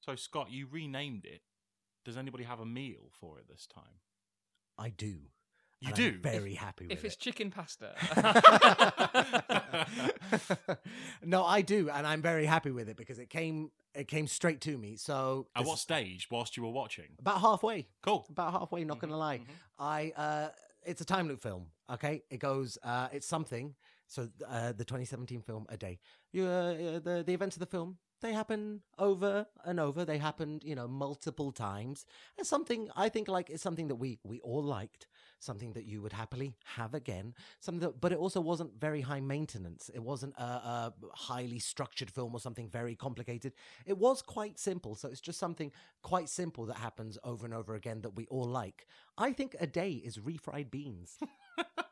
[0.00, 1.42] So Scott, you renamed it.
[2.04, 4.00] Does anybody have a meal for it this time?
[4.78, 5.16] I do.
[5.80, 6.08] You and do.
[6.14, 6.98] I'm very happy with it.
[6.98, 7.20] If it's it.
[7.20, 7.92] chicken pasta,
[11.24, 14.60] no, I do, and I'm very happy with it because it came it came straight
[14.62, 14.96] to me.
[14.96, 16.28] So At what stage?
[16.30, 17.08] Whilst you were watching?
[17.18, 18.26] about halfway, Cool.
[18.30, 18.84] about halfway.
[18.84, 19.44] Not gonna lie, mhm.
[19.78, 20.48] I uh,
[20.84, 21.66] it's a time loop film.
[21.90, 22.78] Okay, it goes.
[22.82, 23.74] Uh, it's something.
[24.12, 25.98] So uh, the 2017 film A Day.
[26.32, 30.04] You, uh, the the events of the film they happen over and over.
[30.04, 32.06] They happened, you know, multiple times.
[32.38, 35.08] And something I think like it's something that we we all liked.
[35.40, 37.34] something that you would happily have again.
[37.58, 39.90] Something that, but it also wasn't very high maintenance.
[39.92, 43.52] It wasn't a, a highly structured film or something very complicated.
[43.84, 44.94] It was quite simple.
[44.94, 45.72] So it's just something
[46.02, 48.86] quite simple that happens over and over again that we all like.
[49.18, 51.18] I think a day is refried beans.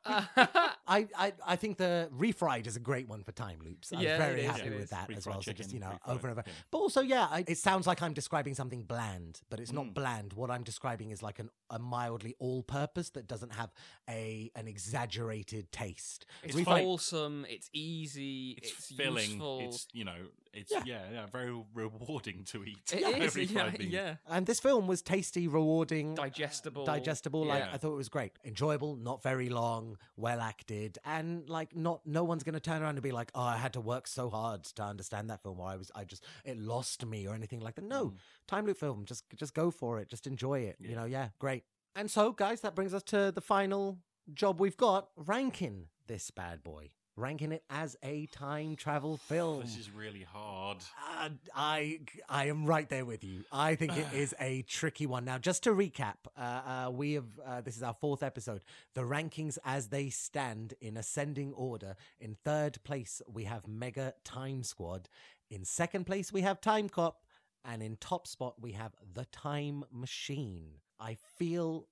[0.87, 3.93] I, I I think the refried is a great one for time loops.
[3.93, 4.91] I'm Yeah, very happy it with is.
[4.91, 5.43] that as Refried well.
[5.43, 6.43] So just you know, refried over and over.
[6.43, 6.53] chicken.
[6.71, 9.95] But also, yeah, I, it sounds like I'm describing something bland, but it's not Mm.
[9.95, 10.33] bland.
[10.35, 13.71] What I'm describing is like an, a mildly all-purpose that doesn't have
[14.09, 16.27] a an exaggerated taste.
[16.43, 17.47] It's Refried- wholesome.
[17.49, 18.59] It's easy.
[18.63, 19.31] It's, It's, filling.
[19.31, 19.61] Useful.
[19.65, 20.17] It's you know,
[20.53, 20.83] it's Yeah.
[20.85, 22.93] yeah, yeah, very rewarding to eat.
[22.93, 24.15] It Yeah, is, yeah, yeah.
[24.29, 26.85] And this film was tasty, rewarding, Digestible.
[26.85, 27.45] digestible.
[27.47, 32.07] Like I thought it was great, enjoyable, not very long, well acted, and like not
[32.07, 34.65] no one's gonna turn around and be like, oh, I had to work so hard
[34.65, 37.75] to understand that film, or I was I just it lost me or anything like
[37.77, 37.85] that.
[37.85, 38.17] No, Mm.
[38.47, 40.77] time loop film, just just go for it, just enjoy it.
[40.81, 41.65] You know, yeah, great.
[41.97, 43.99] And so, guys, that brings us to the final
[44.33, 46.91] job we've got: ranking this bad boy,
[47.21, 49.61] ranking it as a time travel film.
[49.61, 50.79] This is really hard.
[51.19, 53.45] Uh, I I am right there with you.
[53.53, 55.25] I think it is a tricky one.
[55.25, 58.63] Now, just to recap, uh, uh, we have uh, this is our fourth episode.
[58.95, 61.97] The rankings as they stand in ascending order.
[62.21, 65.09] In third place, we have Mega Time Squad.
[65.51, 67.25] In second place, we have Time Cop,
[67.65, 70.81] and in top spot, we have The Time Machine.
[70.99, 71.87] I feel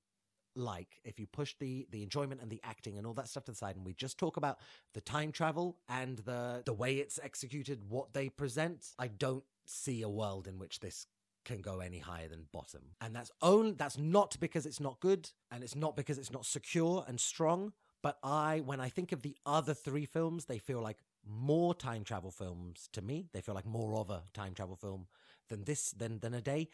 [0.59, 3.53] like if you push the the enjoyment and the acting and all that stuff to
[3.53, 4.59] the side and we just talk about
[4.95, 10.03] the time travel and the the way it's executed what they present i don't see
[10.03, 11.07] a world in which this
[11.45, 12.83] can go any higher than bottom.
[13.01, 16.45] And that's only that's not because it's not good and it's not because it's not
[16.45, 17.73] secure and strong
[18.03, 20.99] but i when i think of the other three films they feel like
[21.29, 23.27] more time travel films to me.
[23.33, 25.07] They feel like more of a time travel film
[25.49, 26.69] than this than than a day.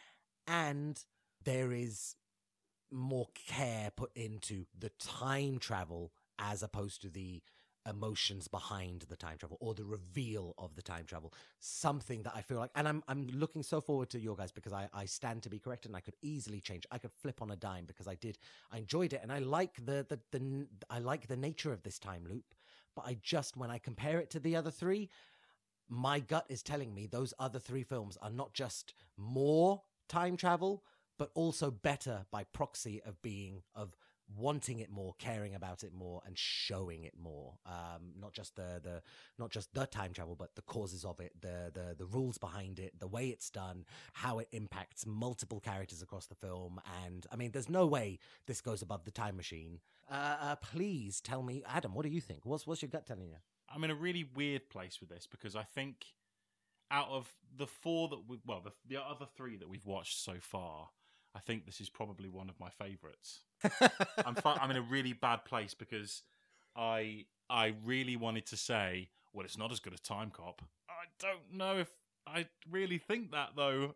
[0.46, 1.02] And
[1.44, 2.16] there is
[2.94, 7.42] more care put into the time travel as opposed to the
[7.86, 11.34] emotions behind the time travel or the reveal of the time travel.
[11.60, 14.72] Something that i feel like and i'm i'm looking so forward to your guys because
[14.72, 16.86] i i stand to be corrected and i could easily change.
[16.90, 18.38] I could flip on a dime because i did
[18.72, 21.98] i enjoyed it and i like the the, the i like the nature of this
[21.98, 22.54] time loop.
[22.96, 25.10] But i just when i compare it to the other three
[25.88, 30.82] my gut is telling me those other three films are not just more time travel
[31.18, 33.96] but also better by proxy of being of
[34.36, 37.54] wanting it more caring about it more and showing it more.
[37.66, 39.02] Um not just the the
[39.38, 42.78] not just the time travel but the causes of it the the the rules behind
[42.78, 43.84] it the way it's done
[44.14, 46.80] how it impacts multiple characters across the film.
[47.04, 49.80] And i mean there's no way this goes above the time machine.
[50.10, 52.44] Uh, uh please tell me adam what do you think?
[52.44, 53.36] What's what's your gut telling you?
[53.68, 56.06] I'm in a really weird place with this because I think
[56.90, 60.34] out of the four that we well the, the other three that we've watched so
[60.40, 60.88] far,
[61.34, 63.40] I think this is probably one of my favourites.
[64.24, 66.22] I'm I'm in a really bad place because
[66.76, 70.62] I I really wanted to say, well, it's not as good as Time Cop.
[70.88, 71.90] I don't know if
[72.26, 73.94] I really think that though.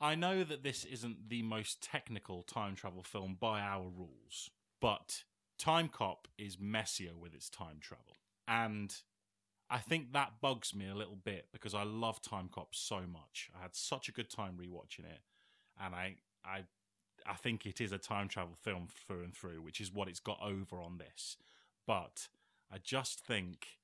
[0.00, 4.48] I know that this isn't the most technical time travel film by our rules,
[4.80, 5.24] but
[5.58, 8.16] Time Cop is messier with its time travel.
[8.46, 8.94] And
[9.68, 13.50] I think that bugs me a little bit because I love Time Cop so much.
[13.58, 15.20] I had such a good time rewatching it,
[15.82, 16.62] and I I
[17.28, 20.20] I think it is a time travel film through and through, which is what it's
[20.20, 21.36] got over on this.
[21.86, 22.28] But
[22.72, 23.78] I just think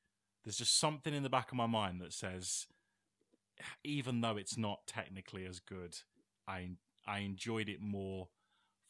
[0.45, 2.67] there's just something in the back of my mind that says,
[3.83, 5.99] even though it's not technically as good,
[6.49, 6.71] I
[7.07, 8.29] I enjoyed it more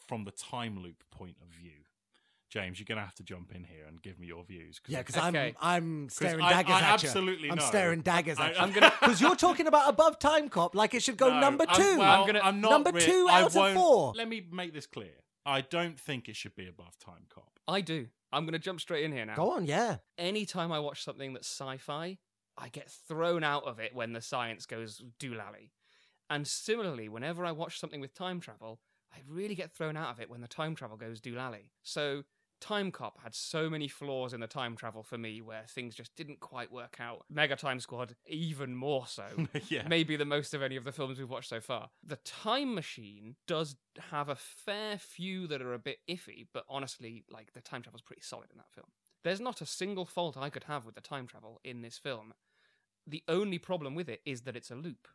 [0.07, 1.85] from the time loop point of view.
[2.55, 4.81] James, you're gonna have to jump in here and give me your views.
[4.87, 7.65] yeah I- because i'm i'm staring I- daggers I at you absolutely i'm know.
[7.65, 10.95] staring daggers I- at I'm you gonna- because you're talking about above time cop like
[10.95, 13.27] it should go No, number I'm- 2 well, I'm gonna- I'm not Number re- two
[13.29, 14.13] I out of won't- four.
[14.15, 15.15] Let me make this clear.
[15.45, 17.59] I don't think it should be above Time Cop.
[17.69, 18.07] I do.
[18.33, 19.35] I'm going to jump straight in here now.
[19.37, 22.19] go on yeah Anytime I watch something that's sci-fi,
[22.57, 25.71] I get thrown out of it when the science goes doolally.
[26.31, 28.81] And similarly, whenever I watch something with time travel,
[29.13, 31.71] I really get thrown out of it when the time travel goes doolally.
[31.83, 32.25] So
[32.65, 36.17] Time Cop had so many flaws in the time travel for me where things just
[36.17, 37.27] didn't quite work out.
[37.29, 39.27] Mega Time Squad, even more so.
[39.69, 39.87] yeah.
[39.87, 41.91] maybe the most of any of the films we've watched so far.
[42.03, 43.77] The Time Machine does
[44.11, 48.01] have a fair few that are a bit iffy, but honestly, like the time travel's
[48.01, 48.87] pretty solid in that film.
[49.25, 52.33] There's not a single fault I could have with the time travel in this film.
[53.07, 55.07] The only problem with it is that it's a loop.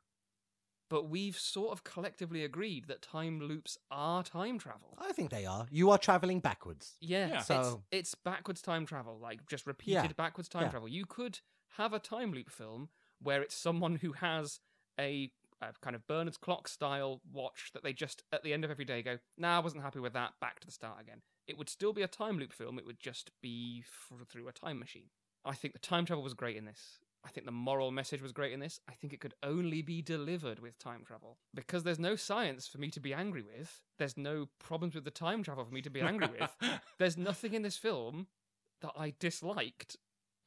[0.90, 4.98] But we've sort of collectively agreed that time loops are time travel.
[4.98, 7.38] i think they are you are traveling backwards Yeah, Yeah.
[7.38, 10.70] it's, So- it's backwards time travel, like just repeated Yeah, backwards time yeah.
[10.70, 10.88] travel.
[10.90, 11.40] You could
[11.78, 12.90] have a time loop film
[13.22, 14.60] where it's someone who has
[15.00, 18.72] a a kind of Bernard's clock style watch that they just at the end of
[18.72, 20.40] every day go, "Nah, I wasn't happy with that.
[20.40, 22.80] Back to the start again." It would still be a time loop film.
[22.80, 25.10] It would just be f- through a time machine.
[25.44, 27.00] I think the time travel was great in this.
[27.26, 28.80] I think the moral message was great in this.
[28.90, 31.38] I think it could only be delivered with time travel.
[31.54, 35.12] Because there's no science for me to be angry with, there's no problems with the
[35.12, 36.56] time travel for me to be angry with.
[36.98, 38.28] There's nothing in this film
[38.82, 39.98] that I disliked.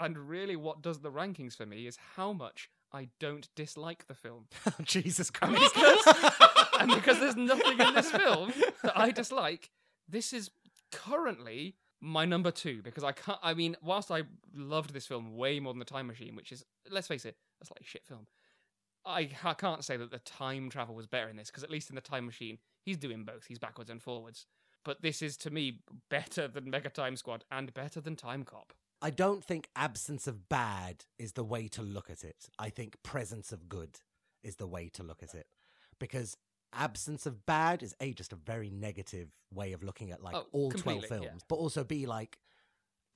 [0.01, 4.15] And really, what does the rankings for me is how much I don't dislike the
[4.15, 4.47] film.
[4.67, 5.77] Oh, Jesus Christ.
[6.81, 9.71] and because there's nothing in this film that I dislike,
[10.09, 10.51] this is
[10.91, 13.39] currently my number two because I can't.
[13.43, 14.25] I mean, whilst I
[14.55, 17.67] loved this film way more than The Time Machine, which is let's face it, a
[17.67, 18.27] slightly shit film.
[19.05, 21.91] I, I can't say that the time travel was better in this because at least
[21.91, 23.47] in the Time Machine, he's doing both.
[23.47, 24.47] He's backwards and forwards.
[24.85, 28.73] But this is to me better than Mega Time Squad and better than Time Cop.
[29.01, 32.49] I don't think absence of bad is the way to look at it.
[32.59, 34.01] I think presence of good
[34.45, 35.47] is the way to look at it.
[35.99, 36.37] Because
[36.73, 40.47] absence of bad is A, just a very negative way of looking at like Oh,
[40.53, 41.39] all 12 films, yeah.
[41.49, 42.39] but also be like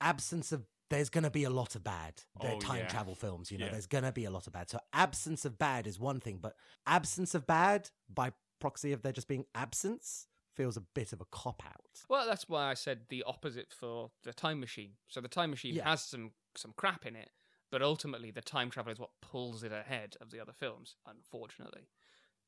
[0.01, 2.23] absence of there's going to be a lot of bad.
[2.41, 2.87] They're Oh, time yeah.
[2.87, 3.71] travel films, you know, Yeah.
[3.71, 4.69] there's going to be a lot of bad.
[4.69, 6.55] So absence of bad is one thing, but
[6.85, 11.25] absence of bad by proxy of there just being absence feels a bit of a
[11.25, 12.03] cop out.
[12.09, 14.93] Well, that's why I said the opposite for the Time Machine.
[15.07, 17.29] So the Time Machine has some some crap in it,
[17.69, 21.89] but ultimately the time travel is what pulls it ahead of the other films, unfortunately.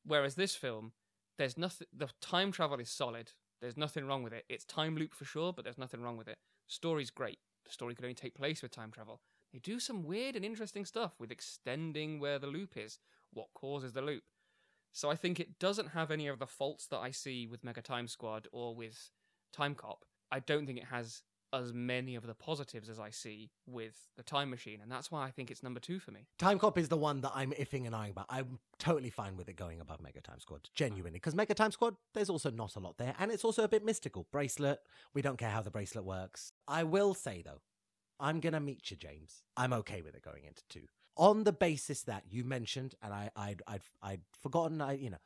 [0.04, 0.92] Whereas this film,
[1.40, 1.86] there's nothing.
[1.96, 3.32] The time travel is solid.
[3.62, 4.44] There's nothing wrong with it.
[4.50, 6.36] It's time loop for sure, but there's nothing wrong with it.
[6.66, 7.38] Story's great.
[7.64, 9.22] The story could only take place with time travel.
[9.50, 12.98] They do some weird and interesting stuff with extending where the loop is,
[13.32, 14.22] what causes the loop.
[14.92, 17.80] So I think it doesn't have any of the faults that I see with Mega
[17.80, 19.10] Time Squad or with
[19.50, 20.04] Time Cop.
[20.30, 24.22] I don't think it has as many of the positives as I see with the
[24.22, 26.26] Time Machine, and that's why I think it's number two for me.
[26.38, 28.26] Time Cop is the one that I'm iffing and eyeing about.
[28.28, 31.18] I'm totally fine with it going above Mega Time Squad, genuinely.
[31.18, 33.84] Because Mega Time Squad, there's also not a lot there, and it's also a bit
[33.84, 34.26] mystical.
[34.32, 34.78] Bracelet,
[35.14, 36.52] we don't care how the bracelet works.
[36.68, 37.60] I will say, though,
[38.18, 39.42] I'm to meet you, James.
[39.56, 40.86] I'm okay with it going into two.
[41.16, 45.18] On the basis that you mentioned, and I, I'd, I'd, I'd forgotten, I, you know,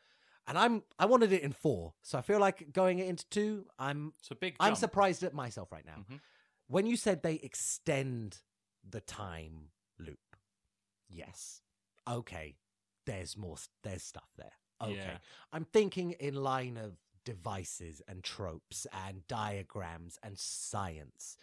[0.46, 3.66] and I'm, I wanted it in four, so I feel like going it into two,
[3.78, 4.56] I'm, It's a big.
[4.60, 6.04] I'm surprised at myself right now.
[6.10, 6.20] Mhm.
[6.66, 8.38] When you said they extend
[8.88, 10.36] the time loop,
[11.08, 11.62] yes,
[12.08, 12.56] okay,
[13.06, 14.52] there's more, there's stuff there.
[14.80, 15.18] Okay, Yeah.
[15.52, 21.36] I'm thinking in line of devices and tropes and diagrams and science.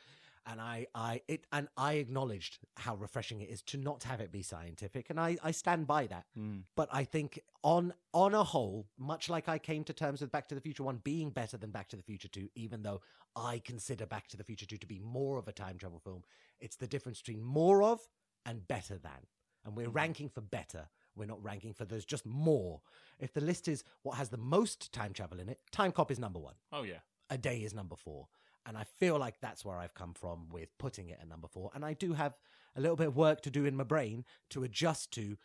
[0.45, 4.31] And I, I, it, and I acknowledged how refreshing it is to not have it
[4.31, 6.63] be scientific, and I, I stand by that Mm.
[6.75, 10.47] but I think on on a whole, much like I came to terms with Back
[10.47, 13.01] to the Future One being better than Back to the Future Two, even though
[13.35, 16.23] I consider Back to the Future Two to be more of a time travel film,
[16.59, 17.99] it's the difference between more of
[18.45, 19.27] and better than,
[19.63, 20.89] and we're ranking for better.
[21.15, 22.81] We're not ranking for there's just more.
[23.19, 26.17] If the list is what has the most time travel in it, Time Cop is
[26.17, 26.55] number one.
[26.71, 26.99] Oh yeah.
[27.29, 28.27] A Day is number four.
[28.65, 31.71] And I feel like that's where I've come from with putting it at number four.
[31.73, 32.37] And I do have
[32.75, 35.37] a little bit of work to do in my brain to adjust to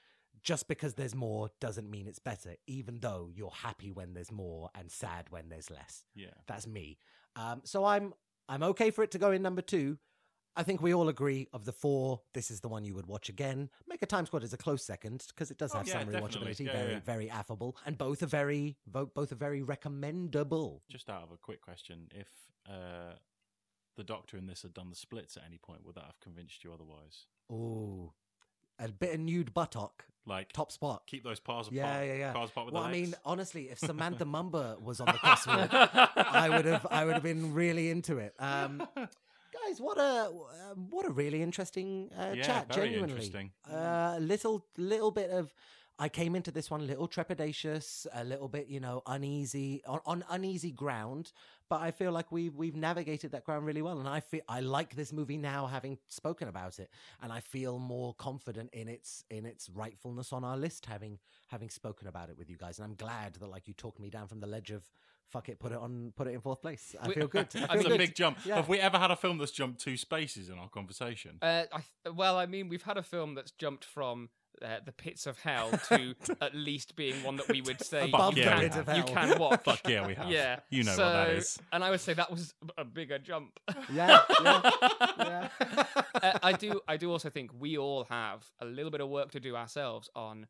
[0.42, 4.70] just because there's more doesn't mean it's better, even though you're happy when there's more
[4.74, 6.04] and sad when there's less.
[6.14, 6.26] Yeah.
[6.46, 6.98] That's me.
[7.34, 8.12] Um, so I'm
[8.48, 9.98] I'm okay for it to go in number two.
[10.58, 13.28] I think we all agree of the four, this is the one you would watch
[13.28, 13.68] again.
[13.86, 16.64] Mega Time Squad is a close second because it does Oh, have yeah, some rewatchability,
[16.66, 17.00] Yeah, very yeah.
[17.04, 20.82] very affable, and both are very both are very recommendable.
[20.88, 22.28] Just out of a quick question, if
[22.68, 23.14] uh,
[23.96, 26.64] the Doctor in this had done the splits at any point, would that have convinced
[26.64, 27.26] you otherwise?
[27.50, 28.12] Oh,
[28.78, 31.04] a bit of nude buttock, Like, top spot.
[31.06, 31.74] keep those paws apart.
[31.76, 32.32] Yeah, yeah, yeah.
[32.32, 35.68] Paws apart with Well, I mean, honestly, if Samantha Mumba was on the crossword,
[36.16, 38.34] I would have, I would have been really into it.
[38.38, 40.30] Um, guys, what a,
[40.72, 42.74] um, what a really interesting uh, Yeah, chat.
[42.74, 43.52] very genuinely, interesting.
[43.70, 45.54] Uh, little, little bit of.
[45.98, 50.00] I came into this one a little trepidatious, a little bit, you know, uneasy on,
[50.04, 51.32] on uneasy ground.
[51.68, 54.60] But I feel like we've we've navigated that ground really well, and I feel I
[54.60, 56.90] like this movie now, having spoken about it,
[57.22, 61.18] and I feel more confident in its in its rightfulness on our list, having
[61.48, 62.78] having spoken about it with you guys.
[62.78, 64.84] And I'm glad that like you talked me down from the ledge of
[65.28, 66.94] fuck it, put it on, put it in fourth place.
[67.02, 67.48] I We- feel good.
[67.56, 68.38] I I feel That's mean, a big jump.
[68.44, 68.56] Yeah.
[68.56, 71.38] Have we ever had a film that's jumped two spaces in our conversation?
[71.42, 74.28] Uh, I well, I mean, we've had a film that's jumped from
[74.62, 78.36] uh, the pits of hell to at least being one that we would say Above
[78.36, 79.62] you, the can, pits of you can watch.
[79.64, 80.30] Fuck yeah, we have.
[80.30, 81.58] Yeah, You know so, what that is.
[81.72, 83.58] And I would say that was a bigger jump.
[83.92, 84.70] Yeah, yeah,
[85.18, 85.48] yeah.
[86.22, 86.80] uh, I do.
[86.88, 90.08] I do also think we all have a little bit of work to do ourselves
[90.14, 90.46] on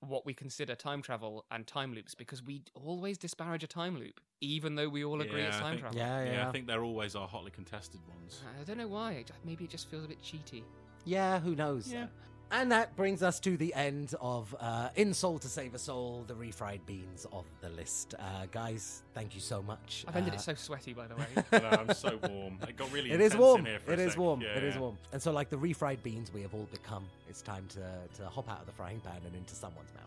[0.00, 4.20] what we consider time travel and time loops because we always disparage a time loop,
[4.42, 5.98] even though we all agree Yeah, it's time think- travel.
[5.98, 6.48] yeah, yeah, yeah.
[6.48, 8.42] I think they're always our hotly contested ones.
[8.60, 9.24] I don't know why.
[9.44, 10.62] Maybe it just feels a bit cheaty.
[11.06, 11.90] Yeah, who knows?
[11.90, 12.06] Yeah.
[12.52, 16.24] And that brings us to the end of uh, In Seoul to Save a Soul,
[16.28, 18.14] the refried beans of the list.
[18.18, 20.04] Uh, guys, thank you so much.
[20.06, 21.26] I've ended Uh, it so sweaty, by the way.
[21.52, 22.58] I know, I'm so warm.
[22.68, 23.60] It got really It is intense warm.
[23.60, 24.18] in here for a It is sec.
[24.20, 24.40] warm.
[24.42, 24.80] Yeah, It is yeah.
[24.80, 24.98] warm.
[25.12, 27.82] And so, like the refried beans we have all become, it's time to,
[28.22, 30.04] to hop out of the frying pan and into someone's mouth.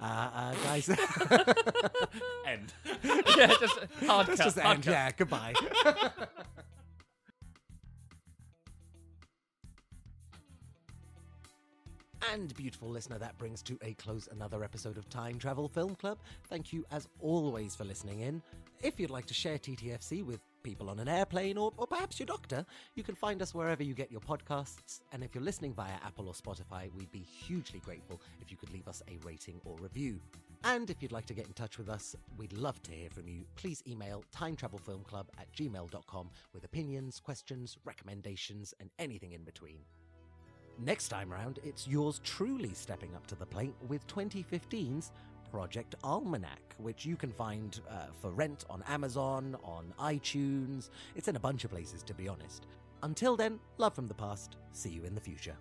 [0.00, 0.88] Uh, uh, guys,
[2.46, 2.72] End.
[3.36, 4.44] yeah, just hard let's cut.
[4.44, 4.84] just hard end.
[4.84, 4.90] cut.
[4.92, 5.52] Yeah, goodbye.
[12.30, 16.18] And beautiful listener, that brings to a close another episode of Time Travel Film Club.
[16.48, 18.40] Thank you as always for listening in.
[18.80, 22.26] If you'd like to share TTFC with people on an airplane or, or perhaps your
[22.26, 25.00] doctor, you can find us wherever you get your podcasts.
[25.12, 28.72] And if you're listening via Apple or Spotify, we'd be hugely grateful if you could
[28.72, 30.20] leave us a rating or review.
[30.64, 33.26] And if you'd like to get in touch with us, we'd love to hear from
[33.26, 33.44] you.
[33.56, 39.78] Please email timetravelfilmclub at gmail.com with opinions, questions, recommendations, and anything in between.
[40.78, 45.12] Next time round, it's yours truly stepping up to the plate with 2015's
[45.50, 50.88] Project Almanac, which you can find uh, for rent on Amazon, on iTunes.
[51.14, 52.66] It's in a bunch of places, to be honest.
[53.02, 54.56] Until then, love from the past.
[54.72, 55.56] See you in the future.